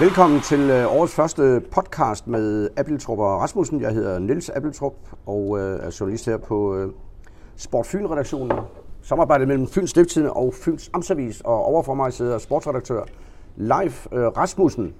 Velkommen 0.00 0.40
til 0.40 0.60
øh, 0.60 0.96
årets 0.96 1.14
første 1.14 1.62
podcast 1.70 2.26
med 2.26 2.68
Appeltrup 2.76 3.18
og 3.18 3.40
Rasmussen. 3.40 3.80
Jeg 3.80 3.92
hedder 3.92 4.18
Niels 4.18 4.48
Appeltrup 4.48 4.94
og 5.26 5.58
øh, 5.58 5.86
er 5.86 5.96
journalist 6.00 6.26
her 6.26 6.36
på 6.36 6.76
øh, 6.76 6.92
Sport 7.56 7.86
Fyn-redaktionen. 7.86 8.58
Samarbejdet 9.02 9.48
mellem 9.48 9.66
Fyns 9.66 9.90
Stiftstidende 9.90 10.32
og 10.32 10.54
Fyns 10.54 10.90
Amtsavis, 10.92 11.40
og 11.40 11.64
overfor 11.64 11.94
mig 11.94 12.12
sidder 12.12 12.38
sportsredaktør 12.38 13.02
Leif 13.56 14.06
Rasmussen. 14.12 14.94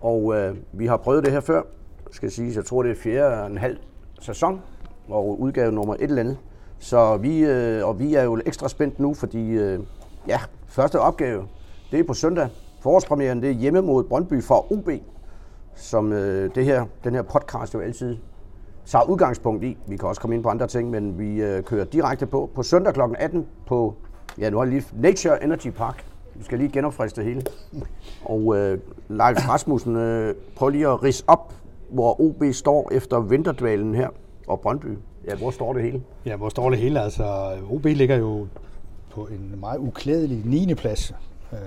Og 0.00 0.34
øh, 0.36 0.56
vi 0.72 0.86
har 0.86 0.96
prøvet 0.96 1.24
det 1.24 1.32
her 1.32 1.40
før, 1.40 1.62
skal 2.10 2.30
sige. 2.30 2.52
Jeg 2.56 2.64
tror, 2.64 2.82
det 2.82 2.90
er 2.90 2.96
fjerde 2.96 3.42
og 3.42 3.46
en 3.46 3.58
halv 3.58 3.76
sæson, 4.20 4.60
og 5.08 5.40
udgave 5.40 5.72
nummer 5.72 5.94
et 5.94 6.02
eller 6.02 6.20
andet. 6.20 6.38
Så 6.78 7.16
vi, 7.16 7.38
øh, 7.38 7.86
og 7.86 7.98
vi 7.98 8.14
er 8.14 8.22
jo 8.22 8.40
ekstra 8.46 8.68
spændt 8.68 8.98
nu, 8.98 9.14
fordi 9.14 9.50
øh, 9.50 9.80
ja, 10.28 10.40
første 10.66 11.00
opgave, 11.00 11.46
det 11.90 12.00
er 12.00 12.04
på 12.04 12.14
søndag. 12.14 12.48
Forårspremieren, 12.84 13.42
det 13.42 13.50
er 13.50 13.54
hjemme 13.54 13.82
mod 13.82 14.04
Brøndby 14.04 14.42
for 14.42 14.72
OB, 14.72 14.88
som 15.74 16.12
øh, 16.12 16.54
det 16.54 16.64
her, 16.64 16.86
den 17.04 17.14
her 17.14 17.22
podcast 17.22 17.74
jo 17.74 17.80
altid 17.80 18.16
tager 18.86 19.04
udgangspunkt 19.04 19.64
i. 19.64 19.76
Vi 19.86 19.96
kan 19.96 20.08
også 20.08 20.20
komme 20.20 20.36
ind 20.36 20.42
på 20.42 20.48
andre 20.48 20.66
ting, 20.66 20.90
men 20.90 21.18
vi 21.18 21.42
øh, 21.42 21.62
kører 21.62 21.84
direkte 21.84 22.26
på 22.26 22.50
på 22.54 22.62
søndag 22.62 22.94
kl. 22.94 23.00
18 23.18 23.46
på, 23.66 23.94
ja 24.38 24.50
nu 24.50 24.56
har 24.56 24.64
jeg 24.64 24.72
lige 24.72 24.84
Nature 24.92 25.44
Energy 25.44 25.68
Park. 25.68 26.04
Vi 26.34 26.44
skal 26.44 26.58
lige 26.58 26.70
genopfriske 26.70 27.16
det 27.16 27.24
hele. 27.24 27.42
Og 28.24 28.56
øh, 28.56 28.78
Leif 29.08 29.48
Rasmussen, 29.48 29.96
øh, 29.96 30.34
prøv 30.56 30.68
lige 30.68 30.88
at 30.88 31.02
rise 31.02 31.24
op, 31.26 31.52
hvor 31.90 32.20
OB 32.20 32.42
står 32.52 32.88
efter 32.92 33.20
vinterdvalen 33.20 33.94
her, 33.94 34.08
og 34.46 34.60
Brøndby. 34.60 34.98
Ja, 35.28 35.34
hvor 35.34 35.50
står 35.50 35.72
det 35.72 35.82
hele? 35.82 36.02
Ja, 36.26 36.36
hvor 36.36 36.48
står 36.48 36.70
det 36.70 36.78
hele? 36.78 37.00
Altså, 37.00 37.56
OB 37.70 37.84
ligger 37.84 38.16
jo 38.16 38.46
på 39.10 39.26
en 39.26 39.60
meget 39.60 39.78
uklædelig 39.78 40.42
9. 40.44 40.74
plads. 40.74 41.14
Øh, 41.52 41.58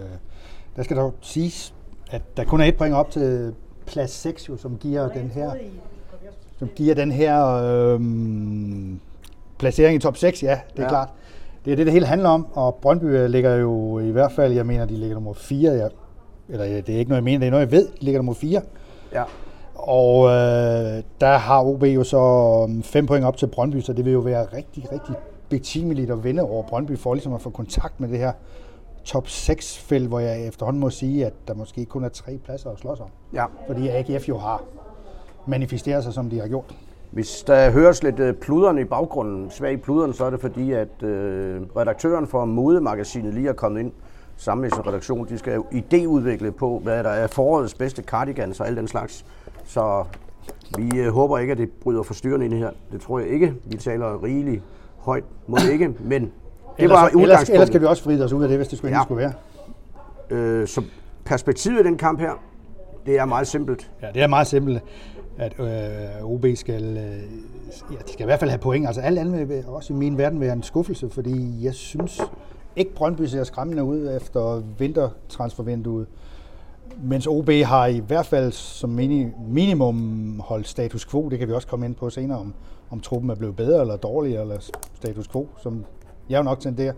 der 0.77 0.83
skal 0.83 0.97
dog 0.97 1.13
siges, 1.21 1.73
at 2.11 2.21
der 2.37 2.43
kun 2.43 2.61
er 2.61 2.65
et 2.65 2.77
point 2.77 2.95
op 2.95 3.11
til 3.11 3.53
plads 3.85 4.11
6, 4.11 4.49
jo, 4.49 4.57
som 4.57 4.77
giver 4.77 5.09
den 5.09 5.31
her, 5.31 5.51
som 6.59 6.69
giver 6.75 6.95
den 6.95 7.11
her 7.11 7.45
øh, 7.45 8.01
placering 9.57 9.95
i 9.95 9.99
top 9.99 10.17
6, 10.17 10.43
ja, 10.43 10.59
det 10.71 10.79
er 10.79 10.83
ja. 10.83 10.89
klart. 10.89 11.09
Det 11.65 11.71
er 11.71 11.75
det, 11.75 11.85
det 11.85 11.93
hele 11.93 12.05
handler 12.05 12.29
om, 12.29 12.47
og 12.53 12.75
Brøndby 12.75 13.27
ligger 13.27 13.55
jo 13.55 13.99
i 13.99 14.11
hvert 14.11 14.31
fald, 14.31 14.53
jeg 14.53 14.65
mener, 14.65 14.85
de 14.85 14.93
ligger 14.93 15.15
nummer 15.15 15.33
4, 15.33 15.71
ja. 15.71 15.87
eller 16.49 16.65
det 16.81 16.95
er 16.95 16.99
ikke 16.99 17.09
noget, 17.09 17.21
jeg 17.21 17.23
mener, 17.23 17.39
det 17.39 17.47
er 17.47 17.51
noget, 17.51 17.65
jeg 17.65 17.71
ved, 17.71 17.87
de 17.87 18.05
ligger 18.05 18.19
nummer 18.19 18.33
4. 18.33 18.61
Ja. 19.13 19.23
Og 19.75 20.25
øh, 20.25 21.03
der 21.21 21.37
har 21.37 21.63
OB 21.63 21.83
jo 21.83 22.03
så 22.03 22.81
5 22.83 23.05
point 23.05 23.25
op 23.25 23.37
til 23.37 23.47
Brøndby, 23.47 23.81
så 23.81 23.93
det 23.93 24.05
vil 24.05 24.13
jo 24.13 24.19
være 24.19 24.43
rigtig, 24.43 24.91
rigtig 24.91 25.15
betimeligt 25.49 26.11
at 26.11 26.23
vinde 26.23 26.43
over 26.43 26.63
Brøndby 26.63 26.97
for 26.97 27.13
ligesom 27.13 27.33
at 27.33 27.41
få 27.41 27.49
kontakt 27.49 27.99
med 27.99 28.09
det 28.09 28.17
her 28.17 28.31
top 29.07 29.27
6-felt, 29.27 30.07
hvor 30.07 30.19
jeg 30.19 30.47
efterhånden 30.47 30.79
må 30.79 30.89
sige, 30.89 31.25
at 31.25 31.33
der 31.47 31.53
måske 31.53 31.85
kun 31.85 32.03
er 32.03 32.09
tre 32.09 32.37
pladser 32.45 32.69
at 32.69 32.79
slås 32.79 32.99
om. 32.99 33.07
Ja. 33.33 33.45
Fordi 33.67 33.87
AGF 33.87 34.29
jo 34.29 34.37
har 34.37 34.63
manifesteret 35.45 36.03
sig, 36.03 36.13
som 36.13 36.29
de 36.29 36.39
har 36.39 36.47
gjort. 36.47 36.75
Hvis 37.11 37.43
der 37.47 37.71
høres 37.71 38.03
lidt 38.03 38.19
øh, 38.19 38.33
pluderne 38.33 38.81
i 38.81 38.83
baggrunden, 38.83 39.51
svag 39.51 39.81
pluderen, 39.81 40.13
så 40.13 40.25
er 40.25 40.29
det 40.29 40.41
fordi, 40.41 40.71
at 40.71 41.03
øh, 41.03 41.61
redaktøren 41.75 42.27
for 42.27 42.45
modemagasinet 42.45 43.33
lige 43.33 43.49
er 43.49 43.53
kommet 43.53 43.79
ind 43.79 43.91
sammen 44.37 44.61
med 44.61 44.71
sin 44.71 44.87
redaktion. 44.87 45.27
De 45.27 45.37
skal 45.37 45.53
jo 45.53 45.65
idéudvikle 45.71 46.49
på, 46.49 46.79
hvad 46.83 47.03
der 47.03 47.09
er 47.09 47.27
forårets 47.27 47.73
bedste 47.73 48.03
cardigans 48.03 48.59
og 48.59 48.67
alt 48.67 48.77
den 48.77 48.87
slags. 48.87 49.25
Så 49.65 50.03
vi 50.77 50.99
øh, 50.99 51.13
håber 51.13 51.37
ikke, 51.37 51.51
at 51.51 51.57
det 51.57 51.71
bryder 51.71 52.03
forstyrrende 52.03 52.45
ind 52.45 52.53
i 52.53 52.57
her. 52.57 52.71
Det 52.91 53.01
tror 53.01 53.19
jeg 53.19 53.27
ikke. 53.27 53.53
Vi 53.65 53.77
taler 53.77 54.23
rigeligt 54.23 54.63
højt 54.97 55.23
mod 55.47 55.59
ikke, 55.71 55.93
men 55.99 56.21
det 56.21 56.31
ellers, 56.77 56.95
var 57.13 57.21
ellers, 57.21 57.49
ellers 57.49 57.69
kan 57.69 57.81
vi 57.81 57.85
også 57.85 58.03
fride 58.03 58.23
os 58.25 58.33
ud 58.33 58.43
af 58.43 58.49
det, 58.49 58.57
hvis 58.57 58.67
det 58.67 58.77
skulle, 58.77 58.97
Ja. 58.97 59.03
skulle 59.03 59.19
være. 59.21 59.33
Øh, 60.29 60.67
så 60.67 60.81
perspektivet 61.25 61.79
i 61.79 61.83
den 61.83 61.97
kamp 61.97 62.19
her, 62.19 62.31
det 63.05 63.17
er 63.19 63.25
meget 63.25 63.47
simpelt. 63.47 63.91
Ja, 64.01 64.07
det 64.13 64.21
er 64.21 64.27
meget 64.27 64.47
simpelt, 64.47 64.81
at 65.37 65.53
øh, 65.59 66.23
OB 66.31 66.45
skal, 66.55 66.83
øh, 66.83 66.97
ja, 67.91 67.97
de 68.07 68.11
skal 68.13 68.23
i 68.23 68.25
hvert 68.25 68.39
fald 68.39 68.49
have 68.51 68.59
point. 68.59 68.85
Altså 68.87 69.01
alt 69.01 69.19
andet 69.19 69.49
vil 69.49 69.63
også 69.67 69.93
i 69.93 69.95
min 69.95 70.17
verden 70.17 70.39
være 70.39 70.53
en 70.53 70.63
skuffelse, 70.63 71.09
fordi 71.09 71.63
jeg 71.65 71.73
synes 71.73 72.21
ikke 72.75 72.93
Brøndby 72.95 73.21
ser 73.25 73.43
skræmmende 73.43 73.83
ud 73.83 74.15
efter 74.17 74.61
vintertransfervinduet. 74.77 76.07
Mens 77.03 77.27
OB 77.27 77.49
har 77.49 77.85
i 77.85 77.99
hvert 78.07 78.25
fald 78.25 78.51
som 78.51 78.89
mini, 78.89 79.27
minimum 79.49 80.39
holdt 80.45 80.67
status 80.67 81.05
quo. 81.05 81.29
Det 81.29 81.39
kan 81.39 81.47
vi 81.47 81.53
også 81.53 81.67
komme 81.67 81.85
ind 81.85 81.95
på 81.95 82.09
senere, 82.09 82.37
om, 82.39 82.53
om 82.89 82.99
truppen 82.99 83.29
er 83.29 83.35
blevet 83.35 83.55
bedre 83.55 83.81
eller 83.81 83.95
dårligere, 83.95 84.41
eller 84.41 84.57
status 84.93 85.27
quo, 85.27 85.47
som 85.63 85.85
jeg 86.29 86.37
jo 86.37 86.43
nok 86.43 86.59
tenderer. 86.59 86.93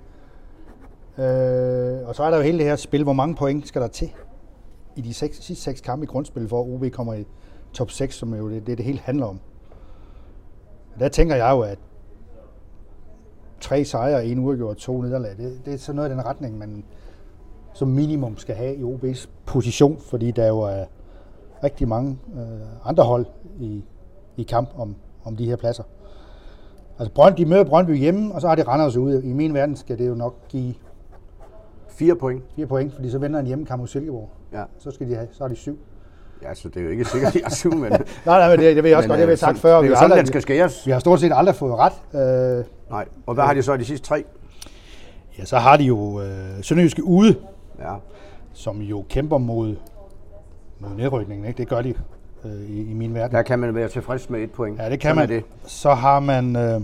Øh, 1.18 2.08
og 2.08 2.16
så 2.16 2.24
er 2.24 2.30
der 2.30 2.38
jo 2.38 2.44
hele 2.44 2.58
det 2.58 2.66
her 2.66 2.76
spil, 2.76 3.04
hvor 3.04 3.14
mange 3.14 3.36
point 3.36 3.68
skal 3.68 3.82
der 3.82 3.88
til 3.88 4.12
i 4.96 5.02
de 5.02 5.14
seks, 5.14 5.44
sidste 5.44 5.64
seks 5.64 5.82
kampe 5.82 6.04
i 6.04 6.08
grundspillet, 6.08 6.52
at 6.52 6.54
OB 6.54 6.86
kommer 6.92 7.14
i 7.14 7.26
top 7.74 7.92
6, 7.92 8.16
som 8.16 8.34
jo 8.34 8.50
det, 8.50 8.68
det, 8.68 8.78
det 8.78 8.86
hele 8.86 9.00
handler 9.00 9.26
om. 9.26 9.40
Og 10.94 11.00
der 11.00 11.10
tænker 11.10 11.36
jeg 11.36 11.52
jo, 11.52 11.62
at 11.62 11.80
tre 13.60 13.86
sejre, 13.86 14.26
en 14.26 14.40
uafgjort, 14.40 14.78
to 14.78 15.02
nederlag, 15.02 15.38
det, 15.38 15.62
det 15.66 15.74
er 15.74 15.78
sådan 15.78 15.96
noget 15.96 16.10
i 16.10 16.12
den 16.14 16.26
retning, 16.26 16.58
man 16.58 16.84
som 17.74 17.88
minimum 17.88 18.38
skal 18.38 18.56
have 18.56 18.76
i 18.76 18.84
OB's 18.84 19.30
position, 19.46 20.00
fordi 20.00 20.32
der 20.32 20.48
jo 20.48 20.60
er 20.60 20.86
rigtig 21.64 21.88
mange 21.88 22.18
øh, 22.36 22.90
andre 22.90 23.04
hold 23.04 23.26
i, 23.60 23.84
i 24.38 24.44
kamp 24.44 24.70
om, 24.78 24.96
om 25.24 25.36
de 25.36 25.46
her 25.46 25.56
pladser. 25.56 25.84
Altså 27.00 27.14
Brønd, 27.14 27.36
de 27.36 27.46
møder 27.46 27.64
Brøndby 27.64 27.98
hjemme, 27.98 28.34
og 28.36 28.42
så 28.42 28.48
har 28.48 28.56
de 28.56 28.64
Randers 28.64 28.96
ude. 28.98 29.26
I 29.26 29.34
min 29.34 29.54
verden 29.54 29.76
skal 29.76 29.98
det 29.98 30.08
jo 30.08 30.14
nok 30.16 30.36
give 30.50 30.74
Fire 31.90 32.16
point. 32.16 32.44
fire 32.56 32.68
point, 32.68 32.94
fordi 32.94 33.10
så 33.10 33.18
vender 33.20 33.40
en 33.40 33.46
hjemmekamp 33.46 33.80
mod 33.80 33.88
Silkeborg. 33.88 34.30
Ja. 34.54 34.64
Så, 34.80 34.92
skal 34.92 35.10
de 35.10 35.16
have, 35.16 35.28
så 35.32 35.44
har 35.44 35.48
de 35.48 35.56
syv. 35.56 35.78
ja, 36.44 36.54
så 36.54 36.70
det 36.70 36.78
er 36.80 36.84
jo 36.84 36.90
ikke 36.90 37.06
sikkert, 37.06 37.36
at 37.36 37.42
jeg 37.42 37.46
er 37.46 37.50
syv, 37.56 37.72
men... 37.74 37.92
Nej, 37.92 38.00
nej, 38.26 38.50
men 38.50 38.60
det, 38.60 38.76
det 38.76 38.84
ved 38.84 38.90
jeg 38.90 38.98
også 38.98 39.08
men, 39.08 39.12
godt, 39.12 39.18
det 39.20 39.26
har 39.26 39.28
øh, 39.28 39.32
vi 39.32 39.36
sagt 39.38 39.58
før. 39.58 39.74
Det 39.76 39.82
Vi 39.84 39.86
er 39.88 39.90
jo 39.90 39.96
har, 39.96 40.00
sådan, 40.02 40.12
aldrig, 40.12 40.20
den 40.20 40.28
skal 40.28 40.42
skæres. 40.42 40.86
vi 40.86 40.92
har 40.92 41.00
stort 41.00 41.20
set 41.20 41.32
aldrig 41.36 41.56
fået 41.56 41.74
ret. 41.78 42.60
Øh, 42.60 42.66
Nej. 42.90 43.06
Og 43.26 43.34
hvad 43.34 43.44
har 43.44 43.54
de 43.54 43.62
så 43.62 43.74
i 43.74 43.78
de 43.78 43.86
sidste 43.86 44.08
tre? 44.08 44.24
ja, 45.40 45.46
så 45.46 45.58
har 45.58 45.78
de 45.78 45.84
jo 45.84 46.22
øh, 46.22 46.28
Sønderjyske 46.62 47.04
ude, 47.04 47.36
Ja. 47.80 47.94
som 48.54 48.82
jo 48.82 49.06
kæmper 49.10 49.38
mod, 49.38 49.76
mod 50.80 50.90
nedrykningen. 50.98 51.48
Ikke? 51.48 51.58
Det 51.58 51.68
gør 51.68 51.82
de 51.82 51.94
øh, 52.46 52.70
i, 52.70 52.92
i 52.92 52.94
min 52.94 53.14
verden. 53.14 53.36
Der 53.36 53.42
kan 53.42 53.60
man 53.60 53.76
være 53.76 53.90
tilfreds 53.90 54.30
med 54.30 54.40
et 54.40 54.52
point. 54.52 54.80
Ja, 54.80 54.90
det 54.90 55.00
kan 55.00 55.10
Sådan 55.10 55.30
man. 55.30 55.30
Det. 55.30 55.44
Så 55.66 55.94
har 55.94 56.20
man 56.20 56.56
øh, 56.56 56.82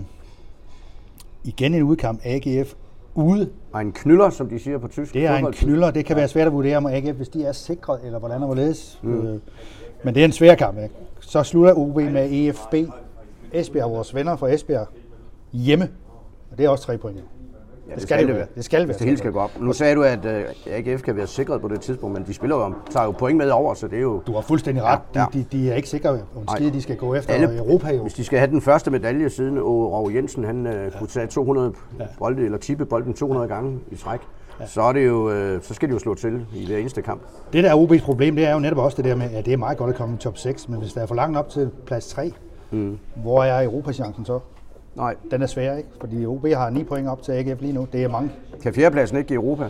igen 1.44 1.74
en 1.74 1.82
udkamp, 1.82 2.20
AGF 2.24 2.74
ude. 3.14 3.50
Og 3.72 3.80
en 3.80 3.92
knyller, 3.92 4.30
som 4.30 4.48
de 4.48 4.58
siger 4.58 4.78
på 4.78 4.88
tysk. 4.88 5.14
Det 5.14 5.26
er 5.26 5.36
en 5.36 5.52
knyller. 5.52 5.90
Det 5.90 6.04
kan 6.04 6.16
være 6.16 6.28
svært 6.28 6.46
at 6.46 6.52
vurdere 6.52 6.76
om 6.76 6.86
AGF, 6.86 7.16
hvis 7.16 7.28
de 7.28 7.44
er 7.44 7.52
sikret, 7.52 8.00
eller 8.04 8.18
hvordan 8.18 8.40
og 8.40 8.46
hvorledes. 8.46 8.98
Mm. 9.02 9.26
Øh, 9.26 9.40
men 10.04 10.14
det 10.14 10.20
er 10.20 10.24
en 10.24 10.32
svær 10.32 10.54
kamp. 10.54 10.78
Ikke? 10.78 10.94
Så 11.20 11.42
slutter 11.42 11.74
OB 11.74 11.96
med 11.96 12.28
EFB. 12.32 12.74
Esbjerg, 13.52 13.90
vores 13.90 14.14
venner 14.14 14.36
fra 14.36 14.48
Esbjerg, 14.48 14.86
hjemme. 15.52 15.88
Og 16.50 16.58
det 16.58 16.66
er 16.66 16.68
også 16.68 16.84
tre 16.84 16.98
point. 16.98 17.20
Ja, 17.88 17.94
det 17.94 18.02
skal 18.02 18.26
det 18.26 18.34
være. 18.34 18.46
Det 18.54 18.64
skal 18.64 18.78
være. 18.78 18.86
Hvis 18.86 18.96
det 18.96 19.04
hele 19.04 19.18
skal 19.18 19.32
gå 19.32 19.38
op. 19.38 19.50
Nu 19.60 19.72
sagde 19.72 19.94
du, 19.94 20.02
at 20.02 20.24
uh, 20.24 20.30
AGF 20.66 21.02
kan 21.02 21.16
være 21.16 21.26
sikret 21.26 21.60
på 21.60 21.68
det 21.68 21.80
tidspunkt, 21.80 22.18
men 22.18 22.26
de 22.26 22.34
spiller 22.34 22.56
jo 22.56 22.62
om, 22.62 22.76
tager 22.90 23.04
jo 23.04 23.10
point 23.10 23.38
med 23.38 23.50
over, 23.50 23.74
så 23.74 23.88
det 23.88 23.96
er 23.96 24.02
jo... 24.02 24.22
Du 24.26 24.32
har 24.32 24.40
fuldstændig 24.40 24.84
ret. 24.84 25.00
Ja, 25.14 25.20
ja. 25.20 25.26
De, 25.32 25.38
de, 25.38 25.46
de 25.52 25.70
er 25.70 25.74
ikke 25.74 25.88
sikre 25.88 26.18
på 26.34 26.40
en 26.40 26.48
skid, 26.56 26.70
de 26.70 26.82
skal 26.82 26.96
gå 26.96 27.14
efter 27.14 27.34
Alle- 27.34 27.58
Europa 27.58 27.94
jo. 27.94 28.02
Hvis 28.02 28.14
de 28.14 28.24
skal 28.24 28.38
have 28.38 28.50
den 28.50 28.60
første 28.60 28.90
medalje, 28.90 29.30
siden 29.30 29.60
Rov 29.62 30.12
Jensen 30.12 30.44
han, 30.44 30.66
uh, 30.66 30.98
kunne 30.98 31.08
tage 31.08 31.26
200 31.26 31.72
bolde, 32.18 32.44
eller 32.44 32.58
tippe 32.58 32.86
bolden 32.86 33.14
200 33.14 33.48
gange 33.48 33.78
i 33.90 33.96
træk, 33.96 34.20
så, 34.66 34.82
er 34.82 34.92
det 34.92 35.06
jo, 35.06 35.30
øh, 35.30 35.62
så 35.62 35.74
skal 35.74 35.88
de 35.88 35.92
jo 35.92 35.98
slå 35.98 36.14
til 36.14 36.46
i 36.54 36.66
hver 36.66 36.78
eneste 36.78 37.02
kamp. 37.02 37.20
Det 37.52 37.64
der 37.64 37.70
er 37.70 37.74
OB's 37.74 38.04
problem, 38.04 38.36
det 38.36 38.46
er 38.46 38.52
jo 38.52 38.58
netop 38.58 38.78
også 38.78 38.96
det 38.96 39.04
der 39.04 39.14
med, 39.14 39.30
at 39.32 39.44
det 39.44 39.52
er 39.52 39.56
meget 39.56 39.78
godt 39.78 39.90
at 39.90 39.96
komme 39.96 40.14
i 40.14 40.18
top 40.18 40.38
6, 40.38 40.68
men 40.68 40.78
hvis 40.78 40.92
der 40.92 41.00
er 41.00 41.06
for 41.06 41.14
langt 41.14 41.38
op 41.38 41.48
til 41.48 41.70
plads 41.86 42.08
3, 42.08 42.32
mm. 42.70 42.98
hvor 43.16 43.44
er 43.44 43.64
Europachancen 43.64 44.24
så? 44.24 44.38
Nej, 44.96 45.14
Den 45.30 45.42
er 45.42 45.46
svær, 45.46 45.76
ikke? 45.76 45.88
Fordi 46.00 46.26
OB 46.26 46.46
har 46.46 46.70
9 46.70 46.84
point 46.84 47.08
op 47.08 47.22
til 47.22 47.32
AGF 47.32 47.60
lige 47.60 47.72
nu. 47.72 47.86
Det 47.92 48.04
er 48.04 48.08
mange. 48.08 48.30
kan 48.62 48.74
fjerdepladsen 48.74 49.16
ikke 49.16 49.28
give 49.28 49.36
Europa 49.36 49.68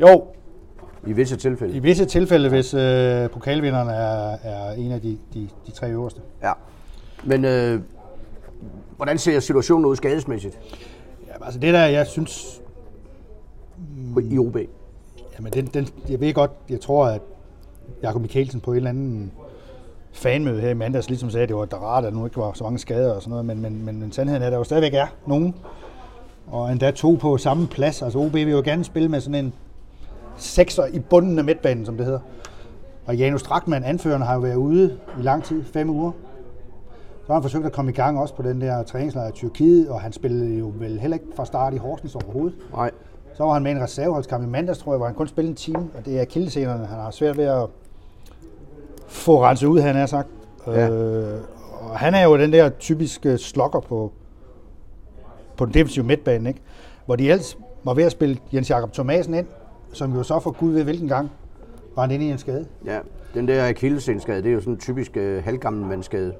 Jo, 0.00 0.24
i 1.06 1.12
visse 1.12 1.36
tilfælde? 1.36 1.74
i 1.76 1.78
visse 1.78 2.04
tilfælde, 2.04 2.48
hvis 2.48 2.74
øh, 2.74 3.30
pokalvinderen 3.30 3.88
er, 3.88 4.36
er 4.42 4.72
en 4.72 4.92
af 4.92 5.00
de, 5.00 5.18
de, 5.34 5.48
de 5.66 5.70
tre 5.70 5.90
øverste. 5.90 6.20
Ja. 6.42 6.52
Men 7.24 7.44
øh, 7.44 7.80
hvordan 8.96 9.18
ser 9.18 9.40
situationen 9.40 9.84
ud 9.86 9.96
skadesmæssigt 9.96 10.58
Ja, 11.28 11.44
altså 11.44 11.60
det 11.60 11.74
der, 11.74 11.86
jeg 11.86 12.06
synes, 12.06 12.62
på- 14.14 14.20
i 14.20 14.38
OB? 14.38 14.56
jamen 15.38 15.52
den, 15.52 15.66
den, 15.66 15.88
jeg 16.08 16.20
ved 16.20 16.34
godt, 16.34 16.50
jeg 16.70 16.80
tror, 16.80 17.06
at 17.06 17.20
Jakob 18.02 18.22
Mikkelsen 18.22 18.60
på 18.60 18.72
et 18.72 18.76
eller 18.76 18.90
andet 18.90 19.30
fanmøde 20.18 20.60
her 20.60 20.70
i 20.70 20.74
mandags 20.74 21.08
ligesom 21.08 21.30
sagde, 21.30 21.42
at 21.42 21.48
det 21.48 21.56
var 21.56 21.66
rart, 21.82 22.04
at 22.04 22.14
nu 22.14 22.24
ikke 22.24 22.36
var 22.36 22.52
så 22.52 22.64
mange 22.64 22.78
skader 22.78 23.14
og 23.14 23.22
sådan 23.22 23.30
noget, 23.30 23.46
men, 23.46 23.62
men, 23.62 23.84
men, 23.84 24.00
men 24.00 24.12
sandheden 24.12 24.42
er, 24.42 24.46
at 24.46 24.52
der 24.52 24.58
jo 24.58 24.64
stadigvæk 24.64 24.94
er 24.94 25.06
nogen, 25.26 25.54
og 26.46 26.72
endda 26.72 26.90
to 26.90 27.18
på 27.20 27.36
samme 27.36 27.66
plads. 27.66 28.02
Altså 28.02 28.18
OB 28.18 28.34
vil 28.34 28.50
jo 28.50 28.62
gerne 28.64 28.84
spille 28.84 29.08
med 29.08 29.20
sådan 29.20 29.44
en 29.44 29.52
sekser 30.36 30.86
i 30.86 30.98
bunden 30.98 31.38
af 31.38 31.44
midtbanen, 31.44 31.86
som 31.86 31.96
det 31.96 32.06
hedder. 32.06 32.20
Og 33.06 33.16
Janus 33.16 33.40
Strakman, 33.40 33.84
anføreren, 33.84 34.22
har 34.22 34.34
jo 34.34 34.40
været 34.40 34.56
ude 34.56 34.98
i 35.18 35.22
lang 35.22 35.44
tid, 35.44 35.64
fem 35.64 35.90
uger. 35.90 36.12
Så 37.20 37.26
har 37.26 37.34
han 37.34 37.42
forsøgt 37.42 37.66
at 37.66 37.72
komme 37.72 37.90
i 37.90 37.94
gang 37.94 38.20
også 38.20 38.34
på 38.34 38.42
den 38.42 38.60
der 38.60 38.82
træningslejr 38.82 39.28
i 39.28 39.32
Tyrkiet, 39.32 39.88
og 39.88 40.00
han 40.00 40.12
spillede 40.12 40.58
jo 40.58 40.72
vel 40.78 41.00
heller 41.00 41.16
ikke 41.16 41.26
fra 41.36 41.44
start 41.44 41.74
i 41.74 41.76
Horsens 41.76 42.14
overhovedet. 42.14 42.58
Nej. 42.72 42.90
Så 43.34 43.44
var 43.44 43.52
han 43.52 43.62
med 43.62 43.70
en 43.70 43.82
reserveholdskamp 43.82 44.44
i 44.44 44.46
mandags, 44.46 44.78
tror 44.78 44.92
jeg, 44.92 44.96
hvor 44.96 45.06
han 45.06 45.14
kun 45.14 45.28
spillede 45.28 45.50
en 45.50 45.56
time, 45.56 45.88
og 45.98 46.04
det 46.04 46.16
er 46.18 46.22
akillescenerne. 46.22 46.86
Han 46.86 46.98
har 46.98 47.10
svært 47.10 47.36
ved 47.36 47.44
at, 47.44 47.66
få 49.08 49.44
renset 49.44 49.66
ud, 49.66 49.80
han 49.80 49.96
er 49.96 50.06
sagt. 50.06 50.28
Ja. 50.66 50.88
Øh, 50.88 51.40
og 51.80 51.98
han 51.98 52.14
er 52.14 52.24
jo 52.24 52.38
den 52.38 52.52
der 52.52 52.68
typiske 52.68 53.38
slokker 53.38 53.80
på, 53.80 54.12
på 55.56 55.64
den 55.64 55.74
defensive 55.74 56.04
midtbane, 56.04 56.48
ikke? 56.48 56.60
hvor 57.06 57.16
de 57.16 57.30
ellers 57.30 57.58
var 57.84 57.94
ved 57.94 58.04
at 58.04 58.12
spille 58.12 58.38
Jens 58.54 58.70
Jakob 58.70 58.92
Thomasen 58.92 59.34
ind, 59.34 59.46
som 59.92 60.14
jo 60.14 60.22
så 60.22 60.40
for 60.40 60.50
Gud 60.50 60.72
ved 60.72 60.84
hvilken 60.84 61.08
gang 61.08 61.30
var 61.96 62.04
inde 62.08 62.26
i 62.26 62.30
en 62.30 62.38
skade. 62.38 62.66
Ja, 62.84 62.98
den 63.34 63.48
der 63.48 63.68
akillessenskade, 63.68 64.42
det 64.42 64.48
er 64.48 64.52
jo 64.52 64.60
sådan 64.60 64.72
en 64.72 64.78
typisk 64.78 65.16
øh, 65.16 65.44
halvgammel 65.44 65.86
mandskade. 65.86 66.34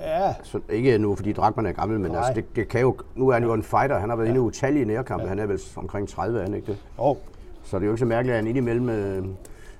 Ja, 0.00 0.34
Så 0.42 0.60
ikke 0.68 0.98
nu, 0.98 1.14
fordi 1.14 1.32
Drakman 1.32 1.66
er 1.66 1.72
gammel, 1.72 2.00
men 2.00 2.10
Nej. 2.10 2.18
altså, 2.18 2.32
det, 2.34 2.56
det, 2.56 2.68
kan 2.68 2.80
jo... 2.80 2.96
Nu 3.14 3.28
er 3.28 3.32
han 3.32 3.42
jo 3.42 3.52
en 3.52 3.62
fighter. 3.62 3.98
Han 3.98 4.08
har 4.08 4.16
været 4.16 4.26
ja. 4.26 4.30
inde 4.30 4.38
i 4.38 4.42
utallige 4.42 4.84
nærkampe. 4.84 5.22
Ja. 5.22 5.28
Han 5.28 5.38
er 5.38 5.46
vel 5.46 5.60
omkring 5.76 6.08
30, 6.08 6.38
er 6.38 6.42
han 6.42 6.54
ikke 6.54 6.66
det? 6.66 6.76
og 6.96 7.18
Så 7.64 7.76
det 7.76 7.82
er 7.82 7.86
jo 7.86 7.92
ikke 7.92 7.98
så 7.98 8.04
mærkeligt, 8.06 8.32
at 8.32 8.38
han 8.38 8.46
indimellem 8.46 8.84
med, 8.84 9.22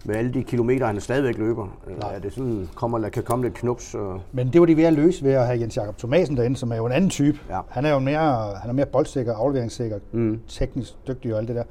med 0.07 0.17
alle 0.17 0.35
de 0.35 0.45
kilometer, 0.45 0.87
han 0.87 1.01
stadigvæk 1.01 1.39
løber. 1.39 1.67
Øh, 1.87 1.99
Nej. 2.01 2.15
Er 2.15 2.19
det 2.19 2.33
sådan, 2.33 2.69
kommer, 2.75 2.99
der 2.99 3.09
kan 3.09 3.23
komme 3.23 3.45
lidt 3.45 3.55
knups. 3.55 3.95
Og, 3.95 4.21
Men 4.33 4.53
det 4.53 4.61
var 4.61 4.67
de 4.67 4.77
ved 4.77 4.85
at 4.85 4.93
løse 4.93 5.25
ved 5.25 5.33
at 5.33 5.47
have 5.47 5.61
Jens 5.61 5.77
Jakob 5.77 5.99
Thomasen 5.99 6.37
derinde, 6.37 6.57
som 6.57 6.73
er 6.73 6.77
jo 6.77 6.87
en 6.87 6.93
anden 6.93 7.11
type. 7.11 7.39
Ja. 7.51 7.61
Han 7.69 7.85
er 7.85 7.91
jo 7.91 7.99
mere, 7.99 8.55
han 8.61 8.71
er 8.71 8.73
mere 8.73 8.87
boldsikker, 8.87 9.35
afleveringssikker, 9.35 9.99
mm, 10.13 10.41
teknisk 10.49 10.95
dygtig 11.09 11.33
og 11.33 11.39
alt 11.39 11.49
det 11.49 11.57
der. 11.57 11.65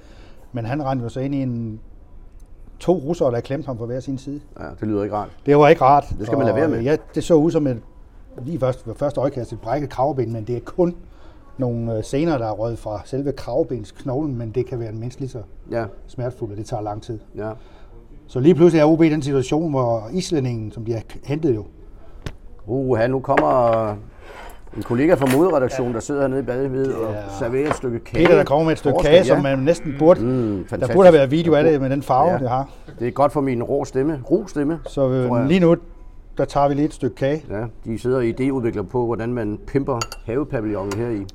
Men 0.53 0.65
han 0.65 0.85
rendte 0.85 1.03
jo 1.03 1.09
så 1.09 1.19
ind 1.19 1.35
i 1.35 1.41
en 1.41 1.79
to 2.79 2.93
russere, 2.97 3.31
der 3.31 3.39
klemte 3.39 3.65
ham 3.65 3.77
på 3.77 3.85
hver 3.85 3.99
sin 3.99 4.17
side. 4.17 4.41
ja, 4.59 4.65
det 4.79 4.88
lyder 4.88 5.03
ikke 5.03 5.15
rart. 5.15 5.29
Det 5.45 5.57
var 5.57 5.67
ikke 5.67 5.81
rart. 5.81 6.05
Det 6.19 6.25
skal 6.25 6.38
man 6.38 6.45
lade 6.47 6.57
være 6.57 6.67
med. 6.67 6.81
Ja, 6.81 6.95
det 7.15 7.23
så 7.23 7.33
ud 7.33 7.51
som 7.51 7.67
et, 7.67 7.81
lige 8.45 8.59
først, 8.59 8.88
ved 8.88 8.95
første 8.95 9.19
øjekast 9.21 9.53
et 9.53 9.59
brækket 9.61 9.89
kravben, 9.89 10.33
men 10.33 10.43
det 10.43 10.55
er 10.55 10.59
kun 10.59 10.95
nogle 11.57 11.97
øh, 11.97 12.03
sener, 12.03 12.38
der 12.38 12.45
er 12.47 12.51
røget 12.51 12.79
fra 12.79 13.01
selve 13.05 13.31
kravbensknoglen, 13.31 14.38
men 14.38 14.51
det 14.51 14.65
kan 14.65 14.79
være 14.79 14.91
mindst 14.91 15.19
lige 15.19 15.29
så 15.29 15.41
Ja, 15.71 15.85
smertefuldt, 16.07 16.51
og 16.51 16.57
det 16.57 16.65
tager 16.65 16.83
lang 16.83 17.01
tid. 17.03 17.19
ja. 17.38 17.51
Så 18.27 18.39
lige 18.39 18.56
pludselig 18.56 18.81
er 18.81 18.86
OB 18.86 19.01
i 19.04 19.10
den 19.10 19.22
situation, 19.22 19.69
hvor 19.69 20.10
islændingen, 20.13 20.72
som 20.72 20.86
de 20.86 20.94
har 20.94 21.01
hentet 21.24 21.56
jo, 21.56 21.66
Uh, 22.68 23.00
nu 23.10 23.19
kommer 23.19 23.89
en 24.77 24.83
kollega 24.83 25.13
fra 25.13 25.38
moderedaktionen, 25.38 25.94
der 25.94 26.00
sidder 26.00 26.22
hernede 26.22 26.39
i 26.39 26.44
badevidet 26.44 26.95
og 26.95 27.13
Ja. 27.13 27.19
serverer 27.39 27.69
et 27.69 27.75
stykke 27.75 28.00
kage. 28.00 28.25
Peter, 28.25 28.38
der 28.38 28.44
kommer 28.44 28.63
med 28.66 28.72
et 28.72 28.77
stykke 28.77 28.98
kage, 29.01 29.24
som 29.24 29.36
ja. 29.38 29.42
man 29.44 29.60
næsten 29.60 29.95
burde, 30.00 30.22
Mm, 30.22 30.27
der 30.30 30.63
fantastisk. 30.69 30.95
burde 30.95 31.07
have 31.07 31.13
været 31.13 31.31
video 31.31 31.54
af 31.54 31.63
det 31.63 31.81
med 31.81 31.89
den 31.89 32.01
farve, 32.01 32.31
Ja. 32.31 32.38
det 32.38 32.50
har. 32.50 32.69
Det 33.00 33.07
er 33.07 33.12
godt 33.12 33.31
for 33.31 33.42
min 33.42 33.63
rå 33.63 33.86
stemme. 33.86 34.19
Ro 34.31 34.48
stemme. 34.48 34.80
Så 34.88 35.10
øh, 35.10 35.48
lige 35.48 35.60
nu, 35.60 35.75
der 36.38 36.45
tager 36.45 36.68
vi 36.68 36.74
lige 36.74 36.86
et 36.86 36.94
stykke 36.94 37.16
kage. 37.16 37.44
Ja, 37.50 37.63
de 37.86 38.00
sidder 38.00 38.18
og 38.18 38.24
idéudvikler 38.24 38.81
på, 38.83 39.06
hvordan 39.06 39.33
man 39.33 39.60
pimper 39.68 40.00
havepavillonen 40.25 40.94
her 40.94 41.10
i 41.10 41.25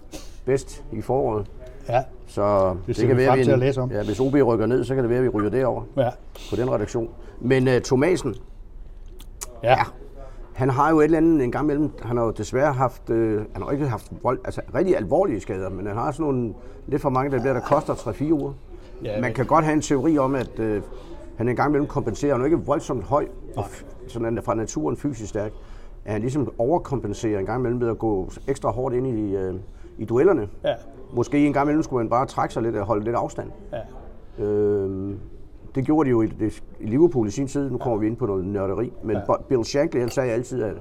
bedst 0.46 0.84
i 0.92 1.00
foråret. 1.00 1.46
Ja. 1.90 2.02
Så 2.26 2.74
det, 2.86 2.96
ser 2.96 3.06
kan 3.06 3.16
være, 3.16 3.36
vi 3.36 3.44
til 3.44 3.50
at 3.50 3.58
læse 3.58 3.80
om. 3.80 3.90
Ja, 3.90 4.04
hvis 4.04 4.20
OB 4.20 4.34
rykker 4.34 4.66
ned, 4.66 4.84
så 4.84 4.94
kan 4.94 5.02
det 5.04 5.10
være, 5.10 5.18
at 5.18 5.24
vi 5.24 5.28
ryger 5.28 5.50
derover 5.50 5.82
Ja. 5.96 6.10
på 6.50 6.56
den 6.56 6.70
redaktion. 6.72 7.08
Men 7.40 7.68
uh, 7.68 7.74
Thomasen, 7.84 8.34
Ja. 9.62 9.76
han 10.52 10.70
har 10.70 10.90
jo 10.90 11.00
et 11.00 11.04
eller 11.04 11.18
andet 11.18 11.44
en 11.44 11.52
gang 11.52 11.64
imellem, 11.64 11.90
han 12.02 12.16
har 12.16 12.24
jo 12.24 12.30
desværre 12.30 12.72
haft, 12.72 13.10
øh, 13.10 13.42
han 13.52 13.62
har 13.62 13.70
ikke 13.70 13.86
haft 13.88 14.12
vold, 14.22 14.38
altså 14.44 14.60
rigtig 14.74 14.96
alvorlige 14.96 15.40
skader, 15.40 15.68
men 15.70 15.86
han 15.86 15.96
har 15.96 16.12
sådan 16.12 16.24
nogle 16.26 16.54
lidt 16.86 17.02
for 17.02 17.10
mange, 17.10 17.30
der 17.30 17.40
bliver, 17.40 17.52
der 17.52 17.60
koster 17.60 17.94
3-4 17.94 18.32
uger. 18.32 18.52
Ja, 19.04 19.20
Man 19.20 19.32
kan 19.34 19.46
godt 19.46 19.64
have 19.64 19.72
en 19.74 19.80
teori 19.80 20.18
om, 20.18 20.34
at 20.34 20.58
øh, 20.58 20.82
han 21.36 21.48
en 21.48 21.56
gang 21.56 21.68
imellem 21.70 21.86
kompenserer, 21.88 22.32
han 22.32 22.40
er 22.40 22.44
ikke 22.44 22.58
voldsomt 22.66 23.04
høj, 23.04 23.26
og 23.56 23.64
sådan 24.08 24.38
er 24.38 24.42
fra 24.42 24.54
naturen 24.54 24.96
fysisk 24.96 25.28
stærk, 25.28 25.52
at 26.04 26.12
han 26.12 26.20
ligesom 26.20 26.52
overkompenserer 26.58 27.38
en 27.38 27.46
gang 27.46 27.60
imellem 27.60 27.80
ved 27.80 27.88
at 27.88 27.98
gå 27.98 28.30
ekstra 28.48 28.70
hårdt 28.70 28.94
ind 28.94 29.06
i, 29.06 29.36
øh, 29.36 29.54
i 29.98 30.04
duellerne. 30.04 30.48
Ja. 30.64 30.74
Måske 31.12 31.46
en 31.46 31.52
gang 31.52 31.64
imellem 31.64 31.82
skulle 31.82 32.04
man 32.04 32.10
bare 32.10 32.26
trække 32.26 32.54
sig 32.54 32.62
lidt 32.62 32.76
og 32.76 32.86
holde 32.86 33.04
lidt 33.04 33.16
afstand. 33.16 33.50
ja. 33.72 34.44
Øh, 34.44 35.14
det 35.74 35.84
gjorde 35.84 36.06
de 36.06 36.10
jo 36.10 36.22
i, 36.22 36.26
det, 36.26 36.62
i 36.80 36.86
Liverpool 36.86 37.26
i 37.28 37.30
sin 37.30 37.46
tid. 37.46 37.70
Nu 37.70 37.78
kommer 37.78 37.98
vi 37.98 38.06
ind 38.06 38.16
på 38.16 38.26
noget 38.26 38.44
nørderi. 38.44 38.92
Men 39.02 39.16
ja. 39.16 39.34
Bill 39.48 39.64
Shankly, 39.64 40.00
han 40.00 40.08
sagde 40.08 40.32
altid, 40.32 40.62
at 40.62 40.74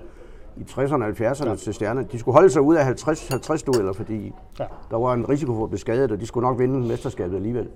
i 0.58 0.62
60'erne 0.62 1.04
og 1.04 1.10
70'erne 1.10 1.50
ja. 1.50 1.56
til 1.56 1.74
stjerner, 1.74 2.02
de 2.04 2.20
skulle 2.20 2.34
holde 2.34 2.50
sig 2.50 2.62
ud 2.62 2.76
af 2.76 2.86
50, 2.86 3.28
50 3.28 3.64
dueller, 3.64 3.94
fordi 3.94 4.34
Ja. 4.60 4.66
der 4.92 4.98
var 4.98 5.14
en 5.14 5.30
risiko 5.30 5.54
for 5.56 5.64
at 5.64 5.70
blive 5.70 5.80
skadet, 5.80 6.12
og 6.12 6.20
de 6.20 6.26
skulle 6.26 6.48
nok 6.48 6.60
vinde 6.60 6.80
mesterskabet 6.88 7.36
alligevel. 7.36 7.68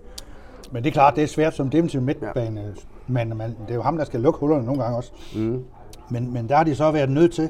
Men 0.72 0.84
det 0.84 0.90
er 0.90 0.94
klart, 0.94 1.16
det 1.16 1.24
er 1.24 1.28
svært 1.28 1.54
som 1.56 1.70
defensiv 1.70 2.02
midtbane, 2.02 2.74
men 3.08 3.38
man, 3.38 3.50
det 3.50 3.70
er 3.72 3.76
jo 3.76 3.82
ham, 3.82 3.98
der 3.98 4.06
skal 4.06 4.20
lukke 4.20 4.40
hullerne 4.40 4.66
nogle 4.66 4.82
gange 4.84 4.98
også. 4.98 5.12
Mm. 5.36 5.64
Men, 6.10 6.34
men 6.34 6.50
der 6.50 6.56
har 6.56 6.64
de 6.64 6.76
så 6.76 6.92
været 6.92 7.10
nødt 7.10 7.34
til, 7.34 7.50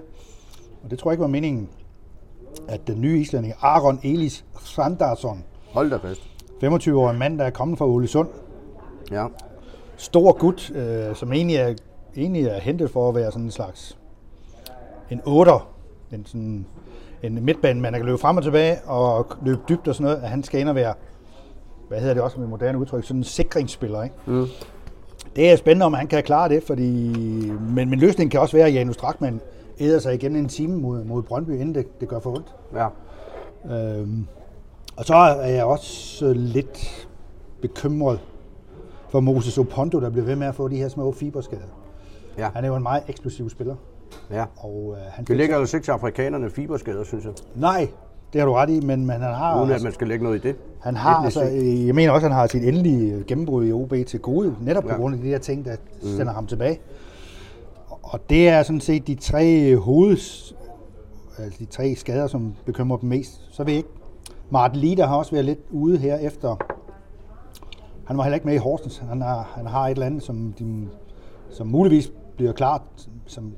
og 0.84 0.92
det 0.92 1.00
tror 1.00 1.12
jeg 1.12 1.14
ikke 1.14 1.22
var 1.22 1.28
meningen, 1.28 1.70
at 2.68 2.88
den 2.88 3.02
nye 3.02 3.20
islænding, 3.20 3.54
Aron 3.62 4.00
Elis 4.04 4.46
Sandarsson, 4.64 5.44
Hold 5.72 5.90
da 5.90 5.98
fast. 5.98 6.22
25-årig 6.64 7.18
mand, 7.18 7.40
der 7.40 7.46
er 7.46 7.50
kommet 7.50 7.78
fra 7.78 7.86
Ålesund, 7.86 8.30
Ja. 9.12 9.26
stor 9.98 10.38
gut, 10.38 10.72
øh, 10.76 11.16
som 11.16 11.34
egentlig 11.34 11.56
er, 11.58 11.74
egentlig 12.18 12.46
er 12.46 12.60
hentet 12.60 12.90
for 12.92 13.10
at 13.10 13.16
være 13.16 13.32
sådan 13.32 13.46
en 13.46 13.52
slags 13.52 13.98
en 15.10 15.22
otter, 15.26 15.70
en, 16.12 16.26
sådan, 16.26 16.66
en 17.24 17.46
midtbane, 17.46 17.82
man 17.82 17.94
kan 17.94 18.06
løbe 18.06 18.18
frem 18.18 18.38
og 18.38 18.44
tilbage 18.44 18.78
og 18.86 19.28
løbe 19.46 19.60
dybt 19.70 19.88
og 19.88 19.96
sådan 19.96 20.04
noget, 20.04 20.24
at 20.24 20.30
han 20.30 20.44
skal 20.44 20.60
ind 20.60 20.70
og 20.70 20.76
være, 20.76 20.94
hvad 21.88 22.00
hedder 22.00 22.14
det 22.14 22.24
også 22.24 22.40
med 22.40 22.48
moderne 22.48 22.78
udtryk, 22.78 23.04
sådan 23.04 23.20
en 23.20 23.24
sikringsspiller. 23.24 24.04
Ikke? 24.04 24.16
Mm. 24.26 24.48
Det 25.36 25.52
er 25.52 25.56
spændende, 25.56 25.86
om 25.86 25.94
han 25.94 26.08
kan 26.08 26.24
klare 26.24 26.50
det, 26.50 26.64
fordi, 26.64 27.14
men, 27.76 27.90
men 27.90 28.00
løsningen 28.00 28.30
kan 28.30 28.40
også 28.40 28.58
være, 28.58 28.68
at 28.68 28.74
Janus 28.74 28.98
Drakman 28.98 29.42
æder 29.80 30.00
sig 30.00 30.14
igen 30.14 30.36
en 30.36 30.48
time 30.48 30.78
mod, 30.78 31.04
mod 31.04 31.24
Brøndby, 31.24 31.50
inden 31.52 31.76
det, 31.76 32.00
det 32.02 32.08
gør 32.08 32.20
for 32.20 32.30
ondt. 32.30 32.56
Ja. 32.74 32.88
Øhm, 34.00 34.26
og 34.98 35.06
så 35.06 35.16
er 35.16 35.48
jeg 35.50 35.66
også 35.66 36.34
lidt 36.36 37.08
bekymret 37.62 38.20
for 39.10 39.20
Moses 39.20 39.58
Opondo, 39.58 40.00
der 40.00 40.10
bliver 40.10 40.26
ved 40.26 40.36
med 40.36 40.48
at 40.48 40.56
få 40.56 40.68
de 40.68 40.76
her 40.78 40.90
små 40.90 41.12
fiberskader. 41.12 41.62
Ja. 42.38 42.50
Han 42.56 42.64
er 42.64 42.68
jo 42.68 42.76
en 42.76 42.84
meget 42.84 43.04
eksplosiv 43.08 43.50
spiller. 43.50 43.76
ja. 44.32 44.46
Og, 44.58 44.96
øh, 44.98 45.04
han 45.12 45.26
Det 45.26 45.38
ligger 45.38 45.56
jo 45.56 45.62
ikke 45.62 45.80
til 45.80 45.92
afrikanerne 45.92 46.50
fiberskader, 46.50 47.04
synes 47.04 47.26
jeg. 47.26 47.34
Nej, 47.56 47.88
det 48.34 48.42
har 48.42 48.46
du 48.46 48.54
ret 48.54 48.70
i, 48.70 48.80
men, 48.80 49.00
men 49.06 49.10
han 49.10 49.22
har, 49.22 49.56
Uden 49.58 49.70
at 49.70 49.74
altså, 49.74 49.86
man 49.86 49.94
skal 49.94 50.08
lægge 50.08 50.24
noget 50.24 50.46
i 50.46 50.48
det. 50.48 50.56
han 50.80 50.96
har 50.96 51.16
altså, 51.24 51.42
jeg 51.88 51.96
mener 51.96 52.12
også, 52.12 52.26
at 52.26 52.32
han 52.32 52.40
har 52.40 52.48
sit 52.48 52.64
endelige 52.64 53.24
gennembrud 53.28 53.66
i 53.66 53.72
OB 53.72 53.94
til 54.08 54.20
gode, 54.20 54.56
netop 54.62 54.84
på 54.84 54.90
Ja. 54.90 54.96
grund 54.96 55.16
af 55.16 55.22
de 55.22 55.28
her 55.28 55.38
ting, 55.38 55.66
der 55.66 55.76
sender 56.02 56.34
ham 56.34 56.48
tilbage. 56.48 56.80
Og 58.14 58.30
det 58.30 58.50
er 58.50 58.64
sådan 58.64 58.80
set 58.80 59.08
de 59.08 59.16
tre 59.16 59.78
hoveds, 59.78 60.56
altså 61.38 61.60
de 61.60 61.66
tre 61.66 61.96
skader, 61.96 62.28
som 62.28 62.56
bekymrer 62.66 62.98
dem 62.98 63.10
mest. 63.10 63.42
Så 63.52 63.64
ved 63.64 63.74
jeg 63.74 63.78
ikke. 63.78 63.90
Martin 64.50 64.80
Lider 64.80 65.08
har 65.08 65.16
også 65.16 65.32
været 65.32 65.46
lidt 65.46 65.60
ude 65.72 65.98
her 65.98 66.18
efter. 66.18 66.56
Han 68.06 68.18
var 68.18 68.24
heller 68.24 68.36
ikke 68.36 68.48
med 68.48 68.54
i 68.54 68.58
Horsens. 68.58 68.98
Han 68.98 69.22
har, 69.22 69.52
han 69.56 69.66
har 69.66 69.88
et 69.88 69.92
eller 69.92 70.06
andet, 70.06 70.24
som, 70.24 70.54
de, 70.60 70.88
som 71.50 71.68
muligvis 71.68 72.12
bliver 72.36 72.52
klart. 72.52 72.82
Som, 73.26 73.54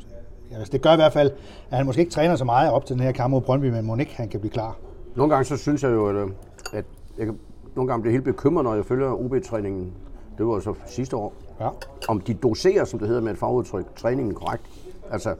ja, 0.52 0.58
altså 0.58 0.72
det 0.72 0.82
gør 0.82 0.94
i 0.94 0.96
hvert 0.96 1.14
fald, 1.14 1.32
at 1.70 1.78
han 1.78 1.86
måske 1.86 2.00
ikke 2.00 2.12
træner 2.12 2.36
så 2.36 2.46
meget 2.46 2.72
op 2.72 2.86
til 2.86 2.96
den 2.96 3.04
her 3.04 3.12
kamp 3.12 3.32
mod 3.32 3.42
Brøndby, 3.42 3.66
men 3.66 3.86
må 3.86 3.96
ikke 3.96 4.16
han 4.16 4.30
kan 4.30 4.40
blive 4.40 4.52
klar. 4.52 4.78
Nogle 5.16 5.34
gange 5.34 5.46
så 5.46 5.58
synes 5.58 5.84
jeg 5.84 5.92
jo, 5.92 6.08
at, 6.08 6.30
at 6.74 6.86
jeg 7.18 7.26
kan, 7.26 7.40
nogle 7.76 7.92
gange 7.92 8.02
bliver 8.02 8.12
helt 8.12 8.26
bekymret, 8.26 8.64
når 8.64 8.76
jeg 8.76 8.86
følger 8.86 9.12
OB-træningen. 9.12 9.94
Det 10.38 10.48
var 10.48 10.60
så 10.60 10.74
sidste 10.86 11.16
år. 11.16 11.34
Ja. 11.60 11.70
om 12.08 12.22
de 12.22 12.34
doserer, 12.34 12.86
som 12.86 13.00
det 13.00 13.08
hedder 13.08 13.22
med 13.22 13.32
et 13.32 13.38
fagudtryk, 13.38 13.86
træningen 13.96 14.34
korrekt. 14.34 14.64
Altså, 15.12 15.36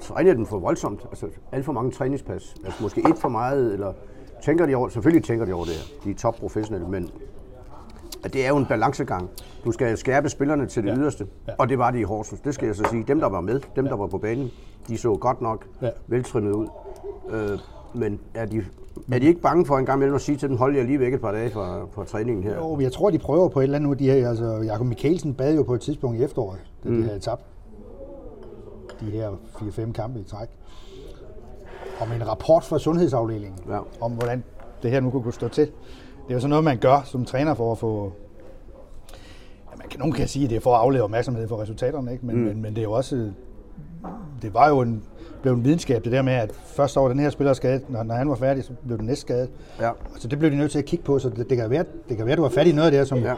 træner 0.00 0.34
den 0.34 0.46
for 0.46 0.58
voldsomt? 0.58 1.06
Altså, 1.10 1.26
alt 1.52 1.64
for 1.64 1.72
mange 1.72 1.90
træningspas? 1.90 2.54
Altså, 2.64 2.82
måske 2.82 3.00
et 3.00 3.18
for 3.18 3.28
meget, 3.28 3.72
eller 3.72 3.92
tænker 4.42 4.66
de 4.66 4.74
over, 4.74 4.88
selvfølgelig 4.88 5.24
tænker 5.24 5.44
de 5.46 5.52
over 5.52 5.64
det 5.64 5.72
her. 5.74 6.00
De 6.04 6.10
er 6.10 6.14
topprofessionelle, 6.14 6.88
men 6.88 7.10
at 8.24 8.32
det 8.32 8.44
er 8.44 8.48
jo 8.48 8.56
en 8.56 8.66
balancegang. 8.66 9.28
Du 9.64 9.72
skal 9.72 9.96
skærpe 9.98 10.28
spillerne 10.28 10.66
til 10.66 10.82
det 10.82 10.88
Ja. 10.90 10.96
yderste, 10.96 11.26
Ja. 11.48 11.52
og 11.58 11.68
det 11.68 11.78
var 11.78 11.90
de 11.90 12.00
i 12.00 12.02
Horsens. 12.02 12.40
Det 12.40 12.54
skal 12.54 12.66
jeg 12.66 12.74
så 12.74 12.84
sige. 12.90 13.04
Dem, 13.08 13.20
der 13.20 13.28
var 13.28 13.40
med, 13.40 13.60
dem, 13.76 13.84
der 13.84 13.96
var 13.96 14.06
på 14.06 14.18
banen, 14.18 14.50
de 14.88 14.98
så 14.98 15.16
godt 15.16 15.40
nok 15.40 15.64
Ja. 15.82 15.90
veltrimmet 16.06 16.52
ud. 16.52 16.66
Øh, 17.30 17.58
men 17.94 18.20
er 18.34 18.46
de, 18.46 18.64
er 19.12 19.18
de 19.18 19.26
ikke 19.26 19.40
bange 19.40 19.66
for 19.66 19.78
en 19.78 19.86
gang 19.86 19.98
imellem 19.98 20.14
at 20.14 20.20
sige 20.20 20.38
til 20.38 20.48
dem, 20.48 20.56
hold 20.56 20.76
jer 20.76 20.82
lige 20.82 21.00
væk 21.00 21.14
et 21.14 21.20
par 21.20 21.32
dage 21.32 21.50
fra, 21.50 21.86
fra 21.92 22.04
træningen 22.04 22.44
her? 22.44 22.56
Jo, 22.56 22.80
jeg 22.80 22.92
tror, 22.92 23.10
de 23.10 23.18
prøver 23.18 23.48
på 23.48 23.60
et 23.60 23.64
eller 23.64 23.76
andet 23.78 23.88
nu. 23.88 23.94
De 23.94 24.10
her, 24.10 24.28
altså, 24.28 24.44
Jakob 24.64 24.86
Mikkelsen 24.86 25.34
bad 25.34 25.54
jo 25.56 25.62
på 25.62 25.74
et 25.74 25.80
tidspunkt 25.80 26.18
i 26.18 26.22
efteråret, 26.24 26.58
da 26.84 26.88
mm. 26.88 26.96
de 26.96 27.02
havde 27.02 27.18
tabt 27.20 27.42
de 29.00 29.10
her 29.10 29.30
4-5 29.54 29.92
kampe 29.92 30.20
i 30.20 30.24
træk. 30.24 30.48
Om 32.00 32.12
en 32.12 32.28
rapport 32.28 32.64
fra 32.64 32.78
sundhedsafdelingen, 32.78 33.58
Ja. 33.68 33.78
om 34.00 34.12
hvordan 34.12 34.44
det 34.82 34.90
her 34.90 35.00
nu 35.00 35.10
kunne 35.10 35.32
stå 35.32 35.48
til. 35.48 35.66
Det 35.66 35.72
er 36.28 36.34
jo 36.34 36.40
sådan 36.40 36.50
noget, 36.50 36.64
man 36.64 36.78
gør 36.78 37.00
som 37.04 37.24
træner 37.24 37.54
for 37.54 37.72
at 37.72 37.78
få... 37.78 38.12
Ja, 39.70 39.76
man 39.78 39.88
kan, 39.88 39.98
nogen 39.98 40.14
kan 40.14 40.28
sige, 40.28 40.44
at 40.44 40.50
det 40.50 40.56
er 40.56 40.60
for 40.60 40.74
at 40.74 40.80
aflede 40.80 41.02
opmærksomhed 41.02 41.48
for 41.48 41.60
resultaterne, 41.62 42.12
ikke? 42.12 42.26
Men, 42.26 42.36
mm. 42.36 42.42
men, 42.42 42.62
men 42.62 42.74
det 42.74 42.78
er 42.78 42.84
jo 42.84 42.92
også... 42.92 43.30
Det 44.42 44.54
var 44.54 44.68
jo 44.68 44.80
en, 44.80 45.02
blev 45.42 45.52
en 45.54 45.64
videnskab, 45.64 46.04
det 46.04 46.12
der 46.12 46.22
med, 46.22 46.32
at 46.32 46.50
først 46.66 46.96
over 46.96 47.08
den 47.08 47.20
her 47.20 47.30
spiller 47.30 47.52
skadet, 47.52 47.82
når, 47.90 48.02
når 48.02 48.14
han 48.14 48.28
var 48.28 48.34
færdig, 48.34 48.64
så 48.64 48.70
blev 48.86 48.98
den 48.98 49.06
næste 49.06 49.20
skadet. 49.20 49.48
Ja. 49.80 49.90
Så 50.18 50.28
det 50.28 50.38
blev 50.38 50.50
de 50.50 50.56
nødt 50.56 50.70
til 50.70 50.78
at 50.78 50.84
kigge 50.84 51.04
på, 51.04 51.18
så 51.18 51.28
det, 51.28 51.50
det 51.50 51.56
kan 51.58 51.70
være, 51.70 51.84
det 52.08 52.16
kan 52.16 52.26
være, 52.26 52.36
du 52.36 52.42
har 52.42 52.48
fat 52.48 52.66
i 52.66 52.72
noget 52.72 52.92
der, 52.92 53.04
som 53.04 53.18
ja. 53.18 53.34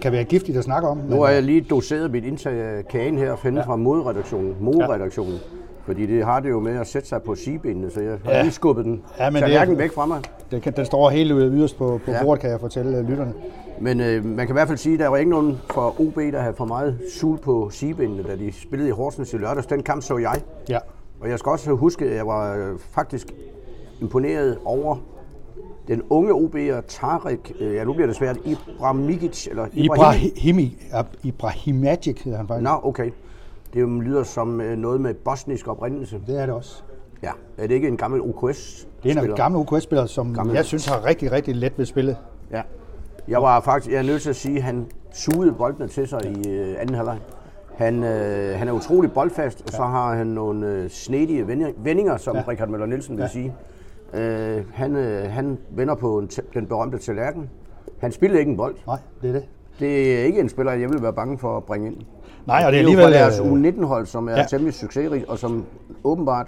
Kan 0.00 0.12
være 0.12 0.24
giftigt 0.24 0.58
at 0.58 0.64
snakke 0.64 0.88
om. 0.88 0.96
Nu 0.96 1.02
men, 1.08 1.18
har 1.18 1.28
jeg 1.28 1.42
lige 1.42 1.60
doseret 1.60 2.10
mit 2.10 2.24
indtag 2.24 2.52
af 2.52 2.88
kagen 2.88 3.18
her, 3.18 3.36
finde 3.36 3.60
Ja. 3.60 3.66
fra 3.66 3.76
modredaktionen, 3.76 4.56
modredaktionen. 4.60 5.38
Fordi 5.86 6.06
det 6.06 6.24
har 6.24 6.40
det 6.40 6.50
jo 6.50 6.60
med 6.60 6.76
at 6.80 6.86
sætte 6.86 7.08
sig 7.08 7.22
på 7.22 7.34
sigebenene, 7.34 7.90
så 7.90 8.00
jeg 8.00 8.16
har 8.24 8.32
Ja. 8.32 8.42
lige 8.42 8.52
skubbet 8.52 8.84
den 8.84 9.02
Ja, 9.18 9.30
men 9.30 9.42
det 9.42 9.54
er- 9.56 9.64
det 9.64 9.78
væk 9.78 9.92
fra 9.92 10.06
mig. 10.06 10.20
Den, 10.50 10.60
den 10.76 10.84
står 10.86 11.10
helt 11.10 11.30
yderst 11.30 11.78
på, 11.78 12.00
på 12.04 12.10
Ja. 12.10 12.22
bordet, 12.22 12.40
kan 12.40 12.50
jeg 12.50 12.60
fortælle 12.60 12.98
øh, 12.98 13.08
lytterne. 13.08 13.32
Men 13.80 14.00
øh, 14.00 14.24
man 14.24 14.46
kan 14.46 14.48
i 14.48 14.52
hvert 14.52 14.68
fald 14.68 14.78
sige, 14.78 14.92
at 14.94 15.00
der 15.00 15.08
var 15.08 15.16
ikke 15.16 15.30
nogen 15.30 15.58
fra 15.70 15.88
OB, 16.00 16.16
der 16.16 16.40
havde 16.40 16.54
for 16.56 16.64
meget 16.64 16.98
sul 17.14 17.38
på 17.38 17.70
sigebenene, 17.70 18.22
da 18.22 18.36
de 18.36 18.52
spillede 18.52 18.88
i 18.88 18.92
Horsens 18.92 19.32
i 19.34 19.36
lørdags. 19.36 19.66
Den 19.66 19.82
kamp 19.82 20.02
så 20.02 20.16
jeg. 20.18 20.40
Ja. 20.68 20.78
Og 21.20 21.28
jeg 21.28 21.38
skal 21.38 21.50
også 21.50 21.70
huske, 21.70 22.04
at 22.04 22.16
jeg 22.16 22.26
var 22.26 22.56
øh, 22.56 22.78
faktisk 22.78 23.32
imponeret 24.00 24.58
over 24.64 24.96
den 25.88 26.02
unge 26.10 26.32
OB'er 26.32 26.80
Tarek, 26.88 27.52
øh, 27.60 27.74
ja 27.74 27.84
nu 27.84 27.92
bliver 27.92 28.06
det 28.06 28.16
svært, 28.16 28.36
Ibrahimic, 28.44 29.46
eller 29.46 29.66
Ibrahim. 29.72 30.30
Ibrahimi, 30.34 30.76
Ibrahimagic 31.22 32.22
hedder 32.22 32.38
han 32.38 32.48
faktisk. 32.48 32.64
Nå, 32.64 32.80
okay. 32.82 33.10
Det 33.74 33.88
lyder 33.88 34.22
som 34.22 34.60
øh, 34.60 34.78
noget 34.78 35.00
med 35.00 35.14
bosnisk 35.14 35.68
oprindelse. 35.68 36.20
Det 36.26 36.40
er 36.40 36.46
det 36.46 36.54
også. 36.54 36.82
Ja, 37.22 37.30
er 37.58 37.66
det 37.66 37.74
ikke 37.74 37.88
en 37.88 37.96
gammel 37.96 38.20
OKS? 38.20 38.88
Det 39.02 39.16
er 39.16 39.22
en 39.22 39.34
gammel 39.34 39.60
OKS-spiller, 39.60 40.06
som 40.06 40.34
Gammel. 40.34 40.54
jeg 40.54 40.64
synes 40.64 40.86
har 40.86 41.04
rigtig, 41.04 41.32
rigtig 41.32 41.56
let 41.56 41.78
ved 41.78 41.86
spillet. 41.86 42.16
Ja. 42.50 42.62
Jeg 43.28 43.42
var 43.42 43.60
faktisk, 43.60 43.92
jeg 43.92 43.98
er 43.98 44.02
nødt 44.02 44.22
til 44.22 44.30
at 44.30 44.36
sige, 44.36 44.56
at 44.56 44.62
han 44.62 44.86
sugede 45.14 45.52
boldene 45.52 45.88
til 45.88 46.08
sig 46.08 46.20
i 46.24 46.48
øh, 46.48 46.76
anden 46.80 46.94
halvleg. 46.94 47.18
Han, 47.78 48.04
øh, 48.04 48.58
han 48.58 48.68
er 48.68 48.72
utrolig 48.72 49.12
boldfast, 49.12 49.62
og 49.66 49.72
så 49.72 49.82
har 49.82 50.14
han 50.14 50.26
nogle 50.26 50.66
øh, 50.66 50.90
snedige 50.90 51.42
vendi- 51.46 51.74
vendinger, 51.84 52.16
som 52.16 52.36
ja. 52.36 52.42
Richard 52.48 52.68
Møller 52.68 52.86
Nielsen 52.86 53.16
vil 53.16 53.22
Ja. 53.22 53.28
sige. 53.28 53.54
Øh, 54.14 54.62
han, 54.72 54.96
øh, 54.96 55.30
han 55.30 55.58
vender 55.70 55.94
på 55.94 56.18
en 56.18 56.26
den 56.54 56.66
berømte 56.66 56.98
tallerken. 56.98 57.50
Han 58.00 58.12
spiller 58.12 58.38
ikke 58.38 58.50
en 58.50 58.56
bold. 58.56 58.74
Nej, 58.86 58.98
det 59.22 59.28
er 59.28 59.32
det. 59.32 59.44
Det 59.80 60.20
er 60.20 60.24
ikke 60.24 60.40
en 60.40 60.48
spiller, 60.48 60.72
jeg 60.72 60.90
vil 60.90 61.02
være 61.02 61.12
bange 61.12 61.38
for 61.38 61.56
at 61.56 61.64
bringe 61.64 61.86
ind. 61.86 61.96
Nej, 62.46 62.62
og 62.66 62.72
det 62.72 62.80
er 62.80 62.84
Det 62.86 62.92
er 62.94 62.98
jo 62.98 62.98
alligevel... 63.04 63.04
fra 63.04 63.54
deres 63.54 63.74
øh, 63.78 63.82
U19-hold, 63.82 64.06
som 64.06 64.28
er 64.28 64.32
ja. 64.32 64.44
temmelig 64.50 64.74
succesrigt, 64.74 65.28
og 65.28 65.38
som 65.38 65.64
åbenbart 66.04 66.46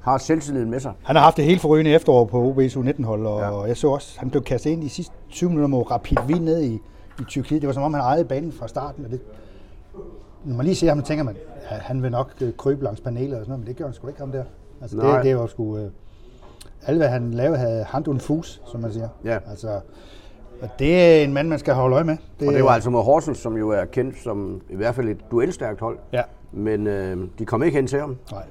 har 0.00 0.18
selvtilliden 0.18 0.70
med 0.70 0.80
sig. 0.80 0.92
Han 1.04 1.16
har 1.16 1.22
haft 1.22 1.36
det 1.36 1.44
helt 1.44 1.60
forrygende 1.60 1.90
efterår 1.94 2.24
på 2.24 2.50
OB's 2.58 2.76
U19-hold, 2.76 3.26
og 3.26 3.40
Ja. 3.40 3.60
jeg 3.68 3.76
så 3.76 3.88
også, 3.88 4.18
han 4.20 4.30
blev 4.30 4.42
kastet 4.42 4.70
ind 4.70 4.82
de 4.82 4.88
sidste 4.88 5.14
20 5.30 5.48
minutter 5.50 5.68
mod 5.68 5.90
Rapid 5.90 6.16
Wien 6.26 6.42
ned 6.42 6.62
i, 6.62 6.74
i 7.20 7.22
Tyrkiet. 7.28 7.62
Det 7.62 7.66
var 7.68 7.74
som 7.74 7.82
om, 7.82 7.94
han 7.94 8.02
ejede 8.02 8.24
banen 8.24 8.52
fra 8.52 8.68
starten. 8.68 9.04
Og 9.04 9.10
det, 9.10 9.20
når 10.44 10.56
man 10.56 10.66
lige 10.66 10.76
ser 10.76 10.88
ham, 10.88 11.02
tænker 11.02 11.24
man, 11.24 11.36
at 11.68 11.78
han 11.80 12.02
vil 12.02 12.10
nok 12.10 12.32
øh, 12.40 12.52
krybe 12.56 12.84
langs 12.84 13.00
paneler 13.00 13.38
og 13.38 13.44
sådan 13.44 13.50
noget, 13.50 13.60
men 13.60 13.68
det 13.68 13.76
gør 13.76 13.84
han 13.84 13.94
sgu 13.94 14.08
ikke 14.08 14.20
ham 14.20 14.32
der. 14.32 14.44
Altså, 14.80 14.96
Nej. 14.96 15.16
det, 15.16 15.24
det 15.24 15.36
var 15.36 15.46
sgu... 15.46 15.78
Øh, 15.78 15.90
alt, 16.86 16.98
hvad 16.98 17.08
han 17.08 17.30
lavede, 17.30 17.58
havde 17.58 17.84
hand 17.84 18.08
und 18.08 18.20
fus, 18.20 18.62
som 18.66 18.80
man 18.80 18.92
siger. 18.92 19.08
Ja. 19.24 19.38
Altså, 19.50 19.80
og 20.62 20.68
det 20.78 21.00
er 21.00 21.24
en 21.24 21.32
mand, 21.32 21.48
man 21.48 21.58
skal 21.58 21.74
holde 21.74 21.94
øje 21.94 22.04
med. 22.04 22.16
Og 22.46 22.52
det 22.54 22.64
var 22.64 22.70
altså 22.70 22.90
mod 22.90 23.02
Horsens, 23.02 23.38
som 23.38 23.56
jo 23.56 23.70
er 23.70 23.84
kendt 23.84 24.18
som 24.18 24.60
i 24.70 24.76
hvert 24.76 24.94
fald 24.94 25.08
et 25.08 25.18
duelstærkt 25.30 25.80
hold. 25.80 25.98
Ja. 26.12 26.22
Men 26.52 26.86
øh, 26.86 27.28
de 27.38 27.46
kom 27.46 27.62
ikke 27.62 27.76
hen 27.76 27.86
til 27.86 28.00
ham. 28.00 28.16
Nej. 28.32 28.42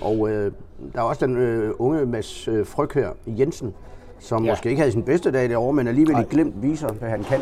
Og 0.00 0.30
øh, 0.30 0.52
der 0.92 0.98
er 0.98 1.02
også 1.02 1.26
den 1.26 1.36
øh, 1.36 1.74
unge 1.78 2.06
Mads 2.06 2.48
øh, 2.48 2.66
Fryg 2.66 2.90
her, 2.94 3.08
Jensen, 3.26 3.74
som 4.18 4.44
ja. 4.44 4.52
Måske 4.52 4.68
ikke 4.68 4.80
havde 4.80 4.92
sin 4.92 5.02
bedste 5.02 5.32
dag 5.32 5.48
derovre, 5.48 5.72
men 5.72 5.88
alligevel 5.88 6.12
i 6.12 6.14
Nej. 6.14 6.26
glimt 6.30 6.62
viser, 6.62 6.92
hvad 6.92 7.08
han 7.08 7.24
kan. 7.24 7.40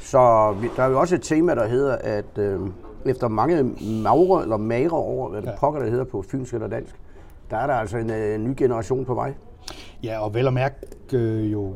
Så 0.00 0.54
vi, 0.60 0.68
der 0.76 0.82
er 0.82 0.88
jo 0.88 1.00
også 1.00 1.14
et 1.14 1.22
tema, 1.22 1.54
der 1.54 1.66
hedder, 1.66 1.96
at 1.96 2.38
øh, 2.38 2.60
efter 3.06 3.28
mange 3.28 3.62
magre 4.02 4.42
eller 4.42 4.56
magre 4.56 4.96
år, 4.96 5.28
hvad 5.28 5.42
det 5.42 5.48
ja. 5.48 5.56
Pokker, 5.58 5.80
det 5.80 5.90
hedder 5.90 6.04
på 6.04 6.22
fynsk 6.22 6.54
eller 6.54 6.68
dansk, 6.68 6.94
der 7.50 7.56
er 7.56 7.66
der 7.66 7.74
altså 7.74 7.96
en 7.96 8.10
øh, 8.10 8.40
ny 8.40 8.54
generation 8.56 9.04
på 9.04 9.14
vej. 9.14 9.34
Ja, 10.02 10.18
og 10.18 10.34
vel 10.34 10.46
at 10.46 10.52
mærke 10.52 10.74
øh, 11.12 11.52
jo 11.52 11.74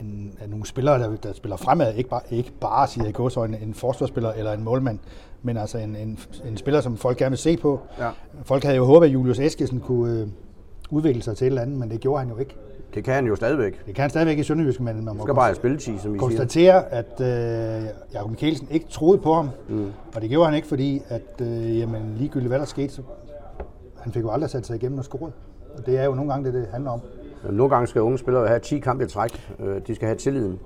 en, 0.00 0.32
en, 0.44 0.50
nogle 0.50 0.66
spillere, 0.66 0.98
der, 0.98 1.16
der 1.16 1.32
spiller 1.32 1.56
fremad, 1.56 1.94
ikke 1.94 2.10
bare, 2.10 2.20
ikke 2.30 2.52
bare 2.60 2.88
siger 2.88 3.08
i 3.08 3.12
gåsøjne, 3.12 3.60
en 3.62 3.74
forsvarsspiller 3.74 4.32
eller 4.32 4.52
en 4.52 4.64
målmand, 4.64 4.98
men 5.42 5.56
altså 5.56 5.78
en, 5.78 5.96
en, 5.96 6.18
en 6.48 6.56
spiller, 6.56 6.80
som 6.80 6.96
folk 6.96 7.18
gerne 7.18 7.30
vil 7.30 7.38
se 7.38 7.56
på. 7.56 7.80
Ja. 7.98 8.10
Folk 8.42 8.64
havde 8.64 8.76
jo 8.76 8.84
håbet, 8.84 9.06
at 9.06 9.12
Julius 9.12 9.38
Eskesen 9.38 9.80
kunne 9.80 10.20
øh, 10.20 10.28
udvikle 10.90 11.22
sig 11.22 11.36
til 11.36 11.44
et 11.44 11.50
eller 11.50 11.62
andet, 11.62 11.78
men 11.78 11.90
det 11.90 12.00
gjorde 12.00 12.18
han 12.18 12.28
jo 12.28 12.36
ikke. 12.36 12.56
Det 12.96 13.04
kan 13.04 13.14
han 13.14 13.26
jo 13.26 13.36
stadigvæk. 13.36 13.86
Det 13.86 13.94
kan 13.94 14.02
han 14.02 14.10
stadigvæk 14.10 14.38
i 14.38 14.42
Sønderjysk, 14.42 14.80
men 14.80 15.04
man 15.04 15.16
må 15.16 15.22
skal 15.22 15.34
bare 15.34 15.54
spilletid, 15.54 15.98
som 15.98 16.12
vi 16.12 16.18
siger. 16.18 16.20
konstatere, 16.28 16.92
at 16.92 17.20
øh, 17.20 17.88
Jakob 18.14 18.30
Mikkelsen 18.30 18.68
ikke 18.70 18.86
troede 18.90 19.18
på 19.18 19.34
ham. 19.34 19.48
Mm. 19.68 19.92
Og 20.14 20.22
det 20.22 20.30
gjorde 20.30 20.46
han 20.46 20.54
ikke, 20.54 20.68
fordi 20.68 21.02
at, 21.08 21.40
øh, 21.40 21.78
jamen, 21.78 22.14
ligegyldigt 22.18 22.50
hvad 22.50 22.58
der 22.58 22.64
skete, 22.64 22.94
så 22.94 23.02
han 24.00 24.12
fik 24.12 24.22
jo 24.22 24.30
aldrig 24.30 24.50
sat 24.50 24.66
sig 24.66 24.76
igennem 24.76 24.98
og 24.98 25.04
scoret. 25.04 25.32
Og 25.78 25.86
det 25.86 25.98
er 25.98 26.04
jo 26.04 26.14
nogle 26.14 26.32
gange 26.32 26.46
det, 26.46 26.54
det 26.54 26.66
handler 26.72 26.90
om. 26.90 27.00
Nogle 27.50 27.70
gange 27.70 27.86
skal 27.86 28.00
unge 28.02 28.18
spillere 28.18 28.48
have 28.48 28.60
10 28.60 28.78
kampe 28.78 29.04
i 29.04 29.06
træk. 29.06 29.50
Øh, 29.60 29.80
De 29.86 29.94
skal 29.94 30.06
have 30.06 30.16
tilliden. 30.18 30.58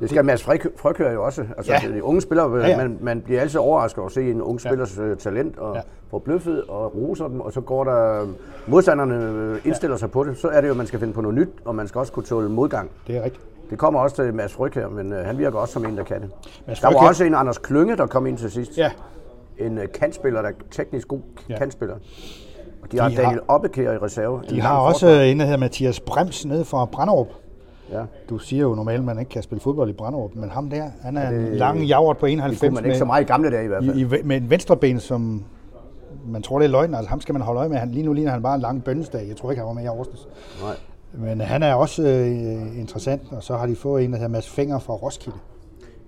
Det 0.00 0.10
skal 0.10 0.24
Mads 0.24 0.42
Fryg- 0.42 0.72
Frygør 0.78 1.12
jo 1.12 1.24
også. 1.24 1.44
Altså, 1.56 1.72
Ja. 1.72 1.94
De 1.94 2.04
unge 2.04 2.20
spillere, 2.20 2.56
Ja, 2.56 2.68
ja. 2.68 2.76
Man, 2.76 2.98
man 3.00 3.20
bliver 3.20 3.40
altid 3.40 3.60
overrasket 3.60 3.98
over 3.98 4.06
at 4.06 4.12
se 4.12 4.30
en 4.30 4.42
ung 4.42 4.60
spillers 4.60 4.98
øh, 4.98 5.16
talent 5.16 5.58
og 5.58 5.76
Ja. 6.12 6.18
bløffet 6.18 6.62
og 6.68 6.94
roser 6.96 7.28
dem, 7.28 7.40
og 7.40 7.52
så 7.52 7.60
går 7.60 7.84
der 7.84 8.26
modstanderne 8.66 9.14
øh, 9.24 9.66
indstiller 9.66 9.96
sig 9.96 10.10
på 10.10 10.24
det. 10.24 10.38
Så 10.38 10.48
er 10.48 10.60
det 10.60 10.68
jo, 10.68 10.72
at 10.72 10.76
man 10.76 10.86
skal 10.86 10.98
finde 11.00 11.12
på 11.12 11.20
noget 11.20 11.36
nyt, 11.38 11.48
og 11.64 11.74
man 11.74 11.88
skal 11.88 11.98
også 11.98 12.12
kunne 12.12 12.24
tåle 12.24 12.48
modgang. 12.48 12.90
Det 13.06 13.16
er 13.16 13.22
rigtigt. 13.24 13.44
Det 13.70 13.78
kommer 13.78 14.00
også 14.00 14.16
til 14.16 14.34
Mads 14.34 14.52
Fryg 14.52 14.72
her, 14.74 14.88
men 14.88 15.12
øh, 15.12 15.24
han 15.24 15.38
virker 15.38 15.58
også 15.58 15.72
som 15.72 15.84
en, 15.84 15.96
der 15.96 16.04
kan 16.04 16.20
det. 16.20 16.30
Mads 16.66 16.80
Der 16.80 16.92
var 16.92 17.08
også 17.08 17.24
en 17.24 17.34
Anders 17.34 17.58
Klynge, 17.58 17.96
der 17.96 18.06
kom 18.06 18.26
ind 18.26 18.38
til 18.38 18.50
sidst. 18.50 18.78
Ja, 18.78 18.90
En 19.58 19.78
øh, 19.78 19.88
kantspiller, 19.94 20.42
der 20.42 20.48
er 20.48 20.52
teknisk 20.70 21.08
god 21.08 21.20
Ja. 21.48 21.58
kantspiller. 21.58 21.94
Og 22.82 22.92
de, 22.92 22.98
har 23.00 23.08
har- 23.08 23.16
Daniel 23.16 23.40
Oppekær 23.48 23.92
i 23.92 23.96
reserve. 23.98 24.42
De 24.50 24.60
har 24.60 24.78
også 24.78 25.08
en, 25.08 25.38
der 25.40 25.44
hedder 25.44 25.58
Mathias 25.58 26.00
Brems 26.00 26.46
nede 26.46 26.64
fra 26.64 26.84
Branderup. 26.84 27.26
Ja. 27.92 28.02
Du 28.30 28.38
siger 28.38 28.62
jo 28.62 28.74
normalt, 28.74 28.98
at 28.98 29.04
man 29.04 29.18
ikke 29.18 29.28
kan 29.28 29.42
spille 29.42 29.60
fodbold 29.62 29.90
i 29.90 29.92
Branderup, 29.92 30.30
men 30.34 30.50
ham 30.50 30.70
der, 30.70 30.84
han 31.02 31.16
er 31.16 31.30
det- 31.30 31.48
en 31.48 31.54
lang 31.56 31.82
javret 31.84 32.18
på 32.18 32.26
Det 32.26 32.32
91 32.32 32.60
kunne 32.60 32.74
man 32.74 32.84
ikke 32.84 32.98
så 32.98 33.04
meget 33.04 33.22
i 33.22 33.26
gamle 33.26 33.50
dage 33.50 33.64
i 33.64 33.68
hvert 33.68 33.84
fald. 33.84 33.96
i, 33.96 34.00
i, 34.02 34.22
med 34.24 34.36
en 34.36 34.50
venstreben, 34.50 35.00
som 35.00 35.44
man 36.26 36.42
tror, 36.42 36.58
det 36.58 36.66
er 36.66 36.70
løgn. 36.70 36.94
Altså 36.94 37.08
ham 37.10 37.20
skal 37.20 37.32
man 37.32 37.42
holde 37.42 37.58
øje 37.58 37.68
med. 37.68 37.76
Han, 37.76 37.90
lige 37.90 38.02
nu 38.06 38.12
ligner 38.12 38.30
han 38.32 38.42
bare 38.42 38.54
en 38.54 38.60
lang 38.60 38.84
bønnesdag. 38.84 39.28
Jeg 39.28 39.36
tror 39.36 39.50
ikke, 39.50 39.60
han 39.60 39.66
var 39.66 39.72
med 39.72 39.82
i 39.82 39.86
Aarhus. 39.86 40.28
Nej. 40.62 40.74
Men 41.12 41.40
han 41.40 41.62
er 41.62 41.74
også 41.74 42.02
øh, 42.02 42.78
interessant, 42.80 43.22
og 43.30 43.42
så 43.42 43.56
har 43.56 43.66
de 43.66 43.76
fået 43.76 44.04
en, 44.04 44.10
der 44.12 44.16
hedder 44.18 44.30
Mads 44.32 44.48
Finger 44.50 44.78
fra 44.78 44.92
Roskilde. 44.94 45.38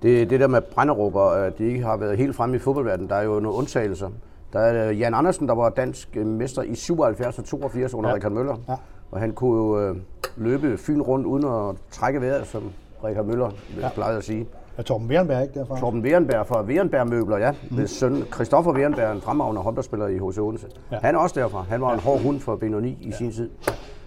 Det, 0.02 0.30
det 0.30 0.40
der 0.40 0.46
med 0.46 0.60
Brænderup, 0.60 1.14
og 1.14 1.46
at 1.46 1.58
de 1.58 1.64
ikke 1.64 1.82
har 1.84 1.96
været 1.96 2.16
helt 2.18 2.36
fremme 2.36 2.56
i 2.56 2.58
fodboldverdenen, 2.58 3.08
der 3.10 3.16
er 3.16 3.22
jo 3.22 3.40
nogle 3.40 3.58
undtagelser. 3.58 4.08
Der 4.52 4.58
er 4.60 4.88
øh, 4.90 5.00
Jan 5.00 5.14
Andersen, 5.14 5.48
der 5.48 5.54
var 5.54 5.68
dansk 5.68 6.08
øh, 6.16 6.26
mester 6.26 6.62
i 6.62 6.74
77 6.74 7.38
og 7.38 7.44
82 7.44 7.94
under. 7.94 8.10
Ja. 8.10 8.16
Richard 8.16 8.32
Møller. 8.32 8.56
Ja. 8.68 8.74
Og 9.12 9.20
han 9.20 9.32
kunne 9.32 9.56
jo 9.56 9.80
øh, 9.80 9.96
løbe 10.36 10.78
Fyn 10.78 11.00
rundt 11.00 11.26
uden 11.26 11.44
at 11.44 11.76
trække 11.90 12.20
vejret, 12.20 12.46
som 12.46 12.62
Richard 13.04 13.24
Møller 13.24 13.50
ja. 13.80 13.88
plejede 13.88 14.18
at 14.18 14.24
sige. 14.24 14.46
Er 14.78 14.82
Torben 14.82 15.08
Wernberg 15.10 15.42
ikke 15.42 15.54
derfra? 15.54 15.80
Torben 15.80 16.02
Werenberg 16.02 16.46
fra 16.46 16.62
Werenberg 16.62 17.08
Møbler, 17.08 17.36
ja. 17.36 17.50
Mm. 17.50 17.76
Hvis 17.76 17.90
søn, 17.90 18.24
Christoffer 18.34 18.72
Werenberg 18.72 19.04
er 19.04 19.12
en 19.12 19.20
fremragende 19.20 19.60
håndboldspiller 19.60 20.06
i 20.06 20.14
HC 20.14 20.38
Odense. 20.38 20.66
Ja. 20.90 20.96
Ja. 20.96 21.00
Han 21.02 21.14
er 21.14 21.18
også 21.18 21.40
derfra. 21.40 21.64
Han 21.68 21.80
var 21.80 21.92
en 21.94 22.00
hård 22.00 22.22
hund 22.22 22.40
for 22.40 22.56
B9 22.56 22.86
i 22.86 22.96
ja. 23.06 23.16
sin 23.16 23.32
tid. 23.32 23.50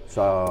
Så 0.10 0.46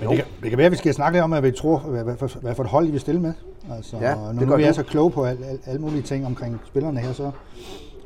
Men 0.00 0.08
det, 0.08 0.16
kan, 0.16 0.24
det 0.42 0.50
kan 0.50 0.58
være, 0.58 0.66
at 0.66 0.72
vi 0.72 0.76
skal 0.76 0.94
snakke 0.94 1.16
lidt 1.16 1.24
om, 1.24 1.30
hvad 1.30 1.42
vi 1.42 1.50
tror, 1.50 1.78
hvad, 1.78 2.04
hvad, 2.04 2.16
for, 2.16 2.38
hvad 2.40 2.54
for 2.54 2.62
et 2.62 2.68
hold 2.68 2.88
I 2.88 2.90
vil 2.90 3.00
stille 3.00 3.20
med. 3.20 3.32
Altså, 3.76 3.96
Ja, 4.00 4.14
når 4.14 4.32
det 4.32 4.48
nu 4.48 4.56
vi 4.56 4.62
er 4.62 4.72
så 4.72 4.82
kloge 4.82 5.10
på 5.10 5.24
al, 5.24 5.44
al, 5.44 5.58
alle 5.66 5.80
mulige 5.80 6.02
ting 6.02 6.26
omkring 6.26 6.60
spillerne 6.66 7.00
her, 7.00 7.12
så... 7.12 7.30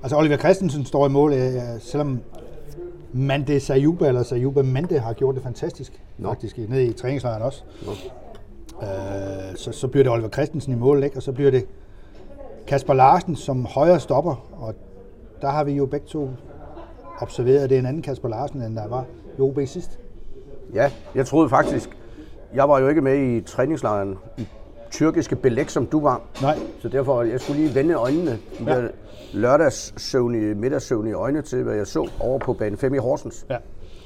Altså 0.03 0.17
Oliver 0.17 0.37
Christensen 0.37 0.85
står 0.85 1.07
i 1.07 1.11
mål, 1.11 1.33
øh, 1.33 1.61
selvom 1.81 2.21
Mande 3.13 3.61
Sayuba, 3.61 4.09
eller 4.09 4.23
Sayuba 4.23 4.63
Mande, 4.63 4.99
har 4.99 5.13
gjort 5.13 5.35
det 5.35 5.43
fantastisk, 5.43 6.03
Nå. 6.19 6.29
faktisk, 6.29 6.59
nede 6.59 6.85
i 6.85 6.93
træningslejren 6.93 7.43
også. 7.43 7.63
Nå. 7.87 7.93
Øh, 8.83 9.57
så, 9.57 9.73
så 9.73 9.89
bliver 9.89 10.05
det 10.05 10.13
Oliver 10.13 10.29
Christensen 10.29 10.73
i 10.73 10.77
mål, 10.77 11.05
ikke? 11.05 11.17
og 11.17 11.23
så 11.23 11.33
bliver 11.33 11.51
det 11.51 11.67
Kasper 12.67 12.95
Larsen 12.95 13.37
som 13.37 13.67
højre 13.67 14.01
stopper, 14.01 14.47
og 14.61 14.75
der 15.41 15.49
har 15.49 15.65
vi 15.65 15.73
jo 15.73 15.87
begge 15.87 16.07
to 16.07 16.31
observeret, 17.21 17.59
at 17.59 17.71
det 17.71 17.77
er 17.77 17.81
en 17.81 17.87
anden 17.87 18.03
Kasper 18.03 18.29
Larsen, 18.29 18.63
end 18.63 18.77
der 18.77 18.89
var 18.89 19.05
i 19.39 19.41
OB 19.41 19.59
sidst. 19.67 19.99
Ja, 20.75 20.91
jeg 21.15 21.27
troede 21.27 21.49
faktisk, 21.49 21.97
jeg 22.55 22.69
var 22.69 22.79
jo 22.79 22.89
ikke 22.89 23.01
med 23.01 23.19
i 23.19 23.41
træningslejren 23.41 24.19
i 24.39 24.47
tyrkiske 24.91 25.37
belæg, 25.37 25.71
som 25.71 25.87
du 25.87 26.01
var. 26.01 26.21
Nej, 26.43 26.59
Så 26.83 26.89
derfor, 26.89 27.23
jeg 27.23 27.41
skulle 27.41 27.61
lige 27.63 27.75
vende 27.75 27.95
øjnene, 27.95 28.31
de 28.31 28.65
Ja. 28.67 28.83
der 28.83 28.89
lørdagssøvnige, 29.33 30.55
middagssøvnige 30.55 31.15
øjne 31.15 31.43
til, 31.43 31.63
hvad 31.63 31.75
jeg 31.75 31.87
så 31.87 32.09
over 32.21 32.39
på 32.39 32.53
bane 32.53 32.77
5 32.77 32.95
i 32.95 32.99
Horsens. 32.99 33.47
ja. 33.51 33.57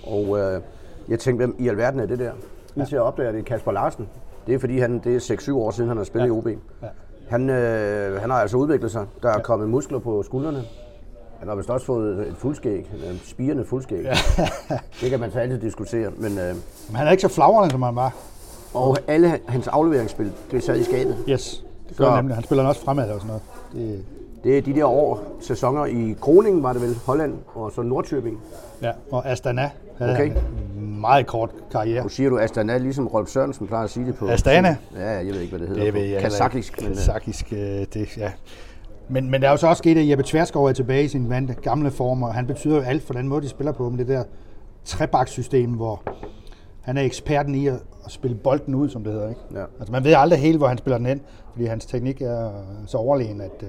Og 0.06 0.38
øh, 0.38 0.60
jeg 1.08 1.18
tænkte, 1.18 1.46
hvem 1.46 1.56
i 1.58 1.68
alverden 1.68 2.00
er 2.00 2.06
det 2.06 2.18
der? 2.18 2.32
Indtil 2.76 2.94
jeg 2.96 3.02
opdager, 3.02 3.32
det 3.32 3.40
er 3.40 3.44
Kasper 3.44 3.72
Larsen. 3.72 4.08
Det 4.46 4.54
er 4.54 4.58
fordi, 4.58 4.78
han, 4.78 4.98
det 5.04 5.30
er 5.30 5.34
6-7 5.34 5.52
år 5.54 5.70
siden, 5.70 5.88
han 5.88 5.96
har 5.96 6.04
spillet 6.04 6.26
Ja. 6.28 6.34
i 6.34 6.36
OB. 6.38 6.46
Ja. 6.46 6.86
Han, 7.28 7.50
øh, 7.50 8.20
han 8.20 8.30
har 8.30 8.36
altså 8.40 8.56
udviklet 8.56 8.90
sig. 8.90 9.06
Der 9.22 9.28
er 9.28 9.38
kommet 9.38 9.68
muskler 9.68 9.98
på 9.98 10.22
skuldrene. 10.22 10.62
Han 11.38 11.48
har 11.48 11.54
vist 11.54 11.70
også 11.70 11.86
fået 11.86 12.28
et 12.28 12.34
fuldskæg, 12.38 12.90
en 13.10 13.20
spirende 13.24 13.64
fuldskæg. 13.64 14.02
Ja. 14.04 14.14
det 15.00 15.10
kan 15.10 15.20
man 15.20 15.30
så 15.32 15.38
altid 15.38 15.60
diskutere. 15.60 16.10
Men, 16.16 16.38
øh, 16.38 16.54
Men 16.88 16.96
han 16.96 17.06
er 17.06 17.10
ikke 17.10 17.20
så 17.22 17.28
flagrende, 17.28 17.70
som 17.70 17.82
han 17.82 17.96
var. 17.96 18.14
Og 18.74 18.96
alle 19.08 19.38
hans 19.48 19.68
afleveringsspil, 19.68 20.32
det 20.50 20.62
sad 20.62 20.76
i 20.78 20.84
skabet. 20.84 21.16
Yes, 21.28 21.64
det 21.88 21.96
gør 21.96 22.04
Så- 22.04 22.10
han 22.10 22.18
nemlig. 22.24 22.34
Han 22.36 22.44
spiller 22.44 22.64
også 22.64 22.80
fremad 22.80 23.10
og 23.10 23.20
sådan 23.20 23.26
noget. 23.26 23.42
Det, 23.72 24.04
Det 24.44 24.58
er 24.58 24.62
de 24.62 24.74
der 24.74 24.84
år, 24.84 25.24
sæsoner 25.40 25.84
i 25.84 26.16
Groningen 26.20 26.62
var 26.62 26.72
det 26.72 26.82
vel, 26.82 26.96
Holland 27.06 27.34
og 27.54 27.72
så 27.72 27.82
Nordtyrking. 27.82 28.38
ja. 28.82 28.90
Og 29.10 29.26
Astana 29.30 29.70
havde 29.98 30.12
Okay. 30.12 30.26
en 30.26 31.00
meget 31.00 31.26
kort 31.26 31.50
karriere. 31.72 32.02
Nu 32.02 32.08
siger 32.08 32.30
du 32.30 32.38
Astana, 32.38 32.78
ligesom 32.78 33.06
Rolf 33.06 33.28
Sørensen 33.28 33.66
plejer 33.66 33.84
at 33.84 33.90
sige 33.90 34.06
det 34.06 34.14
på. 34.16 34.26
Astana? 34.28 34.76
Ja, 34.96 35.08
jeg 35.10 35.26
ved 35.26 35.40
ikke, 35.40 35.50
hvad 35.56 35.60
det 35.60 35.68
hedder. 35.68 35.84
Det 35.84 35.94
ved 35.94 36.00
på 36.00 36.06
jeg 36.12 36.22
Kazakisk. 36.22 36.82
øh, 36.82 36.88
Kazakisk, 36.88 37.52
øh, 37.52 37.58
det, 37.94 38.16
ja. 38.18 38.30
Men, 39.08 39.30
men 39.30 39.40
der 39.42 39.46
er 39.48 39.50
jo 39.50 39.56
så 39.56 39.66
også 39.66 39.78
sket, 39.78 39.98
at 39.98 40.08
Jeppe 40.08 40.24
Tverskov 40.26 40.66
er 40.66 40.72
tilbage 40.72 41.04
i 41.04 41.08
sin 41.08 41.30
vante 41.30 41.54
gamle 41.62 41.90
form, 41.90 42.22
og 42.22 42.34
han 42.34 42.46
betyder 42.46 42.76
jo 42.76 42.82
alt 42.82 43.02
for 43.02 43.14
den 43.14 43.28
måde, 43.28 43.42
de 43.42 43.48
spiller 43.48 43.72
på, 43.72 43.90
med 43.90 43.98
det 43.98 44.08
der 44.08 44.22
trebakssystem, 44.84 45.70
hvor 45.70 46.02
han 46.84 46.96
er 46.98 47.02
eksperten 47.02 47.54
i 47.54 47.66
at, 47.66 47.74
at 48.04 48.10
spille 48.10 48.36
bolden 48.36 48.74
ud, 48.74 48.88
som 48.88 49.04
det 49.04 49.12
hedder. 49.12 49.28
Ikke? 49.28 49.40
Ja. 49.54 49.64
Altså, 49.78 49.92
man 49.92 50.04
ved 50.04 50.14
aldrig 50.16 50.38
helt, 50.40 50.58
hvor 50.58 50.66
han 50.66 50.78
spiller 50.78 50.98
den 50.98 51.06
hen, 51.06 51.20
fordi 51.52 51.64
hans 51.66 51.86
teknik 51.86 52.22
er 52.22 52.50
så 52.86 52.96
overlegen, 52.98 53.40
at 53.40 53.50
øh, 53.62 53.68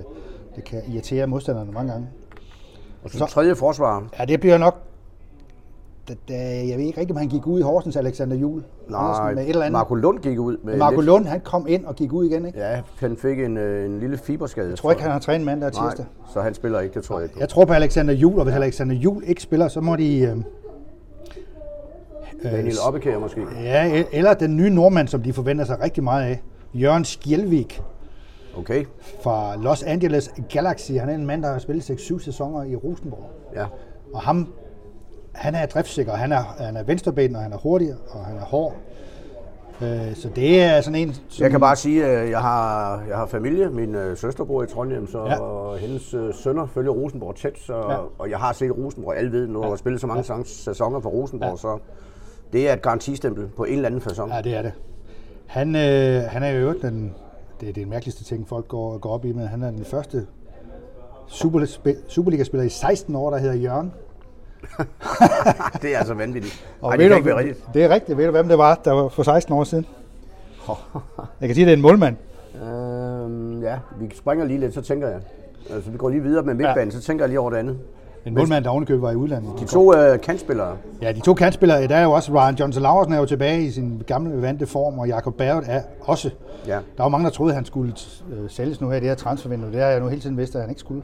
det 0.56 0.64
kan 0.64 0.82
irritere 0.88 1.28
modstanderne 1.28 1.72
mange 1.72 1.92
gange. 1.92 2.08
Og 3.04 3.10
så 3.10 3.26
tredje 3.26 3.56
forsvar. 3.56 4.08
Ja, 4.20 4.26
det 4.26 4.40
bliver 4.40 4.58
nok... 4.58 4.76
Da, 6.08 6.14
da, 6.30 6.68
jeg 6.68 6.78
ved 6.78 6.86
ikke 6.86 7.00
rigtig, 7.00 7.16
om 7.16 7.18
han 7.20 7.28
gik 7.28 7.48
ud 7.48 7.60
i 7.60 7.62
Horsens, 7.64 7.96
Alexander 7.96 8.36
Juhl. 8.38 8.64
Nej, 8.90 9.34
med 9.34 9.44
et 9.44 9.50
eller 9.50 9.62
andet. 9.62 9.72
Marco 9.72 9.94
Lund 9.96 10.20
gik 10.20 10.40
ud 10.40 10.58
med 10.64 10.78
Marco 10.78 10.96
lidt- 10.96 11.06
Lund, 11.06 11.26
han 11.26 11.40
kom 11.42 11.66
ind 11.70 11.86
og 11.86 11.96
gik 11.96 12.14
ud 12.14 12.26
igen, 12.26 12.46
ikke? 12.46 12.60
Ja, 12.60 12.82
han 13.00 13.18
fik 13.18 13.40
en, 13.40 13.58
øh, 13.58 13.86
en 13.86 14.00
lille 14.00 14.18
fiberskade. 14.18 14.70
Jeg 14.70 14.78
tror 14.78 14.92
ikke, 14.92 15.04
han 15.04 15.12
har 15.12 15.20
trænet 15.20 15.46
mandag 15.46 15.70
og 15.70 15.74
Nej, 15.76 15.90
tirsdag. 15.90 16.06
så 16.34 16.42
han 16.42 16.54
spiller 16.54 16.80
ikke, 16.80 16.94
det 16.96 17.04
tror 17.04 17.20
jeg 17.20 17.24
ikke. 17.30 17.40
Jeg 17.40 17.50
tror 17.50 17.66
på 17.66 17.74
Alexander 17.74 18.14
Juhl, 18.14 18.38
og 18.40 18.44
hvis 18.44 18.56
Alexander 18.56 18.96
Juhl 18.96 19.24
ikke 19.28 19.42
spiller, 19.42 19.68
så 19.68 19.82
må 19.82 19.96
de... 19.96 20.20
Øh, 20.20 20.38
Daniel 22.52 22.76
Oppekær 22.88 23.20
måske. 23.20 23.42
ja, 23.64 24.02
e- 24.02 24.06
eller 24.12 24.34
den 24.34 24.58
nye 24.58 24.70
nordmand, 24.70 25.08
som 25.08 25.22
de 25.22 25.34
forventer 25.34 25.66
sig 25.66 25.82
rigtig 25.82 26.04
meget 26.04 26.24
af. 26.26 26.42
Jørgen 26.74 27.06
Skjelvik 27.06 27.82
Okay, 28.58 28.86
fra 29.24 29.56
Los 29.56 29.84
Angeles 29.84 30.32
Galaxy. 30.50 30.92
Han 30.92 31.10
er 31.10 31.14
en 31.16 31.26
mand, 31.26 31.44
der 31.44 31.52
har 31.52 31.60
spillet 31.60 31.90
6-7 31.92 32.20
sæsoner 32.24 32.64
i 32.64 32.76
Rosenborg. 32.76 33.30
ja. 33.56 33.66
Og 34.14 34.22
ham, 34.22 34.48
han 35.32 35.56
er 35.56 35.66
driftsikker. 35.66 36.14
Han 36.14 36.32
er, 36.32 36.56
han 36.60 36.78
er 36.78 36.84
venstreben, 36.84 37.36
og 37.36 37.42
han 37.42 37.54
er 37.54 37.58
hurtig, 37.58 37.94
og 38.10 38.26
han 38.26 38.38
er 38.38 38.42
hård. 38.46 38.74
Øh, 39.82 40.16
så 40.16 40.30
det 40.36 40.64
er 40.64 40.82
sådan 40.82 41.00
en... 41.00 41.14
Som, 41.30 41.44
Jeg 41.44 41.52
kan 41.52 41.60
bare 41.60 41.76
sige, 41.76 42.06
at 42.06 42.30
jeg 42.30 42.40
har, 42.40 43.04
jeg 43.10 43.18
har 43.18 43.26
familie. 43.26 43.70
Min 43.70 43.96
øh, 43.96 44.18
søster 44.18 44.44
bor 44.44 44.64
i 44.64 44.68
Trondheim, 44.68 45.08
så 45.08 45.20
Ja. 45.26 45.72
ja. 45.72 45.78
hendes 45.78 46.14
øh, 46.14 46.34
sønner 46.34 46.66
følger 46.68 46.92
Rosenborg 46.92 47.36
tæt. 47.36 47.54
Så, 47.66 47.74
Ja. 47.76 47.92
ja. 47.92 47.98
Og 48.20 48.30
jeg 48.30 48.38
har 48.40 48.54
set 48.54 48.72
Rosenborg. 48.78 49.18
Alle 49.18 49.32
ved, 49.32 49.48
nu 49.48 49.62
har 49.62 49.70
jeg 49.70 49.78
spillet 49.78 50.02
så 50.02 50.08
mange 50.08 50.34
ja. 50.34 50.42
sæsoner 50.46 51.00
for 51.00 51.10
Rosenborg, 51.10 51.48
Ja. 51.48 51.52
ja. 51.52 51.58
så 51.58 51.78
det 52.54 52.70
er 52.70 52.74
et 52.74 52.82
garantistempel 52.82 53.48
på 53.48 53.64
en 53.64 53.74
eller 53.74 53.86
anden 53.86 54.02
fasong. 54.02 54.32
Ja, 54.32 54.42
det 54.42 54.56
er 54.56 54.62
det. 54.62 54.72
Han, 55.46 55.76
øh, 55.76 56.24
han 56.30 56.44
er 56.44 56.50
jo 56.50 56.74
den, 56.82 57.14
det 57.62 57.70
er 57.70 57.74
det 57.74 57.88
mærkeligste 57.88 58.24
ting, 58.24 58.48
folk 58.48 58.68
går, 58.68 58.98
går 58.98 59.10
op 59.10 59.26
i, 59.26 59.32
men 59.32 59.48
han 59.48 59.64
er 59.64 59.72
den 59.72 59.86
første 59.86 60.26
Superliga- 61.28 61.96
Superliga-spiller 62.08 62.66
i 62.66 62.70
16 62.70 63.16
år, 63.16 63.30
der 63.30 63.38
hedder 63.38 63.56
Jørgen. 63.56 63.94
det 65.82 65.94
er 65.96 65.98
altså 65.98 66.14
vanvittigt. 66.14 66.66
Og 66.82 66.90
Ej, 66.92 66.98
det 66.98 67.08
kan 67.08 67.18
ikke 67.18 67.28
være 67.28 67.38
rigtigt. 67.38 67.66
Det 67.74 67.84
er 67.84 67.90
rigtigt. 67.90 68.18
Ved 68.18 68.26
du, 68.26 68.32
hvem 68.32 68.48
det 68.48 68.58
var, 68.58 68.76
der 68.86 68.92
var 68.92 69.08
for 69.08 69.24
16 69.24 69.54
år 69.54 69.64
siden? 69.64 69.86
Jeg 71.42 71.50
kan 71.50 71.56
sige, 71.56 71.66
det 71.66 71.72
er 71.72 71.76
en 71.76 71.82
målmand. 71.82 72.16
Øhm, 72.64 73.64
ja, 73.64 73.80
vi 74.00 74.12
springer 74.16 74.46
lige 74.46 74.60
lidt, 74.60 74.74
så 74.74 74.82
tænker 74.82 75.08
jeg. 75.08 75.20
Altså, 75.70 75.92
vi 75.92 75.98
går 75.98 76.10
lige 76.10 76.24
videre 76.24 76.44
med 76.44 76.54
midtbanen, 76.54 76.90
ja. 76.94 77.00
så 77.00 77.02
tænker 77.02 77.24
jeg 77.26 77.30
lige 77.30 77.40
over 77.40 77.50
det 77.50 77.58
andet. 77.58 77.80
En 78.26 78.34
målmand, 78.34 78.64
der 78.64 78.70
ovenikøbet 78.70 79.02
var 79.02 79.12
i 79.12 79.16
udlandet. 79.16 79.60
De 79.60 79.66
to 79.66 79.96
øh, 79.98 80.22
kantspillere. 80.22 80.78
Ja, 81.02 81.12
de 81.12 81.20
to 81.20 81.34
kantspillere, 81.34 81.88
der 81.88 81.96
er 81.96 82.04
jo 82.04 82.12
også 82.12 82.32
Ryan 82.34 82.56
Johnson 82.56 82.84
Laursen 82.84 83.14
er 83.14 83.18
jo 83.20 83.26
tilbage 83.26 83.62
i 83.64 83.72
sin 83.72 84.04
gamle 84.08 84.42
vante 84.42 84.66
form, 84.66 85.00
og 85.00 85.08
Jakob 85.08 85.36
Berget 85.38 85.64
er 85.68 85.82
også. 86.02 86.30
Ja. 86.68 86.74
Der 86.98 87.04
var 87.04 87.10
mange, 87.10 87.26
der 87.26 87.32
troede, 87.32 87.52
at 87.52 87.56
han 87.56 87.66
skulle 87.66 87.94
øh, 88.32 88.50
sælges 88.50 88.82
nu 88.82 88.90
her 88.90 88.98
i 88.98 89.00
det 89.00 89.08
her 89.08 89.16
transfervindue. 89.16 89.72
Det 89.72 89.80
har 89.82 89.88
jeg 89.88 90.00
nu 90.00 90.08
hele 90.08 90.22
tiden 90.22 90.38
vidst, 90.38 90.56
at 90.56 90.62
han 90.62 90.70
ikke 90.70 90.80
skulle. 90.80 91.04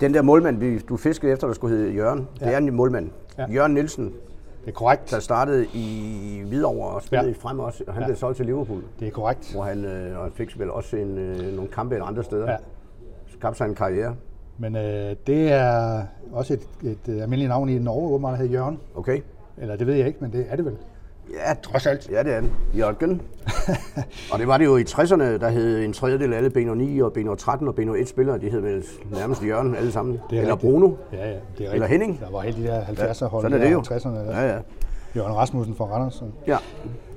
Den 0.00 0.14
der 0.14 0.22
målmand, 0.22 0.58
vi, 0.58 0.78
du 0.78 0.96
fiskede 0.96 1.32
efter, 1.32 1.46
der 1.46 1.54
skulle 1.54 1.76
hedde 1.76 1.92
Jørgen, 1.92 2.28
ja. 2.40 2.46
det 2.46 2.54
er 2.54 2.58
en 2.58 2.74
målmand. 2.74 3.10
Ja. 3.38 3.46
Jørgen 3.50 3.74
Nielsen, 3.74 4.04
Det 4.04 4.12
er 4.68 4.72
korrekt. 4.72 5.10
der 5.10 5.20
startede 5.20 5.66
i 5.74 6.42
Hvidovre 6.48 6.88
og 6.88 7.02
spillede 7.02 7.28
Ja. 7.30 7.34
frem 7.48 7.58
også, 7.60 7.84
og 7.86 7.92
han 7.94 8.02
Ja. 8.02 8.06
blev 8.06 8.16
solgt 8.16 8.36
til 8.36 8.46
Liverpool, 8.46 8.82
Det 9.00 9.06
er 9.08 9.12
korrekt. 9.12 9.52
hvor 9.54 9.62
han, 9.62 9.84
øh, 9.84 10.18
og 10.18 10.22
han 10.24 10.32
fik 10.34 10.58
vel 10.58 10.70
også 10.70 10.96
en, 10.96 11.18
øh, 11.18 11.54
nogle 11.56 11.70
kampe 11.70 12.02
andre 12.02 12.24
steder. 12.24 12.50
Ja. 12.50 12.56
Skabte 13.38 13.58
sig 13.58 13.64
en 13.68 13.74
karriere. 13.74 14.14
Men 14.58 14.76
øh, 14.76 15.16
det 15.26 15.52
er 15.52 16.02
også 16.32 16.54
et, 16.54 16.62
et, 16.82 17.20
almindeligt 17.22 17.48
navn 17.48 17.68
i 17.68 17.78
Norge, 17.78 18.08
hvor 18.08 18.18
man 18.18 18.36
hedder 18.36 18.52
Jørgen. 18.52 18.78
Okay? 18.94 19.20
Eller 19.58 19.76
det 19.76 19.86
ved 19.86 19.94
jeg 19.94 20.06
ikke, 20.06 20.18
men 20.20 20.32
det 20.32 20.46
er 20.50 20.56
det 20.56 20.64
vel. 20.64 20.76
Ja, 21.30 21.54
trods 21.62 21.86
alt. 21.86 22.10
Ja, 22.10 22.22
det 22.22 22.34
er 22.34 22.40
den. 22.40 22.52
Jørgen. 22.78 23.22
og 24.32 24.38
det 24.38 24.48
var 24.48 24.58
det 24.58 24.64
jo 24.64 24.76
i 24.76 24.82
60'erne, 24.82 25.22
der 25.22 25.48
hed 25.48 25.84
en 25.84 25.92
tredjedel 25.92 26.32
af 26.32 26.36
alle 26.36 26.48
BNO9 26.48 27.04
og 27.04 27.12
BNO13 27.18 27.66
og 27.68 27.74
BNO1 27.80 28.06
spillere. 28.06 28.38
De 28.38 28.50
hed 28.50 28.60
vel 28.60 28.84
nærmest 29.12 29.44
Jørgen 29.44 29.74
alle 29.74 29.92
sammen. 29.92 30.20
Det 30.30 30.36
er 30.36 30.42
Eller 30.42 30.54
rigtigt. 30.54 30.70
Bruno. 30.70 30.90
Ja, 31.12 31.18
ja, 31.18 31.24
det 31.26 31.32
er 31.32 31.38
rigtigt. 31.48 31.72
Eller 31.72 31.86
Henning. 31.86 32.20
Der 32.20 32.30
var 32.30 32.40
helt 32.40 32.56
de 32.56 32.62
der 32.62 32.80
70'er 32.80 33.26
hold, 33.26 33.52
er 33.52 33.58
det 33.58 33.72
jo. 33.72 33.80
60'erne. 33.80 34.08
Der. 34.08 34.40
Ja, 34.40 34.54
ja. 34.54 34.58
Jørgen 35.16 35.36
Rasmussen 35.36 35.74
fra 35.74 35.84
Randers. 35.84 36.22
Ja, 36.46 36.56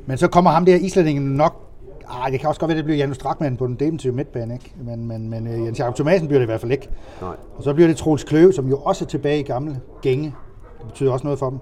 Men 0.05 0.17
så 0.17 0.27
kommer 0.27 0.51
ham 0.51 0.65
der 0.65 0.75
islændingen 0.75 1.35
nok... 1.35 1.68
Ah, 2.09 2.31
det 2.31 2.39
kan 2.39 2.49
også 2.49 2.59
godt 2.59 2.69
være, 2.69 2.77
det 2.77 2.85
bliver 2.85 2.97
Janus 2.97 3.15
Strakman 3.15 3.57
på 3.57 3.67
den 3.67 3.75
defensive 3.75 4.13
midtbane, 4.13 4.53
ikke? 4.53 4.73
Men, 4.83 5.05
men, 5.07 5.29
men 5.29 5.47
øh, 5.47 5.65
Jens 5.65 5.79
Jakob 5.79 5.95
Thomasen 5.95 6.27
bliver 6.27 6.39
det 6.39 6.45
i 6.45 6.51
hvert 6.51 6.61
fald 6.61 6.71
ikke. 6.71 6.89
nej. 7.21 7.35
Og 7.57 7.63
så 7.63 7.73
bliver 7.73 7.87
det 7.87 7.97
Troels 7.97 8.23
Kløve, 8.23 8.53
som 8.53 8.67
jo 8.67 8.77
også 8.77 9.05
er 9.05 9.07
tilbage 9.07 9.39
i 9.39 9.43
gamle 9.43 9.79
gænge. 10.01 10.35
Det 10.79 10.87
betyder 10.87 11.11
også 11.11 11.23
noget 11.27 11.39
for 11.39 11.49
dem. 11.49 11.59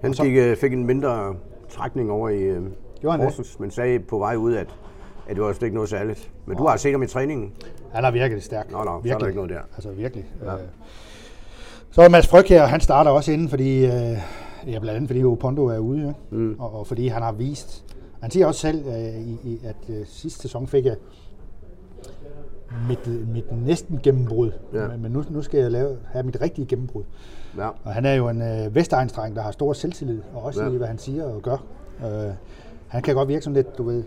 Han 0.00 0.14
så- 0.14 0.22
fik, 0.22 0.36
øh, 0.36 0.56
fik 0.56 0.72
en 0.72 0.86
mindre 0.86 1.34
trækning 1.70 2.10
over 2.10 2.28
i 2.28 2.38
øh? 2.42 2.62
Horsens, 3.04 3.60
men 3.60 3.70
sagde 3.70 3.98
på 3.98 4.18
vej 4.18 4.36
ud, 4.36 4.54
at, 4.54 4.66
at 5.28 5.36
det 5.36 5.44
var 5.44 5.52
slet 5.52 5.62
ikke 5.66 5.74
noget 5.74 5.90
særligt. 5.90 6.30
Men 6.46 6.56
du 6.56 6.66
har 6.66 6.76
set 6.76 6.92
ham 6.92 7.02
i 7.02 7.06
træningen. 7.06 7.52
Han 7.92 8.04
er 8.04 8.10
virkelig 8.10 8.42
stærk. 8.42 8.70
Nå, 8.72 8.78
nå, 8.78 8.84
så 8.84 8.88
er 8.90 8.92
der 8.94 9.00
virkelig. 9.02 9.26
ikke 9.28 9.36
noget 9.36 9.50
der. 9.50 9.60
Altså 9.74 9.90
virkelig. 9.90 10.24
Ja. 10.44 10.52
Øh. 10.54 10.58
Så 11.90 12.02
er 12.02 12.08
Mads 12.08 12.26
Fryg 12.26 12.44
her, 12.48 12.66
han 12.66 12.80
starter 12.80 13.10
også 13.10 13.32
inden, 13.32 13.48
fordi, 13.48 13.84
øh, 13.84 13.90
ja, 14.66 14.78
blandt 14.78 14.88
andet 14.90 15.08
fordi 15.08 15.24
Opondo 15.24 15.66
er 15.66 15.78
ude, 15.78 15.98
ikke? 16.00 16.14
Mm. 16.30 16.56
Og, 16.58 16.78
og, 16.78 16.86
fordi 16.86 17.08
han 17.08 17.22
har 17.22 17.32
vist, 17.32 17.84
han 18.24 18.30
siger 18.30 18.46
også 18.46 18.60
selv, 18.60 18.86
øh, 18.86 19.20
i, 19.20 19.38
i, 19.44 19.60
at 19.64 19.76
øh, 19.96 20.06
sidste 20.06 20.42
sæson 20.42 20.66
fik 20.66 20.84
jeg 20.84 20.96
mit, 22.88 23.28
mit 23.32 23.44
næsten 23.66 24.00
gennembrud, 24.02 24.50
Ja. 24.74 24.88
men, 24.96 25.12
nu, 25.12 25.24
nu 25.30 25.42
skal 25.42 25.60
jeg 25.60 25.70
lave, 25.70 25.96
have 26.12 26.22
mit 26.22 26.40
rigtige 26.40 26.66
gennembrud. 26.66 27.02
Ja. 27.58 27.68
Og 27.84 27.94
han 27.94 28.04
er 28.06 28.14
jo 28.14 28.28
en 28.28 28.42
øh, 28.42 28.74
Vestegnsdreng, 28.74 29.36
der 29.36 29.42
har 29.42 29.50
stor 29.50 29.72
selvtillid, 29.72 30.20
og 30.34 30.42
også 30.42 30.64
Ja. 30.64 30.70
i, 30.70 30.76
hvad 30.76 30.86
han 30.86 30.98
siger 30.98 31.24
og 31.24 31.42
gør. 31.42 31.64
Øh, 32.04 32.32
han 32.88 33.02
kan 33.02 33.14
godt 33.14 33.28
virke 33.28 33.42
sådan 33.42 33.54
lidt, 33.54 33.78
du 33.78 33.82
ved, 33.82 34.04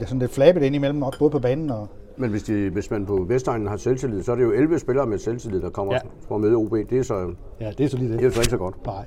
sådan 0.00 0.18
lidt 0.18 0.30
flabet 0.30 0.62
indimellem, 0.62 1.02
også 1.02 1.18
både 1.18 1.30
på 1.30 1.38
banen 1.38 1.70
og, 1.70 1.88
Men 2.16 2.30
hvis, 2.30 2.42
de, 2.42 2.70
hvis 2.70 2.90
man 2.90 3.06
på 3.06 3.24
Vestegnen 3.28 3.66
har 3.68 3.76
selvtillid, 3.76 4.22
så 4.22 4.32
er 4.32 4.36
det 4.36 4.42
jo 4.42 4.52
11 4.52 4.78
spillere 4.78 5.06
med 5.06 5.18
selvtillid, 5.18 5.60
der 5.60 5.70
kommer 5.70 5.94
Ja. 5.94 6.00
for 6.28 6.34
at 6.34 6.40
møde 6.40 6.54
OB. 6.54 6.70
Det 6.90 6.92
er, 6.92 7.02
så, 7.02 7.34
ja, 7.60 7.72
det 7.78 7.84
er 7.84 7.88
så 7.88 7.96
lige 7.96 8.10
det. 8.12 8.18
det 8.18 8.26
er 8.26 8.30
så 8.30 8.40
ikke 8.40 8.50
så 8.50 8.56
godt. 8.56 8.86
Nej. 8.86 9.04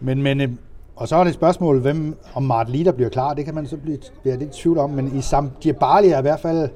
Men, 0.00 0.22
men, 0.22 0.40
øh, 0.40 0.48
og 0.96 1.08
så 1.08 1.16
er 1.16 1.20
det 1.24 1.28
et 1.28 1.34
spørgsmål, 1.34 1.80
hvem, 1.80 2.16
om 2.34 2.42
Mart 2.42 2.70
Lider 2.70 2.92
bliver 2.92 3.10
klar. 3.10 3.34
Det 3.34 3.44
kan 3.44 3.54
man 3.54 3.66
så 3.66 3.76
blive, 3.76 3.98
være 4.24 4.36
lidt 4.36 4.56
i 4.56 4.62
tvivl 4.62 4.78
om. 4.78 4.90
Men 4.90 5.16
i 5.16 5.20
Sam 5.20 5.50
Djibali 5.62 6.08
er 6.08 6.18
i 6.18 6.22
hvert 6.22 6.40
fald 6.40 6.68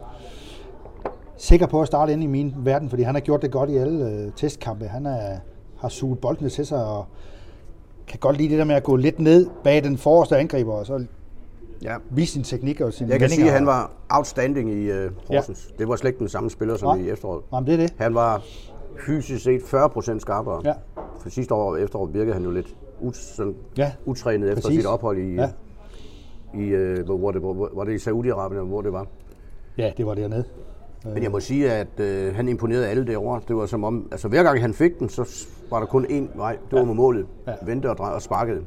sikker 1.37 1.67
på 1.67 1.81
at 1.81 1.87
starte 1.87 2.13
ind 2.13 2.23
i 2.23 2.27
min 2.27 2.55
verden, 2.57 2.89
fordi 2.91 3.03
han 3.03 3.15
har 3.15 3.21
gjort 3.21 3.43
det 3.43 3.51
godt 3.51 3.71
i 3.71 3.77
alle 3.77 4.11
øh, 4.11 4.33
testkampe. 4.37 4.85
Han 4.85 5.07
er, 5.07 5.37
har 5.79 5.89
suget 5.89 6.19
boldene 6.19 6.49
til 6.49 6.67
sig 6.67 6.85
og 6.85 7.07
kan 8.07 8.19
godt 8.19 8.37
lide 8.37 8.49
det 8.49 8.59
der 8.59 8.65
med 8.65 8.75
at 8.75 8.83
gå 8.83 8.97
lidt 8.97 9.19
ned 9.19 9.47
bag 9.65 9.85
den 9.85 9.99
forreste 9.99 10.37
angriber, 10.39 10.73
og 10.73 10.87
så 10.87 11.05
Ja. 11.83 11.97
vise 12.11 12.33
sin 12.33 12.43
teknik 12.43 12.81
og 12.81 12.93
sine 12.93 13.11
Jeg 13.11 13.19
kan 13.19 13.29
sige, 13.31 13.47
at 13.47 13.53
han 13.53 13.67
var 13.67 13.91
outstanding 14.11 14.71
i 14.71 14.91
uh, 14.91 14.97
Horsens. 15.29 15.69
Ja. 15.71 15.75
Det 15.79 15.89
var 15.89 15.97
slet 15.97 16.09
ikke 16.11 16.19
den 16.19 16.29
samme 16.29 16.51
spiller 16.51 16.77
som 16.77 16.99
Nej. 16.99 17.07
i 17.07 17.11
efteråret. 17.11 17.43
Jamen, 17.53 17.67
det 17.67 17.75
er 17.75 17.79
det. 17.79 17.95
Han 17.99 18.15
var 18.15 18.43
fysisk 19.07 19.45
set 19.45 19.61
40% 19.61 20.19
skarpere. 20.19 20.61
Ja. 20.65 20.73
For 21.21 21.31
sidste 21.31 21.55
år 21.55 21.71
og 21.71 21.81
efterår 21.81 22.07
virkede 22.07 22.35
han 22.35 22.45
jo 22.45 22.51
lidt 22.51 22.75
ut, 23.01 23.17
sådan, 23.17 23.55
Ja, 23.77 23.93
utrænet 24.05 24.49
efter 24.49 24.63
præcis. 24.63 24.77
sit 24.77 24.87
ophold 24.87 25.19
i, 25.19 25.35
Ja. 25.35 25.49
ja. 26.55 26.61
i 26.61 26.99
uh, 27.01 27.19
hvor, 27.19 27.31
det, 27.31 27.41
hvor, 27.41 27.71
var 27.75 27.85
det 27.85 27.93
i 27.93 28.09
Saudi-Arabien, 28.11 28.65
hvor 28.65 28.81
det 28.81 28.93
var. 28.93 29.07
Ja, 29.79 29.93
det 29.97 30.07
var 30.07 30.15
dernede. 30.15 30.45
Men 31.05 31.23
jeg 31.23 31.31
må 31.31 31.41
sige, 31.41 31.73
at 31.73 32.01
øh, 32.01 32.35
han 32.35 32.49
imponerede 32.49 32.89
alle 32.89 33.07
derovre. 33.07 33.41
Det 33.49 33.57
var 33.57 33.67
som 33.67 33.85
om, 33.85 34.09
altså 34.13 34.29
hver 34.29 34.43
gang 34.43 34.61
han 34.61 34.75
fik 34.75 34.99
den, 34.99 35.09
så 35.09 35.47
var 35.71 35.79
der 35.79 35.87
kun 35.87 36.05
én 36.07 36.39
vej. 36.39 36.57
Det 36.71 36.79
var 36.79 36.85
med 36.85 36.95
målet. 36.95 37.27
Ja. 37.47 37.51
Ja. 37.51 37.57
Vente 37.63 37.91
og, 37.91 37.97
dreje 37.97 38.15
og 38.15 38.23
sparkede. 38.23 38.61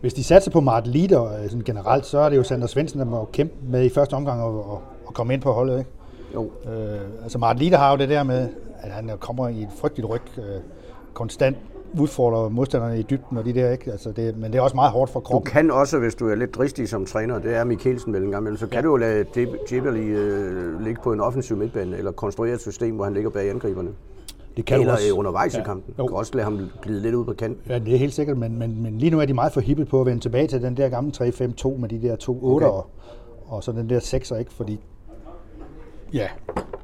Hvis 0.00 0.14
de 0.14 0.24
satser 0.24 0.50
på 0.50 0.60
Mart 0.60 0.86
Lider 0.86 1.24
øh, 1.24 1.48
sådan 1.48 1.64
generelt, 1.64 2.06
så 2.06 2.18
er 2.18 2.28
det 2.28 2.36
jo 2.36 2.42
Sander 2.42 2.66
Svendsen, 2.66 2.98
der 2.98 3.04
må 3.06 3.24
kæmpe 3.32 3.54
med 3.68 3.84
i 3.84 3.88
første 3.88 4.14
omgang 4.14 4.42
og, 4.42 4.70
og, 4.70 4.82
og 5.06 5.14
komme 5.14 5.34
ind 5.34 5.42
på 5.42 5.52
holdet. 5.52 5.78
Ikke? 5.78 5.90
Jo. 6.34 6.50
Øh, 6.72 7.00
altså 7.22 7.38
Martin 7.38 7.62
Lieder 7.62 7.78
har 7.78 7.90
jo 7.90 7.96
det 7.96 8.08
der 8.08 8.22
med, 8.22 8.48
at 8.78 8.90
han 8.90 9.10
kommer 9.20 9.48
i 9.48 9.62
et 9.62 9.68
frygteligt 9.76 10.08
ryg, 10.10 10.20
øh, 10.38 10.44
konstant 11.14 11.56
udfordrer 12.00 12.48
modstanderne 12.48 12.98
i 12.98 13.02
dybden 13.02 13.38
og 13.38 13.44
de 13.44 13.52
der, 13.54 13.70
ikke? 13.72 13.90
Altså 13.92 14.12
det, 14.12 14.36
men 14.38 14.52
det 14.52 14.58
er 14.58 14.62
også 14.62 14.76
meget 14.76 14.92
hårdt 14.92 15.10
for 15.10 15.20
Du 15.20 15.24
kroppen. 15.24 15.50
kan 15.52 15.70
også, 15.70 15.98
hvis 15.98 16.14
du 16.14 16.28
er 16.28 16.34
lidt 16.34 16.54
dristig 16.54 16.88
som 16.88 17.06
træner, 17.06 17.38
det 17.38 17.54
er 17.56 17.64
Mikkelsen 17.64 18.12
vel 18.12 18.22
en 18.22 18.30
gang 18.30 18.42
imellem, 18.42 18.56
så 18.58 18.66
kan 18.66 18.82
du 18.84 18.90
jo 18.90 18.96
lade 18.96 19.24
Djibali 19.68 20.00
øh, 20.00 20.80
ligge 20.80 21.00
på 21.02 21.12
en 21.12 21.20
offensiv 21.20 21.56
midtbane, 21.56 21.96
eller 21.96 22.12
konstruere 22.12 22.54
et 22.54 22.60
system, 22.60 22.94
hvor 22.94 23.04
han 23.04 23.14
ligger 23.14 23.30
bag 23.30 23.50
angriberne. 23.50 23.90
Det 24.56 24.64
kan 24.64 24.80
eller 24.80 24.92
du 24.92 24.96
også. 24.96 25.08
øh, 25.12 25.18
undervejs 25.18 25.54
Ja. 25.54 25.60
i 25.60 25.64
kampen. 25.64 25.94
Du 25.98 26.06
kan 26.06 26.16
også 26.16 26.32
lade 26.34 26.44
ham 26.44 26.60
glide 26.82 27.00
lidt 27.02 27.14
ud 27.14 27.24
på 27.24 27.32
kanten. 27.32 27.60
Ja, 27.68 27.78
det 27.78 27.94
er 27.94 27.98
helt 27.98 28.14
sikkert, 28.14 28.38
men, 28.38 28.58
men, 28.58 28.82
men 28.82 28.98
lige 28.98 29.10
nu 29.10 29.20
er 29.20 29.24
de 29.26 29.34
meget 29.34 29.52
forhippet 29.52 29.88
på 29.88 30.00
at 30.00 30.06
vende 30.06 30.20
tilbage 30.20 30.46
til 30.46 30.62
den 30.62 30.76
der 30.76 30.88
gamle 30.88 31.12
3-5-2 31.16 31.76
med 31.80 31.88
de 31.88 32.02
der 32.02 32.16
to 32.16 32.38
8'ere, 32.38 32.44
Okay. 32.54 32.66
og, 32.66 32.86
og 33.46 33.64
så 33.64 33.72
den 33.72 33.88
der 33.90 34.00
6'er, 34.00 34.36
ikke? 34.36 34.52
Fordi, 34.52 34.80
ja, 36.12 36.28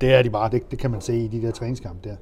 det 0.01 0.15
er 0.15 0.23
de 0.23 0.31
bare, 0.31 0.51
det, 0.51 0.71
det 0.71 0.79
kan 0.79 0.91
man 0.91 1.01
se 1.01 1.17
i 1.17 1.29
de 1.29 1.43
der 1.43 1.51
træningskampe 1.51 2.09
der. 2.09 2.17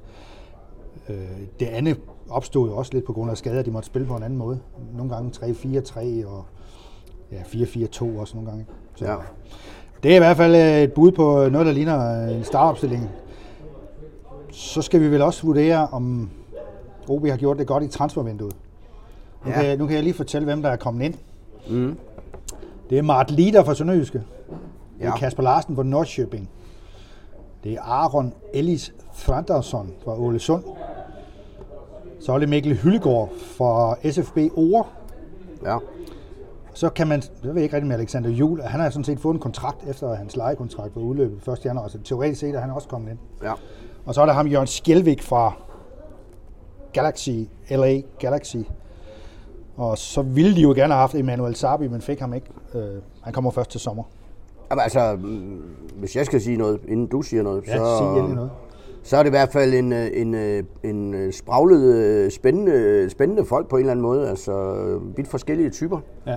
Øh, 1.11 1.27
det 1.59 1.65
andet 1.65 1.97
opstod 2.29 2.69
jo 2.69 2.77
også 2.77 2.93
lidt 2.93 3.05
på 3.05 3.13
grund 3.13 3.31
af 3.31 3.37
skader, 3.37 3.61
de 3.61 3.71
måtte 3.71 3.85
spille 3.87 4.07
på 4.07 4.15
en 4.15 4.23
anden 4.23 4.39
måde. 4.39 4.59
Nogle 4.97 5.13
gange 5.15 5.31
3-4-3 5.45 6.27
og 6.27 6.45
ja, 7.31 7.41
4-4-2 7.41 8.19
også 8.19 8.35
nogle 8.35 8.49
gange. 8.49 8.65
Så, 8.95 9.05
Ja. 9.05 9.15
Det 10.03 10.11
er 10.11 10.15
i 10.15 10.19
hvert 10.19 10.37
fald 10.37 10.55
øh, 10.55 10.81
et 10.83 10.93
bud 10.93 11.11
på 11.11 11.49
noget, 11.51 11.67
der 11.67 11.73
ligner 11.73 12.27
en 12.27 12.43
startopstilling. 12.43 13.09
Så 14.51 14.81
skal 14.81 15.01
vi 15.01 15.07
vel 15.11 15.21
også 15.21 15.43
vurdere, 15.45 15.87
om 15.91 16.29
OB 17.09 17.25
har 17.27 17.37
gjort 17.37 17.57
det 17.57 17.67
godt 17.67 17.83
i 17.83 17.87
transfervinduet. 17.87 18.55
Nu, 19.45 19.49
Ja. 19.51 19.55
kan, 19.55 19.65
jeg, 19.65 19.77
nu 19.77 19.85
kan 19.87 19.95
jeg 19.95 20.03
lige 20.03 20.13
fortælle, 20.13 20.45
hvem 20.45 20.61
der 20.61 20.69
er 20.69 20.75
kommet 20.75 21.05
ind. 21.05 21.13
Mm. 21.69 21.97
Det 22.89 22.97
er 22.97 23.01
Mart 23.01 23.31
Lider 23.31 23.63
fra 23.63 23.75
Sønderjyske. 23.75 24.17
Det 24.17 25.05
er 25.05 25.05
Ja. 25.05 25.17
Kasper 25.17 25.43
Larsen 25.43 25.75
fra 25.75 25.83
Nordsjøbing. 25.83 26.49
Det 27.63 27.73
er 27.73 27.81
Aron 27.81 28.33
Ellis 28.53 28.93
Thrandarsson 29.17 29.91
fra 30.03 30.19
Ålesund. 30.19 30.63
Så 32.21 32.33
er 32.33 32.39
det 32.39 32.49
Mikkel 32.49 32.77
Hyllegård 32.77 33.29
fra 33.57 33.95
SFB 34.11 34.37
Ore. 34.55 34.83
Ja. 35.63 35.77
Så 36.73 36.89
kan 36.89 37.07
man, 37.07 37.21
det 37.21 37.31
ved 37.43 37.53
jeg 37.53 37.63
ikke 37.63 37.75
rigtig 37.75 37.87
med 37.87 37.95
Alexander 37.95 38.29
Jul, 38.29 38.61
han 38.61 38.79
har 38.79 38.89
sådan 38.89 39.03
set 39.03 39.19
fået 39.19 39.33
en 39.33 39.39
kontrakt 39.39 39.87
efter 39.87 40.09
at 40.09 40.17
hans 40.17 40.35
lejekontrakt 40.35 40.95
var 40.95 41.01
udløbet 41.01 41.47
1. 41.47 41.65
januar, 41.65 41.87
så 41.87 41.99
teoretisk 42.03 42.39
set 42.39 42.55
er 42.55 42.59
han 42.59 42.69
også 42.69 42.87
kommet 42.87 43.09
ind. 43.11 43.19
Ja. 43.43 43.53
Og 44.05 44.13
så 44.13 44.21
er 44.21 44.25
der 44.25 44.33
ham 44.33 44.47
Jørgen 44.47 44.67
Skjelvik 44.67 45.21
fra 45.21 45.53
Galaxy, 46.93 47.29
LA 47.69 48.01
Galaxy. 48.19 48.57
Og 49.77 49.97
så 49.97 50.21
ville 50.21 50.55
de 50.55 50.61
jo 50.61 50.69
gerne 50.69 50.93
have 50.93 50.99
haft 50.99 51.15
Emmanuel 51.15 51.55
Sabi, 51.55 51.87
men 51.87 52.01
fik 52.01 52.19
ham 52.19 52.33
ikke. 52.33 52.47
Øh, 52.75 53.01
han 53.21 53.33
kommer 53.33 53.51
først 53.51 53.71
til 53.71 53.79
sommer. 53.79 54.03
Jamen, 54.71 54.83
altså, 54.83 55.17
mm, 55.21 55.61
hvis 55.95 56.15
jeg 56.15 56.25
skal 56.25 56.41
sige 56.41 56.57
noget, 56.57 56.79
inden 56.87 57.07
du 57.07 57.21
siger 57.21 57.43
noget, 57.43 57.63
Ja, 57.67 57.77
så, 57.77 57.97
sig 57.97 58.07
endelig 58.07 58.35
noget. 58.35 58.51
Så 59.03 59.17
er 59.17 59.23
det 59.23 59.29
i 59.29 59.31
hvert 59.31 59.51
fald 59.51 59.73
en, 59.73 59.93
øh, 59.93 60.07
en, 60.13 60.33
øh, 60.33 60.63
en 60.83 61.13
øh, 61.13 61.33
spraglet, 61.33 62.33
spændende, 62.33 63.09
spændende 63.09 63.45
folk 63.45 63.67
på 63.67 63.75
en 63.75 63.79
eller 63.79 63.91
anden 63.91 64.01
måde. 64.01 64.29
Altså, 64.29 64.99
vidt 65.15 65.27
forskellige 65.27 65.69
typer. 65.69 65.99
Ja. 66.27 66.35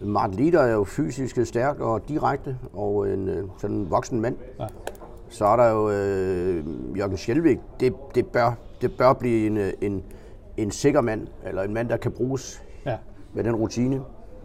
Martin 0.00 0.36
Lieder 0.36 0.60
er 0.60 0.72
jo 0.72 0.84
fysisk 0.84 1.38
stærk 1.44 1.80
og 1.80 2.08
direkte, 2.08 2.56
og 2.72 3.08
en 3.08 3.50
sådan 3.58 3.76
en 3.76 3.90
voksen 3.90 4.20
mand. 4.20 4.36
Ja. 4.60 4.66
Så 5.28 5.44
er 5.44 5.56
der 5.56 5.70
jo 5.70 5.90
øh, 5.90 6.64
Jørgen 6.98 7.16
Schjelvik. 7.16 7.58
Det, 7.80 7.94
det, 8.14 8.26
bør, 8.26 8.52
det 8.80 8.96
bør 8.98 9.12
blive 9.12 9.46
en, 9.46 9.72
en, 9.80 10.02
en 10.56 10.70
sikker 10.70 11.00
mand, 11.00 11.26
eller 11.46 11.62
en 11.62 11.74
mand, 11.74 11.88
der 11.88 11.96
kan 11.96 12.12
bruges 12.12 12.62
ja. 12.86 12.96
med 13.34 13.44
den 13.44 13.56
rutine. 13.56 14.00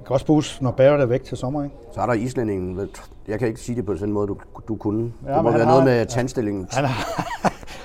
Kan 0.07 0.13
også 0.13 0.25
bruges, 0.25 0.61
når 0.61 0.71
Barrett 0.71 1.01
er 1.01 1.05
væk 1.05 1.23
til 1.23 1.37
sommer, 1.37 1.63
ikke? 1.63 1.75
Så 1.91 2.01
er 2.01 2.05
der 2.05 2.13
islændingen. 2.13 2.79
Jeg 3.27 3.39
kan 3.39 3.47
ikke 3.47 3.59
sige 3.59 3.75
det 3.75 3.85
på 3.85 3.93
den 3.93 4.11
måde, 4.11 4.27
du, 4.27 4.37
du 4.67 4.75
kunne. 4.75 5.11
Ja, 5.27 5.33
det 5.33 5.35
må 5.35 5.41
men 5.41 5.53
være 5.53 5.59
han 5.59 5.67
noget 5.67 5.83
med 5.83 6.05
tandstillingen. 6.05 6.67
Han 6.71 6.85
har 6.85 7.23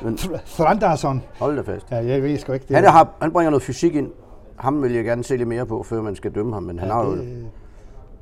Thrandarsson. 0.47 1.23
Hold 1.39 1.57
da 1.57 1.73
fast. 1.73 1.87
Ja, 1.91 1.97
jeg 2.07 2.23
ved 2.23 2.39
sgu 2.39 2.53
ikke 2.53 2.67
det. 2.69 2.77
Han, 2.77 2.85
har, 2.85 3.09
han 3.23 3.33
bringer 3.33 3.51
noget 3.51 3.63
fysik 3.63 3.95
ind. 3.95 4.11
Ham 4.57 4.83
vil 4.83 4.93
jeg 4.93 5.05
gerne 5.05 5.25
se 5.25 5.37
lidt 5.37 5.49
mere 5.49 5.67
på, 5.67 5.83
før 5.83 6.03
man 6.03 6.17
skal 6.17 6.35
dømme 6.35 6.53
ham. 6.55 6.63
Men 6.63 6.79
han 6.79 6.89
Ja, 6.89 6.95
har 6.95 7.05
jo... 7.05 7.17
det- 7.17 7.47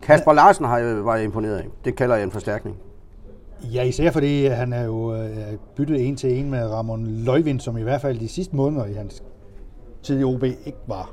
Kasper 0.02 0.32
Larsen 0.32 0.64
har 0.64 0.78
jeg, 0.78 1.04
var 1.04 1.14
jeg 1.16 1.24
imponeret 1.24 1.56
af. 1.56 1.64
Det 1.84 1.96
kalder 1.96 2.14
jeg 2.16 2.24
en 2.24 2.30
forstærkning. 2.30 2.76
Ja, 3.64 3.82
især 3.82 4.10
fordi 4.10 4.46
han 4.46 4.72
er 4.72 4.84
jo 4.84 5.14
øh, 5.14 5.28
byttet 5.76 6.08
en 6.08 6.16
til 6.16 6.38
en 6.38 6.50
med 6.50 6.66
Ramon 6.70 7.06
Løjvind, 7.06 7.60
som 7.60 7.78
i 7.78 7.82
hvert 7.82 8.00
fald 8.00 8.18
de 8.18 8.28
sidste 8.28 8.56
måneder 8.56 8.86
i 8.86 8.92
hans 8.92 9.22
tid 10.02 10.20
i 10.20 10.24
OB 10.24 10.42
ikke 10.44 10.78
var 10.86 11.10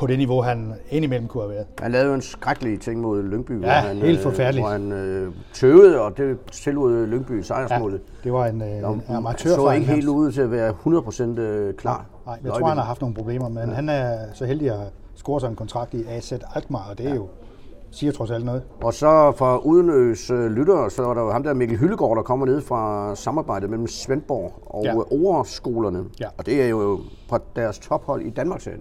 på 0.00 0.06
det 0.06 0.18
niveau, 0.18 0.42
han 0.42 0.74
indimellem 0.90 1.28
kunne 1.28 1.42
have 1.42 1.52
været. 1.54 1.66
Han 1.82 1.92
lavede 1.92 2.08
jo 2.08 2.14
en 2.14 2.22
skrækkelig 2.22 2.80
ting 2.80 3.00
mod 3.00 3.22
Lyngby. 3.22 3.52
hvor 3.52 3.66
Ja, 3.66 3.72
han, 3.72 3.96
helt 3.96 4.20
forfærdeligt. 4.20 4.66
Hvor 4.66 4.72
han 4.72 4.92
øh, 4.92 5.32
tøvede, 5.54 6.00
og 6.00 6.16
det 6.16 6.38
tillod 6.52 7.06
Lyngby 7.06 7.40
sejrsmålet. 7.40 8.00
det 8.24 8.32
var 8.32 8.46
en, 8.46 8.62
øh, 8.62 8.68
en 8.68 8.84
Han 8.84 9.16
amatør 9.16 9.54
så 9.54 9.70
ikke 9.70 9.86
helt 9.86 10.08
ud 10.08 10.32
til 10.32 10.40
at 10.40 10.50
være 10.50 10.74
100% 10.86 11.40
øh, 11.40 11.74
klar. 11.74 12.06
Nej, 12.26 12.38
jeg 12.44 12.52
tror, 12.52 12.66
han 12.66 12.76
har 12.76 12.84
haft 12.84 13.00
nogle 13.00 13.14
problemer, 13.14 13.48
men 13.48 13.68
ja. 13.68 13.74
han 13.74 13.88
er 13.88 14.18
så 14.34 14.44
heldig 14.44 14.70
at 14.70 14.80
score 15.14 15.40
sig 15.40 15.48
en 15.48 15.56
kontrakt 15.56 15.94
i 15.94 16.04
AZ 16.08 16.32
Alkmaar, 16.54 16.90
og 16.90 16.98
det 16.98 17.06
er 17.06 17.14
jo, 17.14 17.28
siger 17.90 18.12
trods 18.12 18.30
alt 18.30 18.44
noget. 18.44 18.62
Og 18.82 18.94
så 18.94 19.32
fra 19.36 19.58
udenøs 19.58 20.30
øh, 20.30 20.50
lyttere, 20.50 20.90
så 20.90 21.02
er 21.10 21.14
der 21.14 21.22
jo 21.22 21.30
ham 21.30 21.42
der 21.42 21.54
Mikkel 21.54 21.78
Hyllegård, 21.78 22.16
der 22.16 22.22
kommer 22.22 22.46
ned 22.46 22.60
fra 22.60 23.14
samarbejdet 23.14 23.70
mellem 23.70 23.86
Svendborg 23.86 24.52
og 24.66 24.84
Ja. 24.84 24.92
ja. 24.92 24.98
Ore-skolerne. 25.10 26.04
Ja. 26.20 26.26
Og 26.38 26.46
det 26.46 26.62
er 26.62 26.68
jo 26.68 27.00
på 27.28 27.38
deres 27.56 27.78
tophold 27.78 28.22
i 28.22 28.30
Danmark 28.30 28.66
ja. 28.66 28.72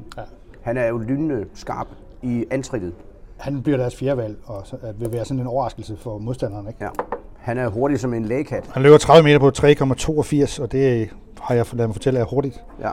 Han 0.70 0.78
er 0.78 0.88
jo 0.88 0.98
lynende 0.98 1.46
skarp 1.54 1.88
i 2.22 2.46
antrittet. 2.52 2.94
Han 3.38 3.64
bliver 3.64 3.78
deres 3.78 3.96
fjerde 3.96 4.18
valg, 4.18 4.38
og 4.46 4.62
så, 4.68 4.78
at 4.84 5.00
vil 5.00 5.12
være 5.12 5.26
sådan 5.26 5.42
en 5.42 5.48
overraskelse 5.48 5.98
for 5.98 6.18
modstanderen. 6.18 6.68
Ikke? 6.68 6.84
Ja. 6.84 6.90
Han 7.38 7.58
er 7.58 7.68
hurtig 7.68 8.00
som 8.00 8.14
en 8.14 8.26
lægekat. 8.26 8.70
Han 8.74 8.84
løber 8.84 8.98
30 8.98 9.24
meter 9.24 9.40
på 9.40 9.52
3,82, 9.58 10.62
og 10.62 10.72
det 10.72 11.10
har 11.42 11.56
jeg 11.56 11.66
lad 11.74 11.88
mig 11.88 11.96
fortælle 11.96 12.20
er 12.20 12.24
hurtigt. 12.24 12.64
Ja. 12.82 12.92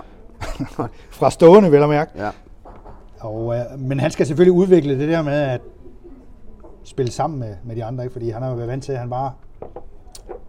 Fra 1.19 1.31
stående, 1.31 1.73
vel 1.73 1.83
at 1.83 1.89
mærke. 1.89 2.11
ja. 2.17 2.31
Og, 3.21 3.55
øh, 3.57 3.81
men 3.81 4.01
han 4.01 4.11
skal 4.11 4.27
selvfølgelig 4.27 4.53
udvikle 4.53 4.99
det 4.99 5.09
der 5.09 5.23
med 5.23 5.33
at 5.33 5.61
spille 6.85 7.12
sammen 7.12 7.41
med, 7.41 7.55
med 7.65 7.77
de 7.77 7.85
andre, 7.85 8.05
ikke? 8.05 8.12
fordi 8.12 8.31
han 8.31 8.43
har 8.43 8.49
jo 8.49 8.55
været 8.57 8.69
vant 8.69 8.85
til, 8.85 8.93
at 8.93 8.99
han 8.99 9.11
bare 9.11 9.33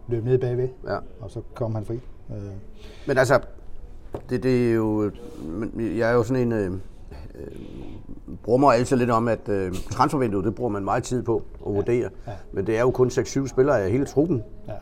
løb 0.08 0.24
ned 0.24 0.38
bagved, 0.38 0.68
ja. 0.86 0.96
og 1.20 1.30
så 1.30 1.40
kom 1.54 1.74
han 1.74 1.84
fri. 1.84 2.00
Øh, 2.30 2.36
Men 3.06 3.18
altså, 3.18 3.40
det, 4.30 4.42
det 4.42 4.70
er 4.70 4.74
jo... 4.74 5.10
Jeg 5.78 6.10
er 6.10 6.14
jo 6.14 6.22
sådan 6.22 6.52
en... 6.52 6.82
Øh, 7.38 8.54
øh, 8.54 8.60
mig 8.60 8.74
altid 8.76 8.96
lidt 8.96 9.10
om, 9.10 9.28
at 9.28 9.48
øh, 9.48 9.74
transfervinduet, 9.90 10.44
det 10.44 10.54
bruger 10.54 10.70
man 10.70 10.84
meget 10.84 11.02
tid 11.02 11.22
på 11.22 11.42
at 11.66 11.74
vurdere. 11.74 12.08
ja. 12.26 12.32
Men 12.52 12.66
det 12.66 12.76
er 12.76 12.80
jo 12.80 12.90
kun 12.90 13.08
6-7 13.08 13.46
spillere 13.48 13.80
af 13.82 13.90
hele 13.90 14.04
truppen. 14.06 14.42
ja. 14.68 14.72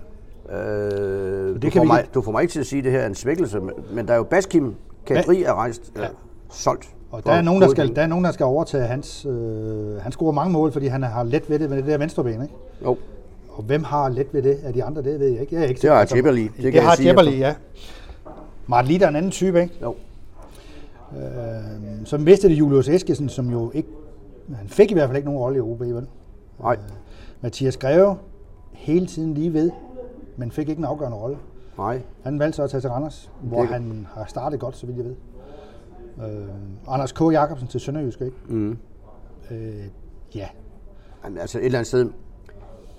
Øh, 0.58 1.54
du, 1.54 1.60
kan 1.60 1.72
får 1.72 1.80
vi 1.80 1.86
mig, 1.86 2.04
du 2.14 2.22
får 2.22 2.32
mig 2.32 2.42
ikke 2.42 2.52
til 2.52 2.60
at 2.60 2.66
sige, 2.66 2.78
at 2.78 2.84
det 2.84 2.92
her 2.92 3.00
er 3.00 3.06
en 3.06 3.14
svækkelse, 3.14 3.60
men- 3.92 4.06
der 4.08 4.12
er 4.12 4.16
jo 4.18 4.22
Baskim 4.22 4.74
Kadri 5.06 5.42
er 5.42 5.54
rejst, 5.54 5.92
ja. 5.96 6.06
solgt. 6.50 6.88
Og 7.10 7.24
der 7.26 7.32
er, 7.32 7.42
nogen, 7.42 7.62
der 7.62 7.68
skal, 7.68 7.96
der 7.96 8.02
er 8.02 8.06
nogen, 8.06 8.24
der 8.24 8.30
skal 8.32 8.44
overtage 8.46 8.84
hans... 8.86 9.26
Øh, 9.30 9.96
han 10.00 10.12
scorer 10.12 10.32
mange 10.32 10.52
mål, 10.52 10.72
fordi 10.72 10.86
han 10.86 11.02
har 11.02 11.24
let 11.24 11.50
ved 11.50 11.58
det 11.58 11.70
med 11.70 11.76
det 11.78 11.86
der 11.86 11.98
venstre 11.98 12.24
ben, 12.24 12.32
ikke? 12.42 12.54
Jo, 12.84 12.96
Og 13.48 13.62
hvem 13.62 13.84
har 13.84 14.08
let 14.08 14.26
ved 14.34 14.42
det 14.42 14.58
af 14.64 14.72
de 14.72 14.84
andre, 14.84 15.02
det 15.02 15.20
ved 15.20 15.28
jeg 15.28 15.40
ikke. 15.40 15.54
Jeg 15.54 15.64
er 15.64 15.68
ikke 15.68 15.80
Det 15.82 15.90
har. 15.90 16.04
Djibberli, 16.04 16.42
det 16.42 16.52
Det, 16.56 16.72
det 16.72 16.82
har 16.82 16.92
efter. 16.92 17.30
ja. 17.30 17.54
Martin 18.66 18.90
Litter 18.90 19.06
er 19.06 19.10
en 19.10 19.16
anden 19.16 19.30
type, 19.30 19.62
ikke? 19.62 19.74
jo. 19.82 19.94
Øh, 21.16 22.04
så 22.06 22.18
mistede 22.18 22.52
det 22.52 22.58
Julius 22.58 22.88
Eskesen, 22.88 23.28
som 23.28 23.50
jo 23.50 23.70
ikke... 23.74 23.88
Han 24.56 24.68
fik 24.68 24.90
i 24.90 24.94
hvert 24.94 25.08
fald 25.08 25.16
ikke 25.16 25.26
nogen 25.28 25.40
rolle 25.40 25.58
i 25.58 25.60
OB, 25.60 25.80
vel? 25.80 26.06
Nej, 26.60 26.78
Mathias 27.40 27.76
Greve, 27.76 28.16
hele 28.72 29.06
tiden 29.06 29.34
lige 29.34 29.52
ved, 29.52 29.70
men 30.36 30.50
fik 30.50 30.68
ikke 30.68 30.78
en 30.78 30.84
afgørende 30.84 31.16
rolle. 31.18 31.36
nej. 31.78 32.02
Han 32.22 32.38
valgte 32.38 32.56
så 32.56 32.62
at 32.62 32.70
tage 32.70 32.80
til 32.80 32.90
Randers, 32.90 33.30
hvor 33.42 33.60
Det- 33.60 33.68
han 33.68 34.06
har 34.14 34.24
startet 34.24 34.60
godt, 34.60 34.76
så 34.76 34.86
vidt 34.86 34.96
jeg 34.96 35.04
ved. 35.04 35.14
Øh, 36.30 36.48
Anders 36.88 37.12
K. 37.12 37.20
Jacobsen 37.20 37.68
til 37.68 37.80
Sønderjysk, 37.80 38.20
ikke? 38.20 38.36
Mm. 38.48 38.78
Øh, 39.50 39.84
ja, 40.34 40.46
Men 41.24 41.38
altså 41.38 41.58
et 41.58 41.64
eller 41.64 41.78
andet 41.78 41.86
sted, 41.86 42.10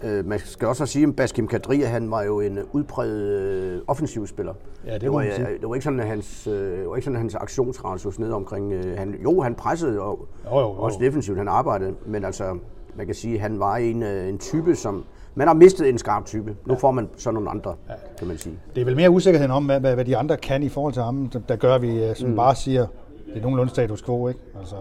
øh, 0.04 0.26
man 0.26 0.40
skal 0.40 0.68
også 0.68 0.86
sige, 0.86 1.08
at 1.08 1.16
Baskim 1.16 1.48
Kadri, 1.48 1.80
han 1.82 2.12
var 2.12 2.24
jo 2.24 2.40
en 2.40 2.60
udpræget 2.72 3.22
øh, 3.24 3.82
offensiv 3.88 4.28
spiller. 4.28 4.54
Ja, 4.86 4.94
det 4.94 5.02
det, 5.02 5.12
var, 5.12 5.18
man 5.18 5.32
sige. 5.36 5.48
det 5.62 5.70
var 5.70 5.76
ikke 5.76 5.84
sådan, 5.84 6.00
at 6.00 6.08
hans, 6.08 6.48
øh, 6.48 6.54
det 6.80 6.90
var 6.90 6.96
ikke 6.96 7.06
sådan, 7.06 7.16
at 7.16 7.22
hans 7.22 7.36
aktionsradius 7.36 8.20
ned 8.20 8.32
omkring... 8.32 8.74
Øh, 8.74 8.98
han, 8.98 9.16
jo, 9.24 9.42
han 9.42 9.56
pressede 9.56 10.02
og 10.02 10.28
Jo, 10.46 10.60
jo, 10.60 10.60
jo. 10.60 10.66
også 10.72 10.98
defensivt, 11.02 11.38
han 11.38 11.48
arbejdede, 11.48 11.94
men 12.06 12.26
altså, 12.26 12.58
man 12.96 13.06
kan 13.06 13.16
sige, 13.16 13.34
at 13.36 13.42
han 13.42 13.60
var 13.60 13.76
en, 13.78 14.04
øh, 14.04 14.30
en 14.30 14.38
type, 14.38 14.76
som... 14.76 15.04
Man 15.36 15.48
har 15.48 15.54
mistet 15.54 15.90
en 15.90 15.98
skarp 15.98 16.26
type. 16.26 16.56
Nu 16.66 16.76
får 16.76 16.92
man 16.92 17.10
så 17.18 17.32
nogle 17.32 17.50
andre, 17.50 17.76
kan 18.20 18.28
man 18.28 18.38
sige. 18.38 18.60
det 18.76 18.82
er 18.82 18.86
vel 18.86 18.96
mere 18.96 19.10
usikkerheden 19.10 19.52
om, 19.52 19.66
hvad, 19.66 19.80
hvad, 19.80 20.06
de 20.06 20.18
andre 20.18 20.38
kan 20.38 20.64
i 20.64 20.70
forhold 20.70 20.94
til 20.94 21.02
ham, 21.04 21.30
der- 21.48 21.56
gør, 21.56 21.76
at 21.76 21.82
vi 21.82 22.04
øh, 22.04 22.16
sådan 22.16 22.30
mm. 22.30 22.36
bare 22.36 22.56
siger, 22.56 22.86
det 23.28 23.38
er 23.38 23.42
nogenlunde 23.42 23.70
status 23.72 24.02
quo, 24.04 24.28
ikke? 24.28 24.40
Altså, 24.60 24.76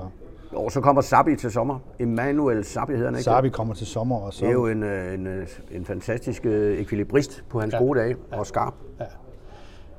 Og 0.52 0.72
så 0.72 0.80
kommer 0.80 1.02
Sabi 1.02 1.36
til 1.36 1.50
sommer. 1.50 1.78
Emmanuel 1.98 2.64
Sabi 2.64 2.92
hedder 2.92 3.06
han 3.06 3.14
ikke? 3.14 3.22
Sabi 3.24 3.48
kommer 3.48 3.74
til 3.74 3.86
sommer, 3.86 4.16
og 4.16 4.32
så... 4.34 4.40
Det 4.44 4.48
er 4.48 4.52
jo 4.52 4.66
en, 4.66 4.82
øh, 4.82 5.14
en, 5.14 5.26
øh, 5.26 5.46
en 5.70 5.84
fantastisk 5.84 6.46
øh, 6.46 6.78
ekvilibrist 6.78 7.44
på 7.50 7.60
hans 7.60 7.72
Ja. 7.72 7.78
ja. 7.78 7.84
gode 7.84 7.98
dage, 8.00 8.16
og 8.32 8.46
skarp, 8.46 8.74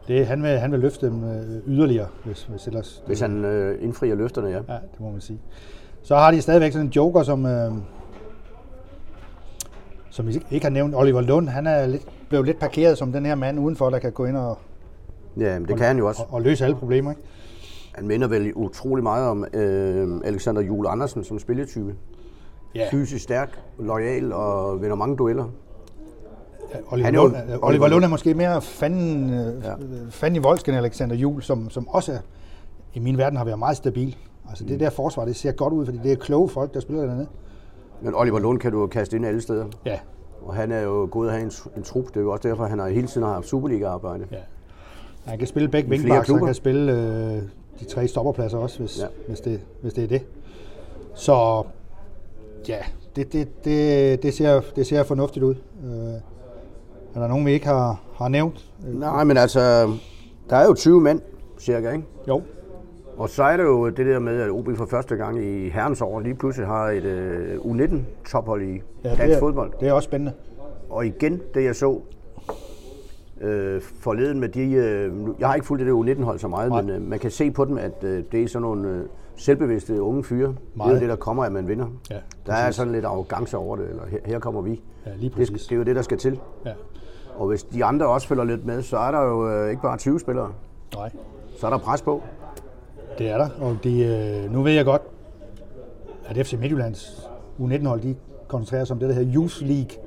Det, 0.07 0.27
han, 0.27 0.43
vil, 0.43 0.49
han 0.59 0.71
vil 0.71 0.79
løfte 0.79 1.05
dem 1.07 1.23
yderligere, 1.67 2.07
hvis, 2.25 2.43
hvis 2.43 2.67
ellers... 2.67 3.03
hvis 3.07 3.19
han 3.19 3.45
øh, 3.45 3.83
indfrier 3.83 4.15
løfterne, 4.15 4.47
ja. 4.47 4.53
Ja, 4.55 4.73
det 4.73 4.99
må 4.99 5.11
man 5.11 5.21
sige. 5.21 5.39
Så 6.03 6.15
har 6.15 6.31
de 6.31 6.41
stadigvæk 6.41 6.71
sådan 6.71 6.85
en 6.87 6.91
joker, 6.91 7.23
som, 7.23 7.45
øh, 7.45 7.71
som 10.09 10.27
vi 10.27 10.41
ikke- 10.51 10.65
har 10.65 10.69
nævnt. 10.69 10.95
Oliver 10.95 11.21
Lund, 11.21 11.49
han 11.49 11.67
er 11.67 11.85
lidt, 11.87 12.05
blev 12.29 12.43
lidt 12.43 12.59
parkeret 12.59 12.97
som 12.97 13.11
den 13.11 13.25
her 13.25 13.35
mand 13.35 13.59
udenfor, 13.59 13.89
der 13.89 13.99
kan 13.99 14.11
gå 14.11 14.25
ind 14.25 14.37
og, 14.37 14.57
Ja, 15.39 15.59
men 15.59 15.67
det 15.67 15.77
kan 15.77 15.85
han 15.87 15.97
jo 15.97 16.07
også. 16.07 16.21
og, 16.21 16.33
og 16.33 16.41
løse 16.41 16.63
alle 16.63 16.75
problemer. 16.75 17.11
Ikke? 17.11 17.21
Han 17.97 18.07
minder 18.07 18.27
vel 18.27 18.53
utrolig 18.55 19.03
meget 19.03 19.27
om 19.27 19.45
øh, 19.53 20.21
Alexander 20.23 20.61
Jule 20.61 20.89
Andersen 20.89 21.23
som 21.23 21.39
spilletype. 21.39 21.95
Ja, 22.75 22.87
Fysisk 22.91 23.23
stærk, 23.23 23.59
lojal 23.79 24.33
og 24.33 24.81
vinder 24.81 24.95
mange 24.95 25.17
dueller. 25.17 25.45
Oliver, 26.91 27.05
han 27.05 27.15
er 27.15 27.19
Lund, 27.21 27.35
øh, 27.35 27.57
Oliver 27.61 27.87
Lund 27.87 28.03
er 28.03 28.07
måske 28.07 28.33
mere 28.33 28.61
fanden, 28.61 29.29
øh, 29.33 29.63
Ja. 29.63 29.73
fanden 30.09 30.35
i 30.35 30.39
voldsken 30.43 30.73
Alexander 30.75 31.15
Jul, 31.15 31.41
som, 31.41 31.69
som 31.69 31.87
også 31.87 32.11
er, 32.11 32.17
i 32.93 32.99
min 32.99 33.17
verden 33.17 33.37
har 33.37 33.45
været 33.45 33.59
meget 33.59 33.77
stabil. 33.77 34.15
Altså 34.49 34.63
Mm. 34.63 34.67
det 34.69 34.79
der 34.79 34.89
forsvar, 34.89 35.25
det 35.25 35.35
ser 35.35 35.51
godt 35.51 35.73
ud, 35.73 35.85
fordi 35.85 35.99
det 36.03 36.11
er 36.11 36.15
kloge 36.15 36.49
folk, 36.49 36.73
der 36.73 36.79
spiller 36.79 37.05
dernede. 37.05 37.27
Men 38.01 38.15
Oliver 38.15 38.39
Lund 38.39 38.59
kan 38.59 38.71
du 38.71 38.87
kaste 38.87 39.15
ind 39.15 39.25
alle 39.25 39.41
steder. 39.41 39.65
Ja, 39.85 39.99
Og 40.41 40.53
han 40.55 40.71
er 40.71 40.81
jo 40.81 41.07
gået 41.11 41.27
at 41.27 41.33
have 41.33 41.43
en, 41.45 41.51
en 41.77 41.83
trup. 41.83 42.07
Det 42.07 42.17
er 42.17 42.21
jo 42.21 42.31
også 42.31 42.47
derfor, 42.47 42.65
han 42.65 42.79
har 42.79 42.87
hele 42.87 43.07
tiden 43.07 43.27
har 43.27 43.33
haft 43.33 43.47
Superliga-arbejde. 43.47 44.25
ja. 44.31 44.37
Han 45.25 45.37
kan 45.37 45.47
spille 45.47 45.69
begge 45.69 45.89
vingbaks, 45.89 46.29
han 46.29 46.45
kan 46.45 46.53
spille 46.53 46.91
øh, 46.91 47.41
de 47.79 47.85
tre 47.85 48.07
stopperpladser 48.07 48.57
også, 48.57 48.79
hvis, 48.79 48.99
ja. 48.99 49.05
Hvis, 49.27 49.39
det, 49.39 49.61
hvis 49.81 49.93
det 49.93 50.03
er 50.03 50.07
det. 50.07 50.21
Så 51.15 51.63
ja, 52.67 52.79
det, 53.15 53.33
det, 53.33 53.65
det, 53.65 54.23
det, 54.23 54.33
ser, 54.33 54.61
det 54.75 54.87
ser 54.87 55.03
fornuftigt 55.03 55.43
ud. 55.43 55.55
Øh, 55.85 55.91
er 57.15 57.19
der 57.19 57.27
nogen, 57.27 57.45
vi 57.45 57.51
ikke 57.51 57.65
har, 57.65 58.01
har 58.15 58.27
nævnt? 58.27 58.65
Øh, 58.87 58.99
Nej, 58.99 59.23
men 59.23 59.37
altså, 59.37 59.59
der 60.49 60.55
er 60.55 60.65
jo 60.65 60.73
20 60.73 61.01
mand, 61.01 61.21
cirka, 61.59 61.91
ikke? 61.91 62.05
jo. 62.27 62.41
Og 63.17 63.29
så 63.29 63.43
er 63.43 63.57
det 63.57 63.63
jo 63.63 63.89
det 63.89 64.05
der 64.05 64.19
med, 64.19 64.41
at 64.41 64.49
OB 64.49 64.69
for 64.75 64.85
første 64.85 65.15
gang 65.15 65.43
i 65.43 65.69
herrens 65.69 66.01
år 66.01 66.19
lige 66.19 66.35
pludselig 66.35 66.67
har 66.67 66.89
et 66.89 67.05
uh, 67.63 67.71
U19-tophold 67.71 68.61
i 68.61 68.81
ja, 69.03 69.09
dansk 69.09 69.23
det 69.23 69.33
er, 69.33 69.39
fodbold. 69.39 69.73
Det 69.79 69.87
er 69.87 69.93
også 69.93 70.07
spændende. 70.07 70.33
Og 70.89 71.05
igen, 71.05 71.41
det 71.53 71.63
jeg 71.63 71.75
så 71.75 72.01
øh, 73.41 73.81
forleden 73.81 74.39
med 74.39 74.49
de... 74.49 74.71
Øh, 74.71 75.13
jeg 75.39 75.47
har 75.47 75.55
ikke 75.55 75.67
fulgt 75.67 75.85
det 75.85 75.87
der 75.87 75.93
U19-hold 75.93 76.39
så 76.39 76.47
meget, 76.47 76.69
Nej. 76.69 76.81
men 76.81 76.89
øh, 76.91 77.01
man 77.01 77.19
kan 77.19 77.31
se 77.31 77.51
på 77.51 77.65
dem, 77.65 77.77
at 77.77 78.03
øh, 78.03 78.23
det 78.31 78.43
er 78.43 78.47
sådan 78.47 78.61
nogle 78.61 78.89
øh, 78.89 79.01
selvbevidste 79.35 80.01
unge 80.01 80.23
fyre. 80.23 80.55
Meget. 80.75 80.89
Det 80.89 80.95
er 80.95 80.99
det, 80.99 81.09
der 81.09 81.15
kommer, 81.15 81.43
at 81.43 81.51
man 81.51 81.67
vinder. 81.67 81.87
Ja, 82.09 82.17
der 82.45 82.53
er 82.53 82.71
sådan 82.71 82.93
lidt 82.93 83.05
arrogance 83.05 83.57
over 83.57 83.75
det, 83.75 83.89
eller 83.89 84.03
her, 84.05 84.19
her 84.25 84.39
kommer 84.39 84.61
vi. 84.61 84.81
Ja, 85.05 85.11
lige 85.17 85.33
det, 85.37 85.49
det 85.49 85.71
er 85.71 85.75
jo 85.75 85.83
det, 85.83 85.95
der 85.95 86.01
skal 86.01 86.17
til. 86.17 86.39
Ja. 86.65 86.73
Og 87.37 87.47
hvis 87.47 87.63
de 87.63 87.85
andre 87.85 88.07
også 88.07 88.27
følger 88.27 88.43
lidt 88.43 88.65
med, 88.65 88.81
så 88.81 88.97
er 88.97 89.11
der 89.11 89.21
jo 89.21 89.49
øh, 89.49 89.69
ikke 89.69 89.81
bare 89.81 89.97
20 89.97 90.19
spillere. 90.19 90.51
Nej. 90.95 91.11
Så 91.57 91.65
er 91.67 91.71
der 91.71 91.77
pres 91.77 92.01
på. 92.01 92.21
Det 93.17 93.29
er 93.29 93.37
der, 93.37 93.49
og 93.61 93.77
de, 93.83 94.05
øh, 94.45 94.53
nu 94.53 94.61
ved 94.61 94.71
jeg 94.71 94.85
godt, 94.85 95.01
at 96.25 96.47
FC 96.47 96.53
Midtjyllands 96.53 97.29
U19-hold, 97.59 98.01
de 98.01 98.15
koncentrerer 98.47 98.85
sig 98.85 98.93
om 98.93 98.99
det, 98.99 99.09
der 99.09 99.15
hedder 99.15 99.35
Youth 99.35 99.61
League. 99.61 100.06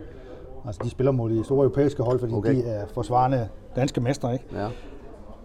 Altså 0.67 0.81
de 0.85 0.91
spiller 0.91 1.13
mod 1.13 1.31
de 1.31 1.45
store 1.45 1.65
europæiske 1.65 2.03
hold, 2.03 2.21
fordi 2.21 2.33
okay. 2.33 2.55
de 2.55 2.63
er 2.63 2.87
forsvarende 2.95 3.49
danske 3.77 4.01
mestre, 4.01 4.33
ikke? 4.33 4.45
Ja. 4.55 4.67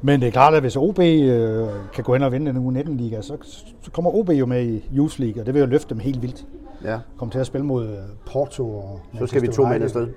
Men 0.02 0.22
det 0.22 0.28
er 0.28 0.32
klart, 0.32 0.54
at 0.54 0.62
hvis 0.62 0.76
OB 0.76 1.00
øh, 1.00 1.68
kan 1.94 2.04
gå 2.04 2.16
ind 2.16 2.24
og 2.24 2.32
vinde 2.32 2.54
den 2.54 2.78
U19-liga, 2.78 3.22
så, 3.22 3.38
så 3.82 3.92
kommer 3.92 4.16
OB 4.16 4.30
jo 4.30 4.46
med 4.46 4.66
i 4.66 4.90
Youth 4.96 5.20
League, 5.20 5.42
og 5.42 5.46
det 5.46 5.54
vil 5.54 5.60
jo 5.60 5.66
løfte 5.66 5.90
dem 5.90 6.00
helt 6.00 6.22
vildt. 6.22 6.46
Ja. 6.84 7.00
Kommer 7.18 7.32
til 7.32 7.40
at 7.40 7.46
spille 7.46 7.68
mod 7.68 7.88
øh, 7.88 7.98
Porto 8.32 8.70
og 8.70 9.00
Så 9.20 9.28
skal 9.28 9.42
vi 9.42 9.48
to 9.48 9.66
mænd 9.66 9.84
afsted. 9.84 10.08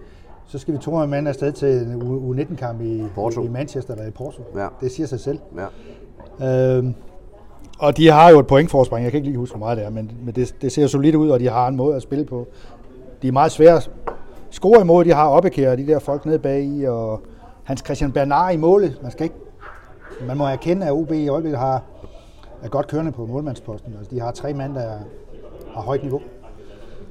Så 0.47 0.59
skal 0.59 0.75
vi 0.75 0.79
to 0.79 1.07
mænd 1.07 1.29
afsted 1.29 1.53
til 1.53 1.69
en 1.69 2.03
U19-kamp 2.03 2.81
i, 2.81 3.05
Porto. 3.15 3.45
i 3.45 3.49
Manchester 3.49 3.95
eller 3.95 4.07
i 4.07 4.11
Porto. 4.11 4.43
Ja. 4.57 4.67
Det 4.81 4.93
siger 4.93 5.07
sig 5.07 5.21
selv. 5.21 5.39
Ja. 6.41 6.77
Øhm, 6.77 6.95
og 7.79 7.97
de 7.97 8.09
har 8.09 8.31
jo 8.31 8.39
et 8.39 8.47
pointforspring. 8.47 9.05
Jeg 9.05 9.13
kan 9.13 9.19
ikke 9.19 9.29
lige 9.29 9.39
huske, 9.39 9.57
hvor 9.57 9.67
meget 9.67 9.79
det 9.79 9.87
er, 9.87 9.91
men, 9.91 10.13
men 10.25 10.35
det, 10.35 10.55
det 10.63 10.73
ser 10.73 10.87
solidt 10.87 11.15
ud, 11.15 11.29
og 11.29 11.41
de 11.41 11.49
har 11.49 11.69
en 11.69 11.77
måde 11.77 11.97
at 11.97 12.03
spille 12.03 12.25
på. 12.25 12.47
De 13.23 13.29
er 13.29 13.33
meget 13.33 13.53
svære 13.53 13.81
score 14.51 14.81
imod. 14.81 15.05
De 15.05 15.13
har 15.13 15.29
oppekære, 15.29 15.77
de 15.77 15.87
der 15.87 15.99
folk 15.99 16.27
nede 16.27 16.39
bag 16.39 16.63
i, 16.65 16.85
og 16.85 17.23
Hans 17.65 17.81
Christian 17.85 18.13
Bernard 18.13 18.55
i 18.55 18.57
målet. 18.57 18.99
Man 19.03 19.11
skal 19.11 19.25
ikke 19.25 19.37
man 20.27 20.37
må 20.37 20.47
erkende, 20.47 20.87
at 20.87 20.93
OB 20.93 21.13
i 21.13 21.29
øjeblikket 21.29 21.59
har, 21.59 21.83
er 22.63 22.69
godt 22.69 22.87
kørende 22.89 23.13
på 23.13 23.27
målmandsposten. 23.27 23.95
Altså, 23.99 24.15
de 24.15 24.21
har 24.21 24.31
tre 24.31 24.55
mand, 24.55 24.75
der 24.75 24.91
har 25.75 25.81
højt 25.81 26.03
niveau. 26.03 26.21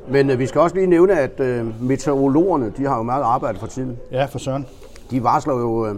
Men 0.10 0.30
øh, 0.30 0.39
vi 0.39 0.45
skal 0.45 0.62
også 0.62 0.76
lige 0.76 0.88
nævne, 0.88 1.19
at 1.19 1.39
øh, 1.39 1.84
meteorologerne, 1.84 2.73
de 2.78 2.86
har 2.88 2.97
jo 2.97 3.04
meget 3.04 3.23
arbejde 3.23 3.60
for 3.60 3.67
tiden. 3.67 3.97
Ja, 4.12 4.26
for 4.26 4.39
søren. 4.39 4.65
De 5.12 5.23
varsler 5.23 5.54
jo, 5.54 5.86
øh, 5.88 5.95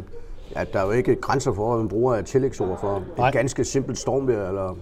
at 0.56 0.74
der 0.74 0.80
er 0.80 0.86
jo 0.86 0.92
ikke 0.92 1.16
grænser 1.16 1.54
for, 1.54 1.70
hvad 1.70 1.78
man 1.78 1.88
bruger 1.90 2.16
af 2.16 2.26
tillægsord 2.26 2.80
for 2.80 3.02
Nej. 3.18 3.28
et 3.28 3.34
ganske 3.34 3.64
simpelt 3.64 3.98
stormvejr 3.98 4.48
eller 4.48 4.78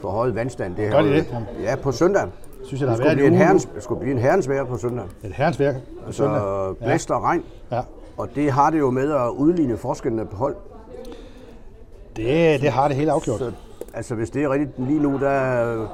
for 0.00 0.10
høj 0.10 0.30
vandstand. 0.30 0.76
Det 0.76 0.90
Gør 0.92 1.02
de 1.02 1.08
det? 1.08 1.26
Ja, 1.62 1.76
på 1.76 1.92
søndag. 1.92 2.22
Synes 2.64 2.80
jeg, 2.80 2.88
der 2.88 2.94
det 2.96 3.04
skulle, 3.04 3.14
blive 3.14 3.26
en 3.26 3.34
herrens, 3.34 3.68
det 3.74 3.82
skulle 3.82 4.00
blive 4.00 4.12
en 4.12 4.18
herrens 4.18 4.48
vejr 4.48 4.64
på 4.64 4.76
søndag. 4.76 5.04
Et 5.24 5.32
herrens 5.32 5.60
vejr 5.60 5.72
på 5.72 6.06
altså, 6.06 6.22
søndag. 6.22 6.76
blæst 6.76 7.10
og 7.10 7.22
regn. 7.22 7.44
Ja. 7.72 7.80
Og 8.16 8.28
det 8.34 8.52
har 8.52 8.70
det 8.70 8.78
jo 8.78 8.90
med 8.90 9.12
at 9.12 9.28
udligne 9.28 9.76
forskellene 9.76 10.26
på 10.26 10.36
hold. 10.36 10.56
Det, 12.16 12.60
det 12.60 12.70
har 12.70 12.88
det 12.88 12.96
helt 12.96 13.10
afgjort. 13.10 13.38
Så, 13.38 13.52
altså 13.94 14.14
hvis 14.14 14.30
det 14.30 14.42
er 14.42 14.50
rigtigt 14.50 14.78
lige 14.78 15.00
nu, 15.00 15.18
der 15.18 15.28
er 15.28 15.86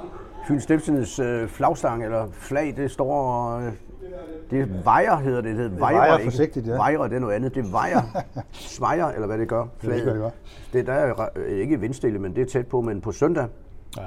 Fyns 0.49 0.63
Stiftelsens 0.63 1.19
øh, 1.19 1.49
flagstang 1.49 2.05
eller 2.05 2.27
flag, 2.33 2.75
det 2.77 2.91
står... 2.91 3.57
Øh, 3.57 3.73
det 4.51 4.85
vejer, 4.85 5.17
hedder 5.17 5.41
det. 5.41 5.57
Det 5.57 5.81
vejer, 5.81 5.97
vejer 5.97 6.25
forsigtigt, 6.25 6.67
ja. 6.67 6.73
Vejer, 6.73 7.03
det 7.03 7.17
er 7.17 7.19
noget 7.19 7.35
andet. 7.35 7.55
Det 7.55 7.73
vejer, 7.73 8.03
svejer, 8.53 9.07
eller 9.07 9.27
hvad 9.27 9.39
det 9.39 9.49
gør. 9.49 9.65
Flaget. 9.79 10.05
Det, 10.05 10.13
det, 10.13 10.23
gør. 10.23 10.31
det 10.73 10.87
der 10.87 10.93
er 10.93 11.27
ikke 11.51 11.81
vindstille, 11.81 12.19
men 12.19 12.35
det 12.37 12.43
er 12.43 12.47
tæt 12.47 12.67
på. 12.67 12.81
Men 12.81 13.01
på 13.01 13.13
søndag, 13.13 13.47
ja. 13.97 14.03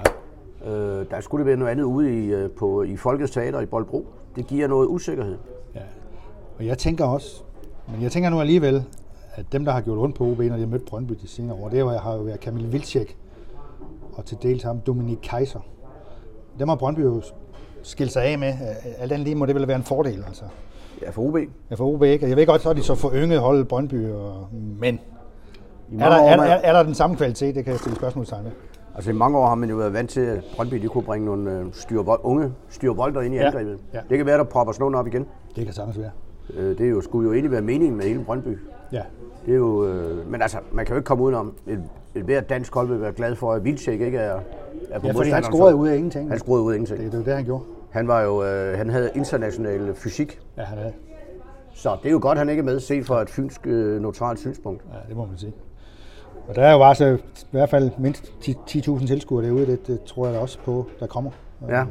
Øh, 0.65 1.06
der 1.12 1.21
skulle 1.21 1.39
det 1.39 1.47
være 1.47 1.58
noget 1.58 1.71
andet 1.71 1.84
ude 1.84 2.24
i, 2.24 2.34
øh, 2.34 2.50
på, 2.52 2.84
i 2.84 2.97
Folkets 2.97 3.32
Teater 3.32 3.60
i 3.60 3.65
Boldbro. 3.65 4.08
Det 4.36 4.47
giver 4.47 4.67
noget 4.67 4.88
usikkerhed. 4.88 5.38
Ja. 5.76 5.80
Og 6.60 6.65
jeg 6.65 6.78
tænker 6.78 7.06
også, 7.06 7.43
men 7.91 8.02
jeg 8.02 8.12
tænker 8.12 8.30
nu 8.30 8.39
alligevel, 8.39 8.84
at 9.36 9.45
dem, 9.52 9.65
der 9.65 9.71
har 9.71 9.82
gjort 9.82 9.97
ondt 9.97 10.15
på 10.15 10.24
OB, 10.24 10.39
når 10.39 10.56
de 10.56 10.60
har 10.60 10.67
mødt 10.67 10.86
Brøndby 10.86 11.13
de 11.21 11.28
senere 11.28 11.58
år, 11.63 11.69
det 11.69 12.00
har 12.02 12.13
jo 12.13 12.21
været 12.21 12.39
Kamil 12.39 12.71
Vilcek 12.71 13.17
og 14.13 14.26
til 14.26 14.38
dels 14.43 14.63
ham 14.63 14.80
Dominik 14.80 15.17
Kaiser. 15.24 15.60
Dem 16.60 16.67
har 16.67 16.76
Brøndby 16.76 17.00
jo 17.00 17.21
skilt 17.84 18.12
sig 18.12 18.24
af 18.24 18.39
med. 18.39 18.54
Alt 18.97 19.12
andet 19.12 19.19
lige 19.19 19.36
må 19.36 19.45
det 19.45 19.56
vel 19.56 19.67
være 19.67 19.78
en 19.78 19.84
fordel, 19.84 20.24
altså. 20.28 20.43
Ja, 21.02 21.10
for 21.10 21.21
OB. 21.21 21.38
Ja, 21.69 21.76
for 21.76 21.86
OB, 21.93 22.04
ikke? 22.04 22.30
Jeg 22.30 22.38
ved 22.38 22.45
godt, 22.45 22.62
så 22.62 22.69
er 22.69 22.74
de 22.74 22.84
så 22.84 22.95
for 22.95 23.12
yngre 23.13 23.38
holdet 23.38 23.67
Brøndby, 23.67 24.10
og... 24.10 24.47
men 24.80 25.00
er 26.00 26.10
der, 26.10 26.15
er, 26.15 26.38
er, 26.38 26.60
er 26.63 26.74
der 26.74 26.84
den 26.84 26.93
samme 26.93 27.15
kvalitet? 27.15 27.56
Det 27.56 27.63
kan 27.63 27.71
jeg 27.71 27.80
stille 27.80 27.95
spørgsmålstegn 27.95 28.43
med. 28.43 28.52
Altså 28.95 29.12
i 29.12 29.13
mange 29.13 29.38
år 29.38 29.47
har 29.47 29.56
man 29.56 29.69
jo 29.69 29.75
været 29.75 29.93
vant 29.93 30.10
til, 30.10 30.21
at 30.21 30.43
Brøndby 30.56 30.75
de 30.75 30.88
kunne 30.88 31.04
bringe 31.04 31.25
nogle 31.25 31.51
øh, 31.51 31.65
styrvold, 31.71 32.19
unge 32.23 32.54
styrvolder 32.69 33.21
ind 33.21 33.34
i 33.34 33.38
ja. 33.38 33.45
angrebet. 33.45 33.80
Ja. 33.93 33.99
Det 34.10 34.17
kan 34.17 34.25
være, 34.25 34.38
der 34.38 34.43
propper 34.43 34.73
sådan 34.73 34.95
op 34.95 35.08
igen. 35.08 35.25
Det 35.56 35.65
kan 35.65 35.73
sagtens 35.73 35.99
være. 35.99 36.12
Øh, 36.54 36.77
det 36.77 36.86
er 36.86 36.89
jo, 36.89 37.01
skulle 37.01 37.27
jo 37.27 37.34
egentlig 37.34 37.51
være 37.51 37.62
meningen 37.62 37.97
med 37.97 38.06
hele 38.06 38.23
Brøndby. 38.23 38.58
Ja. 38.91 39.01
Det 39.45 39.51
er 39.51 39.58
jo, 39.58 39.88
øh, 39.88 40.32
men 40.32 40.41
altså, 40.41 40.58
man 40.71 40.86
kan 40.86 40.93
jo 40.93 40.97
ikke 40.97 41.08
komme 41.08 41.23
udenom, 41.23 41.54
et, 41.67 41.84
et 42.15 42.23
hvert 42.23 42.49
dansk 42.49 42.73
hold 42.73 42.88
vil 42.88 43.01
være 43.01 43.12
glad 43.12 43.36
for, 43.36 43.54
at 43.54 43.63
Vilcek 43.63 44.01
ikke 44.01 44.17
er, 44.17 44.39
er 44.89 44.99
på 44.99 45.08
Ja, 45.08 45.13
fordi 45.13 45.30
han 45.30 45.43
scorede 45.43 45.75
ud 45.75 45.88
af 45.88 45.95
ingenting. 45.95 46.30
Han 46.30 46.39
scorede 46.39 46.63
ud 46.63 46.71
af 46.71 46.75
ingenting. 46.75 46.99
Det, 46.99 47.12
det 47.12 47.19
var 47.19 47.25
det, 47.25 47.36
han 47.36 47.45
gjorde. 47.45 47.63
Han 47.91 48.08
var 48.08 48.21
jo, 48.21 48.43
øh, 48.43 48.77
han 48.77 48.89
havde 48.89 49.10
international 49.15 49.95
fysik. 49.95 50.39
Ja, 50.58 50.63
han 50.63 50.77
havde. 50.77 50.93
Så 51.73 51.97
det 52.04 52.08
er 52.08 52.12
jo 52.12 52.19
godt, 52.21 52.38
han 52.38 52.49
ikke 52.49 52.60
er 52.60 52.63
med, 52.63 52.80
set 52.80 53.06
fra 53.06 53.21
et 53.21 53.30
fynsk 53.30 53.67
øh, 53.67 54.01
neutralt 54.01 54.39
synspunkt. 54.39 54.84
Ja, 54.93 55.10
det 55.10 55.17
må 55.17 55.25
man 55.25 55.38
sige. 55.38 55.54
Og 56.47 56.56
der 56.56 56.62
er 56.62 56.71
jo 56.71 56.77
bare 56.77 56.95
så 56.95 57.17
i 57.52 57.58
hvert 57.58 57.70
fald 57.70 57.92
mindst 57.98 58.34
10.000 58.42 59.08
tilskuere 59.08 59.46
derude, 59.46 59.66
det, 59.66 59.88
det 59.88 60.04
tror 60.04 60.28
jeg 60.28 60.40
også 60.40 60.60
på, 60.66 60.86
der 61.00 61.08
kommer. 61.08 61.32
Ja. 61.70 61.86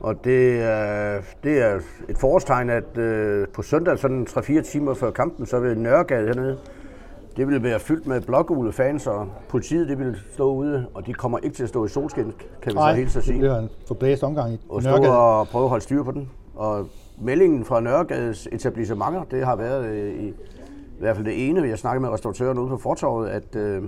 Og 0.00 0.24
det 0.24 0.62
er, 0.62 1.20
det 1.44 1.62
er 1.62 1.80
et 2.08 2.18
forårstegn, 2.18 2.70
at 2.70 2.98
øh, 2.98 3.48
på 3.48 3.62
søndag, 3.62 3.98
sådan 3.98 4.26
3-4 4.30 4.62
timer 4.62 4.94
før 4.94 5.10
kampen, 5.10 5.46
så 5.46 5.60
vil 5.60 5.78
Nørregade 5.78 6.26
hernede, 6.26 6.58
det 7.36 7.48
vil 7.48 7.62
være 7.62 7.80
fyldt 7.80 8.06
med 8.06 8.20
blågule 8.20 8.72
fans, 8.72 9.06
og 9.06 9.28
politiet 9.48 9.88
det 9.88 9.98
vil 9.98 10.16
stå 10.32 10.52
ude, 10.52 10.86
og 10.94 11.06
de 11.06 11.14
kommer 11.14 11.38
ikke 11.38 11.56
til 11.56 11.62
at 11.62 11.68
stå 11.68 11.84
i 11.84 11.88
solskin, 11.88 12.32
kan 12.62 12.72
vi 12.72 12.74
Nej, 12.74 12.92
så 12.92 12.96
helt 12.96 13.12
så 13.12 13.20
sige. 13.20 13.32
det 13.32 13.40
bliver 13.40 13.58
en 13.58 13.68
forblæst 13.86 14.22
omgang 14.22 14.52
i 14.52 14.60
Og 14.68 14.82
stå 14.82 14.90
og 14.90 15.48
prøve 15.48 15.64
at 15.64 15.68
holde 15.68 15.84
styr 15.84 16.02
på 16.02 16.12
den. 16.12 16.30
Og 16.54 16.86
meldingen 17.20 17.64
fra 17.64 17.80
Nørregades 17.80 18.48
etablissementer, 18.52 19.24
det 19.30 19.44
har 19.44 19.56
været 19.56 19.84
øh, 19.84 20.14
i, 20.14 20.28
i 20.28 20.34
hvert 21.00 21.16
fald 21.16 21.26
det 21.26 21.48
ene, 21.48 21.68
jeg 21.68 21.78
snakkede 21.78 22.00
med 22.00 22.10
restauratøren 22.10 22.58
ude 22.58 22.68
på 22.68 22.76
fortorvet, 22.76 23.28
at, 23.28 23.56
øh, 23.56 23.82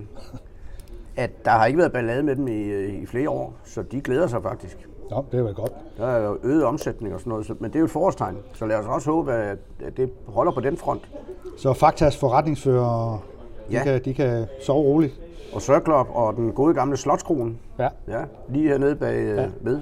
at 1.16 1.44
der 1.44 1.51
har 1.51 1.66
ikke 1.66 1.79
været 1.79 1.92
ballade 1.92 2.22
med 2.22 2.37
dem 2.37 2.48
i, 2.48 2.62
øh, 2.62 3.03
i 3.03 3.07
flere 3.07 3.31
år, 3.31 3.55
så 3.64 3.83
de 3.83 4.01
glæder 4.01 4.27
sig 4.27 4.42
faktisk. 4.42 4.88
Ja, 5.11 5.16
det 5.31 5.35
er 5.35 5.38
jo 5.38 5.53
godt. 5.57 5.72
Der 5.98 6.07
er 6.07 6.27
jo 6.29 6.38
øget 6.42 6.64
omsætning 6.64 7.14
og 7.14 7.20
sådan 7.20 7.31
noget, 7.31 7.61
men 7.61 7.70
det 7.70 7.77
er 7.77 7.81
jo 7.81 7.85
et 7.85 7.90
forårstegn. 7.90 8.37
Så 8.53 8.66
lad 8.66 8.77
os 8.77 8.87
også 8.87 9.11
håbe, 9.11 9.33
at 9.33 9.59
det 9.96 10.11
holder 10.27 10.53
på 10.53 10.61
den 10.61 10.77
front. 10.77 11.09
Så 11.57 11.72
Faktas 11.72 12.16
forretningsfører, 12.16 13.25
de, 13.70 13.75
ja. 13.75 13.83
kan, 13.83 14.05
de 14.05 14.14
kan 14.14 14.46
sove 14.61 14.83
roligt. 14.83 15.20
Og 15.55 15.62
Sørklop 15.62 16.09
og 16.14 16.37
den 16.37 16.53
gode 16.53 16.75
gamle 16.75 16.96
Slotskronen, 16.96 17.59
ja. 17.79 17.88
Ja, 18.09 18.25
lige 18.48 18.68
hernede 18.68 18.96
bag 18.96 19.16
øh, 19.16 19.37
ja. 19.37 19.48
ved, 19.61 19.81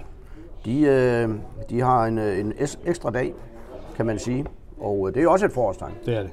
de, 0.65 0.81
øh, 0.83 1.29
de 1.71 1.81
har 1.81 2.07
en, 2.07 2.19
en 2.19 2.53
ekstra 2.87 3.11
dag, 3.11 3.35
kan 3.97 4.07
man 4.07 4.19
sige. 4.19 4.47
Og 4.81 5.15
det 5.15 5.23
er 5.23 5.29
også 5.29 5.47
et 5.47 5.53
forårstegn. 5.53 5.93
Det 6.07 6.17
er 6.17 6.23
det. 6.23 6.31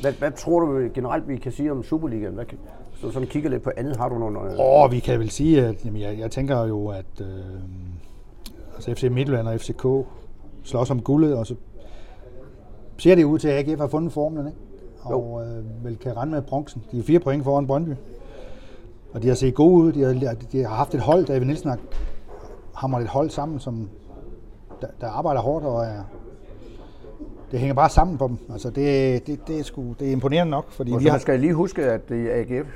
Hvad, 0.00 0.12
hvad 0.12 0.30
tror 0.30 0.60
du 0.60 0.88
generelt, 0.94 1.28
vi 1.28 1.36
kan 1.36 1.52
sige 1.52 1.72
om 1.72 1.82
Superligaen? 1.82 2.34
Hvad, 2.34 2.44
du 3.02 3.10
sådan 3.10 3.28
kigger 3.28 3.50
lidt 3.50 3.62
på 3.62 3.70
andet, 3.76 3.96
har 3.96 4.08
du 4.08 4.18
nogle... 4.18 4.40
Åh, 4.40 4.54
oh, 4.58 4.92
vi 4.92 4.98
kan 4.98 5.20
vel 5.20 5.30
sige, 5.30 5.66
at 5.66 5.84
jamen, 5.84 6.00
jeg, 6.00 6.18
jeg 6.18 6.30
tænker 6.30 6.66
jo, 6.66 6.88
at 6.88 7.20
øh, 7.20 7.26
altså 8.74 8.94
FC 8.94 9.02
Midtjylland 9.02 9.48
og 9.48 9.60
FCK 9.60 9.86
slås 10.64 10.90
om 10.90 11.02
guldet, 11.02 11.36
og 11.36 11.46
så 11.46 11.54
ser 12.98 13.14
det 13.14 13.24
ud 13.24 13.38
til, 13.38 13.48
at 13.48 13.68
AGF 13.68 13.80
har 13.80 13.86
fundet 13.86 14.12
formlen, 14.12 14.46
ikke? 14.46 14.58
og 15.02 15.42
øh, 15.46 15.84
vel 15.84 15.96
kan 15.96 16.16
rende 16.16 16.32
med 16.32 16.42
bronzen. 16.42 16.84
De 16.92 16.98
er 16.98 17.02
fire 17.02 17.20
point 17.20 17.44
foran 17.44 17.66
Brøndby. 17.66 17.92
Og 19.12 19.22
de 19.22 19.28
har 19.28 19.34
set 19.34 19.54
gode 19.54 19.84
ud. 19.84 19.92
De 19.92 20.02
har, 20.02 20.34
de 20.52 20.62
har 20.62 20.74
haft 20.74 20.94
et 20.94 21.00
hold, 21.00 21.26
David 21.26 21.46
Nielsen 21.46 21.70
har 21.70 21.78
hamret 22.74 23.02
et 23.02 23.08
hold 23.08 23.30
sammen, 23.30 23.60
som 23.60 23.88
der, 24.80 24.86
der 25.00 25.08
arbejder 25.08 25.40
hårdt 25.40 25.64
og 25.64 25.84
er, 25.84 26.02
det 27.50 27.60
hænger 27.60 27.74
bare 27.74 27.90
sammen 27.90 28.18
på 28.18 28.28
dem. 28.28 28.38
Altså 28.52 28.70
det, 28.70 29.26
det, 29.26 29.48
det, 29.48 29.58
er, 29.58 29.62
sgu, 29.62 29.94
det 30.00 30.08
er 30.08 30.12
imponerende 30.12 30.50
nok. 30.50 30.70
Fordi 30.70 30.92
og 30.92 31.00
vi 31.00 31.04
så 31.04 31.10
har... 31.10 31.18
skal 31.18 31.40
lige 31.40 31.54
huske, 31.54 31.84
at 31.84 32.08
det 32.08 32.36
er 32.36 32.40
AGF 32.40 32.68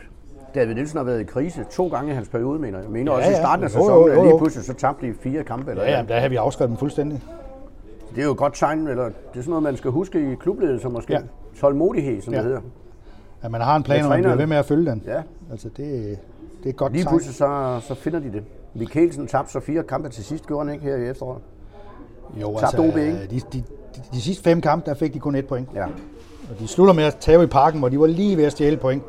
David 0.57 0.75
Nielsen 0.75 0.97
har 0.97 1.05
været 1.05 1.21
i 1.21 1.25
krise 1.25 1.65
to 1.71 1.89
gange 1.89 2.11
i 2.11 2.15
hans 2.15 2.29
periode, 2.29 2.59
mener 2.59 2.79
jeg. 2.79 2.91
mener 2.91 3.13
ja, 3.13 3.19
også 3.19 3.31
ja. 3.31 3.37
i 3.37 3.41
starten 3.41 3.65
af 3.65 3.71
sæsonen, 3.71 4.19
at 4.19 4.25
lige 4.25 4.39
pludselig 4.39 4.65
så 4.65 4.75
tabte 4.75 5.07
de 5.07 5.15
fire 5.21 5.45
kampe. 5.45 5.71
Eller 5.71 5.85
ja, 5.85 5.99
ja, 5.99 6.05
der 6.09 6.21
har 6.21 6.29
vi 6.29 6.37
afskrevet 6.37 6.69
dem 6.69 6.77
fuldstændig. 6.77 7.23
Det 8.15 8.21
er 8.21 8.25
jo 8.27 8.33
et 8.33 8.37
godt 8.37 8.55
tegn, 8.55 8.89
eller 8.89 9.05
det 9.05 9.13
er 9.13 9.15
sådan 9.35 9.49
noget, 9.49 9.63
man 9.63 9.77
skal 9.77 9.91
huske 9.91 10.33
i 10.33 10.35
klubledelsen 10.35 10.93
måske. 10.93 11.13
Ja. 11.13 11.21
Tålmodighed, 11.61 12.23
som 12.23 12.33
ja. 12.33 12.39
det 12.39 12.47
hedder. 12.47 12.61
Ja, 13.43 13.49
man 13.49 13.61
har 13.61 13.77
en 13.77 13.83
plan, 13.83 14.05
og 14.05 14.09
man 14.11 14.23
bliver 14.23 14.37
ved 14.37 14.47
med 14.47 14.57
at 14.57 14.65
følge 14.65 14.91
den. 14.91 15.03
Ja. 15.07 15.23
Altså, 15.51 15.69
det, 15.77 16.19
det 16.63 16.69
er 16.69 16.73
godt 16.73 16.93
Lige 16.93 17.07
pludselig 17.09 17.35
så, 17.35 17.79
så 17.81 17.95
finder 17.95 18.19
de 18.19 18.33
det. 18.33 18.45
Mikkelsen 18.75 19.27
tabte 19.27 19.53
så 19.53 19.61
fire 19.61 19.83
kampe 19.83 20.09
til 20.09 20.25
sidst, 20.25 20.47
gjorde 20.47 20.67
han 20.67 20.75
ikke 20.75 20.87
her 20.87 20.97
i 20.97 21.11
efteråret? 21.11 21.43
Jo, 22.41 22.57
altså, 22.59 22.79
OB, 22.79 22.97
ikke? 22.97 23.13
De, 23.13 23.29
de, 23.31 23.41
de, 23.53 23.63
de, 24.13 24.21
sidste 24.21 24.43
fem 24.43 24.61
kampe, 24.61 24.91
der 24.91 24.95
fik 24.95 25.15
de 25.15 25.19
kun 25.19 25.35
et 25.35 25.47
point. 25.47 25.69
Ja. 25.75 25.85
Og 26.51 26.59
de 26.59 26.69
slutter 26.69 26.95
med 26.95 27.05
at 27.05 27.17
tage 27.21 27.43
i 27.43 27.47
parken, 27.47 27.79
hvor 27.79 27.89
de 27.89 28.01
var 28.01 28.07
lige 28.07 28.37
ved 28.37 28.45
at 28.45 28.53
stjæle 28.53 28.77
point. 28.77 29.03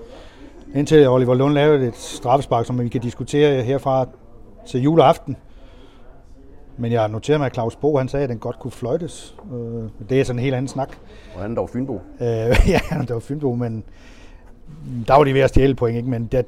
Indtil 0.75 1.07
Oliver 1.07 1.35
Lund 1.35 1.53
lavede 1.53 1.87
et 1.87 1.95
straffespark, 1.95 2.65
som 2.65 2.79
vi 2.79 2.89
kan 2.89 3.01
diskutere 3.01 3.63
herfra 3.63 4.07
til 4.67 4.81
juleaften. 4.81 5.37
Men 6.77 6.91
jeg 6.91 7.09
noterer 7.09 7.37
mig, 7.37 7.45
at 7.45 7.53
Claus 7.53 7.75
Bo 7.75 7.97
han 7.97 8.07
sagde, 8.07 8.23
at 8.23 8.29
den 8.29 8.37
godt 8.37 8.59
kunne 8.59 8.71
fløjtes. 8.71 9.35
Øh, 9.53 10.09
det 10.09 10.19
er 10.19 10.23
sådan 10.23 10.39
en 10.39 10.43
helt 10.43 10.55
anden 10.55 10.67
snak. 10.67 10.89
Og 11.35 11.41
han 11.41 11.51
er 11.51 11.55
dog 11.55 11.69
Fynbo. 11.69 11.93
Øh, 11.93 12.19
ja, 12.73 12.79
det 13.01 13.13
var 13.13 13.19
Fynbo, 13.19 13.55
men 13.55 13.83
der 15.07 15.13
var 15.13 15.23
de 15.23 15.33
ved 15.33 15.41
at 15.41 15.49
stjæle 15.49 15.75
point, 15.75 15.97
ikke? 15.97 16.09
men 16.09 16.25
der, 16.25 16.41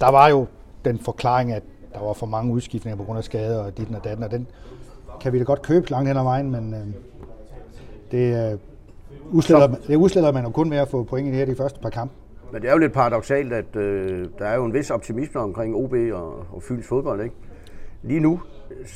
der 0.00 0.10
var 0.10 0.28
jo 0.28 0.46
den 0.84 0.98
forklaring, 0.98 1.52
at 1.52 1.62
der 1.92 2.00
var 2.00 2.12
for 2.12 2.26
mange 2.26 2.52
udskiftninger 2.52 2.96
på 2.96 3.04
grund 3.04 3.18
af 3.18 3.24
skader 3.24 3.58
og 3.58 3.78
dit 3.78 3.88
og 3.96 4.04
datten, 4.04 4.24
og 4.24 4.30
den 4.30 4.46
kan 5.20 5.32
vi 5.32 5.38
da 5.38 5.44
godt 5.44 5.62
købe 5.62 5.90
langt 5.90 6.08
hen 6.08 6.16
ad 6.16 6.22
vejen, 6.22 6.50
men 6.50 6.74
øh, 6.74 6.80
det, 8.10 8.52
øh, 8.52 8.58
udsletter, 9.32 9.68
det 9.86 9.96
udsletter 9.96 10.32
man 10.32 10.44
jo 10.44 10.50
kun 10.50 10.68
med 10.68 10.78
at 10.78 10.88
få 10.88 11.02
point 11.02 11.28
i 11.28 11.30
de 11.30 11.36
her 11.36 11.44
de 11.44 11.56
første 11.56 11.80
par 11.80 11.90
kampe. 11.90 12.14
Men 12.54 12.62
det 12.62 12.68
er 12.68 12.72
jo 12.72 12.78
lidt 12.78 12.92
paradoxalt, 12.92 13.52
at 13.52 13.76
øh, 13.76 14.28
der 14.38 14.44
er 14.46 14.56
jo 14.56 14.64
en 14.64 14.72
vis 14.74 14.90
optimisme 14.90 15.40
omkring 15.40 15.74
OB 15.76 15.92
og, 16.12 16.34
og 16.52 16.62
Fyns 16.62 16.86
fodbold, 16.86 17.22
ikke? 17.22 17.34
Lige 18.02 18.20
nu, 18.20 18.40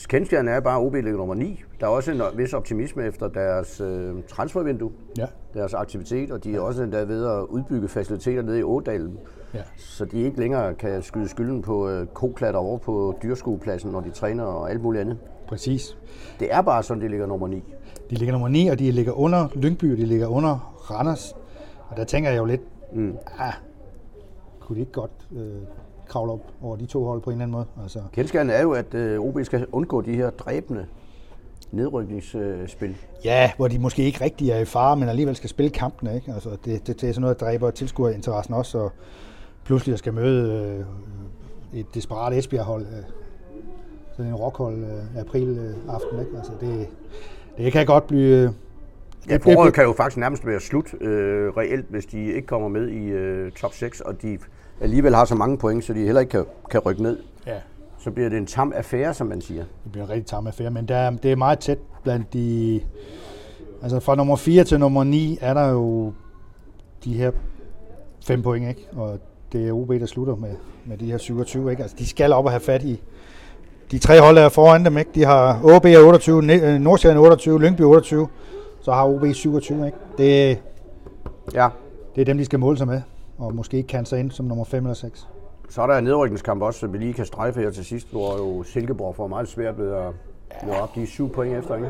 kendskærende 0.09 0.53
er 0.53 0.61
bare, 0.61 0.79
OB 0.81 0.95
ligger 0.95 1.17
nummer 1.17 1.35
9. 1.35 1.63
Der 1.81 1.87
er 1.87 1.91
også 1.91 2.11
en 2.13 2.21
vis 2.35 2.53
optimisme 2.53 3.05
efter 3.07 3.29
deres 3.29 3.81
øh, 3.81 4.15
transfervindue, 4.29 4.91
Ja. 5.19 5.27
deres 5.55 5.75
aktivitet, 5.75 6.31
og 6.31 6.45
de 6.45 6.55
er 6.57 6.61
også 6.61 6.83
endda 6.83 6.99
ved 7.03 7.27
at 7.27 7.43
udbygge 7.43 7.89
faciliteter 7.89 8.43
nede 8.43 8.59
i 8.59 8.63
Ådalen, 8.63 9.19
Ja. 9.55 9.63
så 9.77 10.05
de 10.05 10.21
ikke 10.23 10.39
længere 10.41 10.75
kan 10.75 11.03
skyde 11.03 11.29
skylden 11.29 11.63
på 11.63 11.89
øh, 11.89 12.07
koklatter 12.07 12.61
over 12.61 12.79
på 12.79 13.19
dyrskuepladsen, 13.23 13.91
når 13.91 14.01
de 14.01 14.11
træner 14.11 14.45
og 14.45 14.71
alt 14.71 14.83
muligt 14.83 15.01
andet. 15.01 15.19
Præcis. 15.49 15.97
Det 16.41 16.49
er 16.55 16.61
bare 16.63 16.83
sådan, 16.83 17.03
de 17.03 17.09
ligger 17.09 17.27
nummer 17.27 17.47
9. 17.49 17.57
De 18.11 18.15
ligger 18.15 18.33
nummer 18.33 18.49
9, 18.49 18.69
og 18.69 18.79
de 18.79 18.91
ligger 18.91 19.13
under 19.13 19.49
Lyngby, 19.55 19.93
og 19.93 19.99
de 19.99 20.05
ligger 20.07 20.27
under 20.27 20.75
Randers. 20.91 21.35
Og 21.89 21.97
der 21.97 22.05
tænker 22.05 22.31
jeg 22.31 22.39
jo 22.39 22.45
lidt, 22.45 22.61
Mm. 22.93 23.17
ah, 23.39 23.53
kunne 24.61 24.77
de 24.77 24.81
ikke 24.81 24.93
godt 24.93 25.11
øh, 25.37 25.63
kravle 26.09 26.33
op 26.33 26.41
over 26.63 26.77
de 26.77 26.87
to 26.87 27.05
hold 27.05 27.21
på 27.21 27.31
en 27.31 27.35
eller 27.35 27.43
anden 27.43 27.53
måde? 27.53 27.67
Altså, 27.83 28.03
Kendskærende 28.13 28.55
er 28.55 28.63
jo, 28.63 28.73
at 28.73 28.95
øh, 28.95 29.21
OB 29.21 29.39
skal 29.43 29.67
undgå 29.73 30.01
de 30.01 30.15
her 30.15 30.31
dræbende 30.31 30.87
nedrykningsspil. 31.73 32.97
ja, 33.25 33.51
hvor 33.57 33.69
de 33.69 33.79
måske 33.79 34.03
ikke 34.03 34.25
rigtig 34.25 34.51
er 34.51 34.59
i 34.59 34.65
fare, 34.65 34.97
men 34.97 35.09
alligevel 35.09 35.37
skal 35.37 35.51
spille 35.51 35.71
kampene. 35.71 36.15
Ikke? 36.15 36.33
Altså, 36.33 36.51
det, 36.65 36.87
det, 36.87 37.01
det 37.01 37.09
er 37.09 37.13
sådan 37.13 37.21
noget, 37.21 37.41
der 37.41 37.47
dræber 37.47 37.71
tilskuerinteressen 37.71 38.55
også, 38.55 38.79
og 38.79 38.93
pludselig 39.65 39.99
skal 39.99 40.15
møde 40.15 40.53
øh, 41.73 41.81
et 41.81 41.87
desperat 41.95 42.33
Esbjerg-hold. 42.33 42.83
Øh, 42.83 43.05
sådan 44.17 44.31
en 44.33 44.37
rockhold 44.37 44.85
øh, 44.85 45.21
april 45.21 45.49
øh, 45.49 45.95
aften. 45.95 46.21
Ikke? 46.21 46.37
Altså, 46.37 46.53
det, 46.61 46.89
det 47.59 47.73
kan 47.73 47.87
godt 47.87 48.07
blive... 48.07 48.55
Ja, 49.29 49.35
det- 49.35 49.45
det- 49.45 49.55
foråret 49.55 49.75
kan 49.75 49.85
jo 49.85 49.93
faktisk 49.93 50.17
nærmest 50.17 50.47
være 50.47 50.61
slut 50.61 50.95
øh, 51.01 51.49
reelt, 51.57 51.87
hvis 51.91 52.07
de 52.07 52.25
ikke 52.33 52.47
kommer 52.47 52.69
med 52.69 52.89
i 52.89 53.07
øh, 53.07 53.53
top 53.53 53.75
6, 53.75 54.01
og 54.01 54.23
de 54.23 54.39
alligevel 54.81 55.15
har 55.15 55.25
så 55.25 55.35
mange 55.35 55.59
point, 55.59 55.85
så 55.85 55.93
de 55.93 56.05
heller 56.05 56.21
ikke 56.21 56.31
kan, 56.31 56.45
kan 56.71 56.81
rykke 56.81 57.03
ned. 57.03 57.19
ja, 57.47 57.55
Så 57.99 58.11
bliver 58.11 58.29
det 58.29 58.39
en 58.39 58.47
tam 58.47 58.73
affære, 58.77 59.15
som 59.15 59.27
man 59.27 59.41
siger. 59.41 59.65
Det 59.85 59.93
bliver 59.93 60.05
en 60.05 60.11
rigtig 60.11 60.27
tam 60.27 60.47
affære, 60.47 60.71
men 60.71 60.89
der, 60.89 60.97
er- 60.97 61.11
det 61.11 61.33
er 61.33 61.37
meget 61.37 61.59
tæt 61.59 61.79
blandt 62.05 62.33
de... 62.33 62.81
Altså 63.83 64.01
fra 64.01 64.15
nummer 64.15 64.37
4 64.37 64.65
til 64.65 64.81
nummer 64.81 65.05
9 65.05 65.39
er 65.41 65.55
der 65.55 65.69
jo 65.71 66.13
de 67.05 67.15
her 67.15 67.31
fem 68.27 68.43
point, 68.43 68.69
ikke? 68.69 68.87
Og 68.97 69.19
det 69.53 69.69
er 69.69 69.73
OB, 69.73 69.89
der 69.91 70.07
slutter 70.07 70.37
med, 70.37 70.51
med 70.85 70.99
de 70.99 71.07
her 71.11 71.19
27, 71.19 71.71
ikke? 71.71 71.83
Altså 71.83 71.97
de 71.99 72.07
skal 72.09 72.33
op 72.33 72.45
og 72.45 72.51
have 72.51 72.61
fat 72.61 72.83
i... 72.83 73.01
De 73.91 73.99
tre 73.99 74.21
hold 74.21 74.39
er 74.39 74.49
foran 74.49 74.85
dem, 74.85 74.99
ikke? 74.99 75.11
De 75.15 75.25
har 75.25 75.61
OB 75.65 75.85
er 75.85 75.99
28, 76.07 76.43
Ne- 76.43 76.53
øh, 76.53 76.81
Nordsjælland 76.81 77.21
28, 77.21 77.61
Lyngby 77.61 77.81
28, 77.81 78.29
så 78.81 78.93
har 78.93 79.07
OB 79.07 79.25
27, 79.33 79.87
ikke? 79.87 79.99
Det, 80.19 80.63
Ja, 81.55 81.69
det 82.15 82.21
er 82.21 82.25
dem, 82.25 82.39
de 82.39 82.45
skal 82.45 82.59
måle 82.59 82.79
sig 82.79 82.87
med, 82.87 83.01
og 83.39 83.55
måske 83.55 83.77
ikke 83.77 83.87
kan 83.87 84.05
sig 84.05 84.21
ind 84.21 84.31
som 84.31 84.47
nummer 84.47 84.65
5 84.65 84.85
eller 84.85 84.95
6. 84.95 85.29
så 85.71 85.83
er 85.83 85.87
der 85.87 85.95
en 85.99 86.05
nedrykningskamp 86.05 86.63
også, 86.63 86.81
som 86.81 86.93
vi 86.93 86.99
lige 86.99 87.13
kan 87.13 87.25
strejfe 87.27 87.61
her 87.61 87.71
til 87.71 87.85
sidst, 87.85 88.11
hvor 88.13 88.37
jo 88.37 88.63
Silkeborg 88.63 89.15
får 89.15 89.27
meget 89.27 89.49
svært 89.49 89.79
ved 89.79 89.93
at 89.93 90.13
nå 90.67 90.73
op 90.73 90.95
de 90.95 91.07
syv 91.07 91.33
point 91.33 91.57
efter, 91.57 91.75
ikke? 91.75 91.89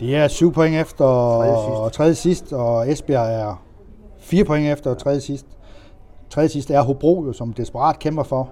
De 0.00 0.14
er 0.16 0.28
7 0.28 0.52
point 0.52 0.76
efter 0.76 1.04
Tredje 1.04 1.52
tredje 1.52 1.84
sidst. 1.84 1.94
tredje 1.94 2.14
sidst, 2.14 2.52
og 2.52 2.90
Esbjerg 2.90 3.28
er 3.40 3.62
4 4.18 4.44
point 4.44 4.68
efter 4.72 4.94
tredje 4.94 5.20
sidst. 5.20 5.46
Tredje 6.30 6.48
sidst 6.48 6.70
er 6.70 6.80
Hobro, 6.82 7.24
jo, 7.26 7.32
som 7.32 7.52
desperat 7.52 7.98
kæmper 7.98 8.22
for 8.22 8.48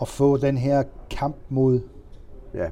at 0.00 0.08
få 0.08 0.36
den 0.36 0.58
her 0.58 0.82
kamp 1.10 1.36
mod 1.48 1.80
Ja. 2.54 2.66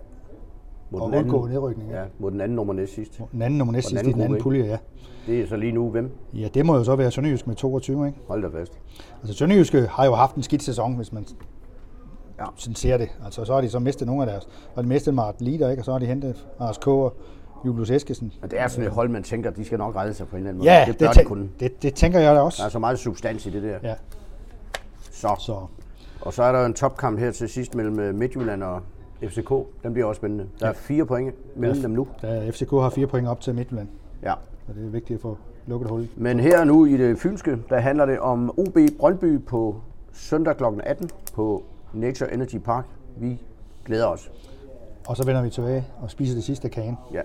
Mod 0.90 1.00
at 1.02 1.06
den 1.06 1.14
anden- 1.14 1.32
undgå 1.34 1.46
nedrykning. 1.48 1.90
Ja, 1.90 2.02
mod 2.18 2.30
den 2.30 2.40
anden 2.40 2.56
nummer 2.56 2.74
næst 2.74 2.94
sidst. 2.94 3.20
Den 3.32 3.42
anden 3.42 3.58
nummer 3.58 3.72
næst 3.72 3.86
Og 3.86 3.90
den 3.90 3.98
sidst 3.98 4.10
i 4.10 4.12
den 4.12 4.20
anden 4.22 4.40
pulje, 4.42 4.64
ja. 4.64 4.78
Det 5.26 5.40
er 5.40 5.46
så 5.46 5.56
lige 5.56 5.72
nu 5.72 5.90
hvem? 5.90 6.10
Ja, 6.34 6.48
det 6.54 6.66
må 6.66 6.76
jo 6.76 6.84
så 6.84 6.96
være 6.96 7.10
Sønderjysk 7.10 7.46
med 7.46 7.54
22, 7.56 8.06
ikke? 8.06 8.18
Hold 8.28 8.42
da 8.52 8.60
fast. 8.60 8.72
Altså 9.22 9.34
Sønderjyske 9.36 9.86
har 9.90 10.04
jo 10.04 10.14
haft 10.14 10.34
en 10.36 10.42
skidt 10.42 10.62
sæson, 10.62 10.96
hvis 10.96 11.12
man 11.12 11.26
Ja. 12.38 12.44
sådan 12.56 12.74
ser 12.74 12.96
det. 12.96 13.08
Altså 13.24 13.44
så 13.44 13.54
har 13.54 13.60
de 13.60 13.68
så 13.70 13.78
mistet 13.78 14.06
nogle 14.06 14.22
af 14.22 14.26
deres. 14.28 14.48
Og 14.74 14.82
de 14.82 14.88
mistet 14.88 15.14
Mart 15.14 15.34
Lider, 15.40 15.70
ikke? 15.70 15.80
Og 15.80 15.84
så 15.84 15.92
har 15.92 15.98
de 15.98 16.06
hentet 16.06 16.46
Ars 16.58 16.78
K 16.78 16.86
og 16.88 17.14
Julius 17.66 17.90
Eskesen. 17.90 18.32
Men 18.40 18.50
det 18.50 18.60
er 18.60 18.68
sådan 18.68 18.84
et 18.86 18.90
hold, 18.92 19.08
man 19.08 19.22
tænker, 19.22 19.50
de 19.50 19.64
skal 19.64 19.78
nok 19.78 19.96
redde 19.96 20.14
sig 20.14 20.26
på 20.28 20.36
en 20.36 20.40
eller 20.40 20.48
anden 20.50 20.58
måde. 20.58 20.72
Ja, 20.72 20.84
det 20.86 21.00
det, 21.00 21.08
de 21.14 21.20
tæ- 21.20 21.24
kunne. 21.24 21.48
det, 21.60 21.82
det, 21.82 21.94
tænker 21.94 22.18
jeg 22.20 22.30
da 22.30 22.34
Der 22.34 22.40
også. 22.40 22.62
er 22.64 22.68
så 22.68 22.78
meget 22.78 22.98
substans 22.98 23.46
i 23.46 23.50
det 23.50 23.62
der. 23.62 23.78
Ja, 23.82 23.94
Så. 25.10 25.34
så 25.38 25.56
Og 26.20 26.32
så 26.32 26.42
er 26.42 26.52
der 26.52 26.60
jo 26.60 26.66
en 26.66 26.74
topkamp 26.74 27.18
her 27.18 27.30
til 27.30 27.48
sidst 27.48 27.74
mellem 27.74 27.98
øh, 28.00 28.14
Midtjylland 28.14 28.62
og 28.62 28.80
FCK. 29.22 29.50
Den 29.82 29.92
bliver 29.92 30.06
også 30.06 30.18
spændende. 30.18 30.46
Der 30.60 30.66
er 30.66 30.72
fire 30.72 31.06
point 31.06 31.34
mellem 31.56 31.82
dem 31.82 31.90
nu. 31.90 32.08
der, 32.22 32.52
FCK 32.52 32.70
har 32.70 32.90
fire 32.90 33.06
point 33.06 33.28
op 33.28 33.40
til 33.40 33.54
Midtjylland. 33.54 33.88
Ja. 34.22 34.32
Og 34.68 34.74
det 34.74 34.84
er 34.84 34.88
vigtigt 34.88 35.16
at 35.16 35.20
få 35.20 35.38
lukket 35.66 35.90
hul. 35.90 36.08
Men 36.16 36.40
her 36.40 36.64
nu 36.64 36.84
i 36.84 36.96
det 36.96 37.18
fynske, 37.18 37.58
der 37.68 37.78
handler 37.78 38.06
det 38.06 38.18
om 38.18 38.58
OB 38.58 38.78
Brøndby 38.98 39.44
på 39.44 39.80
søndag 40.12 40.56
kl. 40.56 40.64
18 40.80 41.10
på 41.34 41.62
Nature 41.92 42.34
Energy 42.34 42.56
Park. 42.58 42.84
Vi 43.16 43.42
glæder 43.84 44.06
os. 44.06 44.30
Og 45.08 45.16
så 45.16 45.26
vender 45.26 45.42
vi 45.42 45.50
tilbage 45.50 45.86
og 46.02 46.10
spiser 46.10 46.34
det 46.34 46.44
sidste 46.44 46.68
kagen. 46.68 46.98
Ja. 47.12 47.20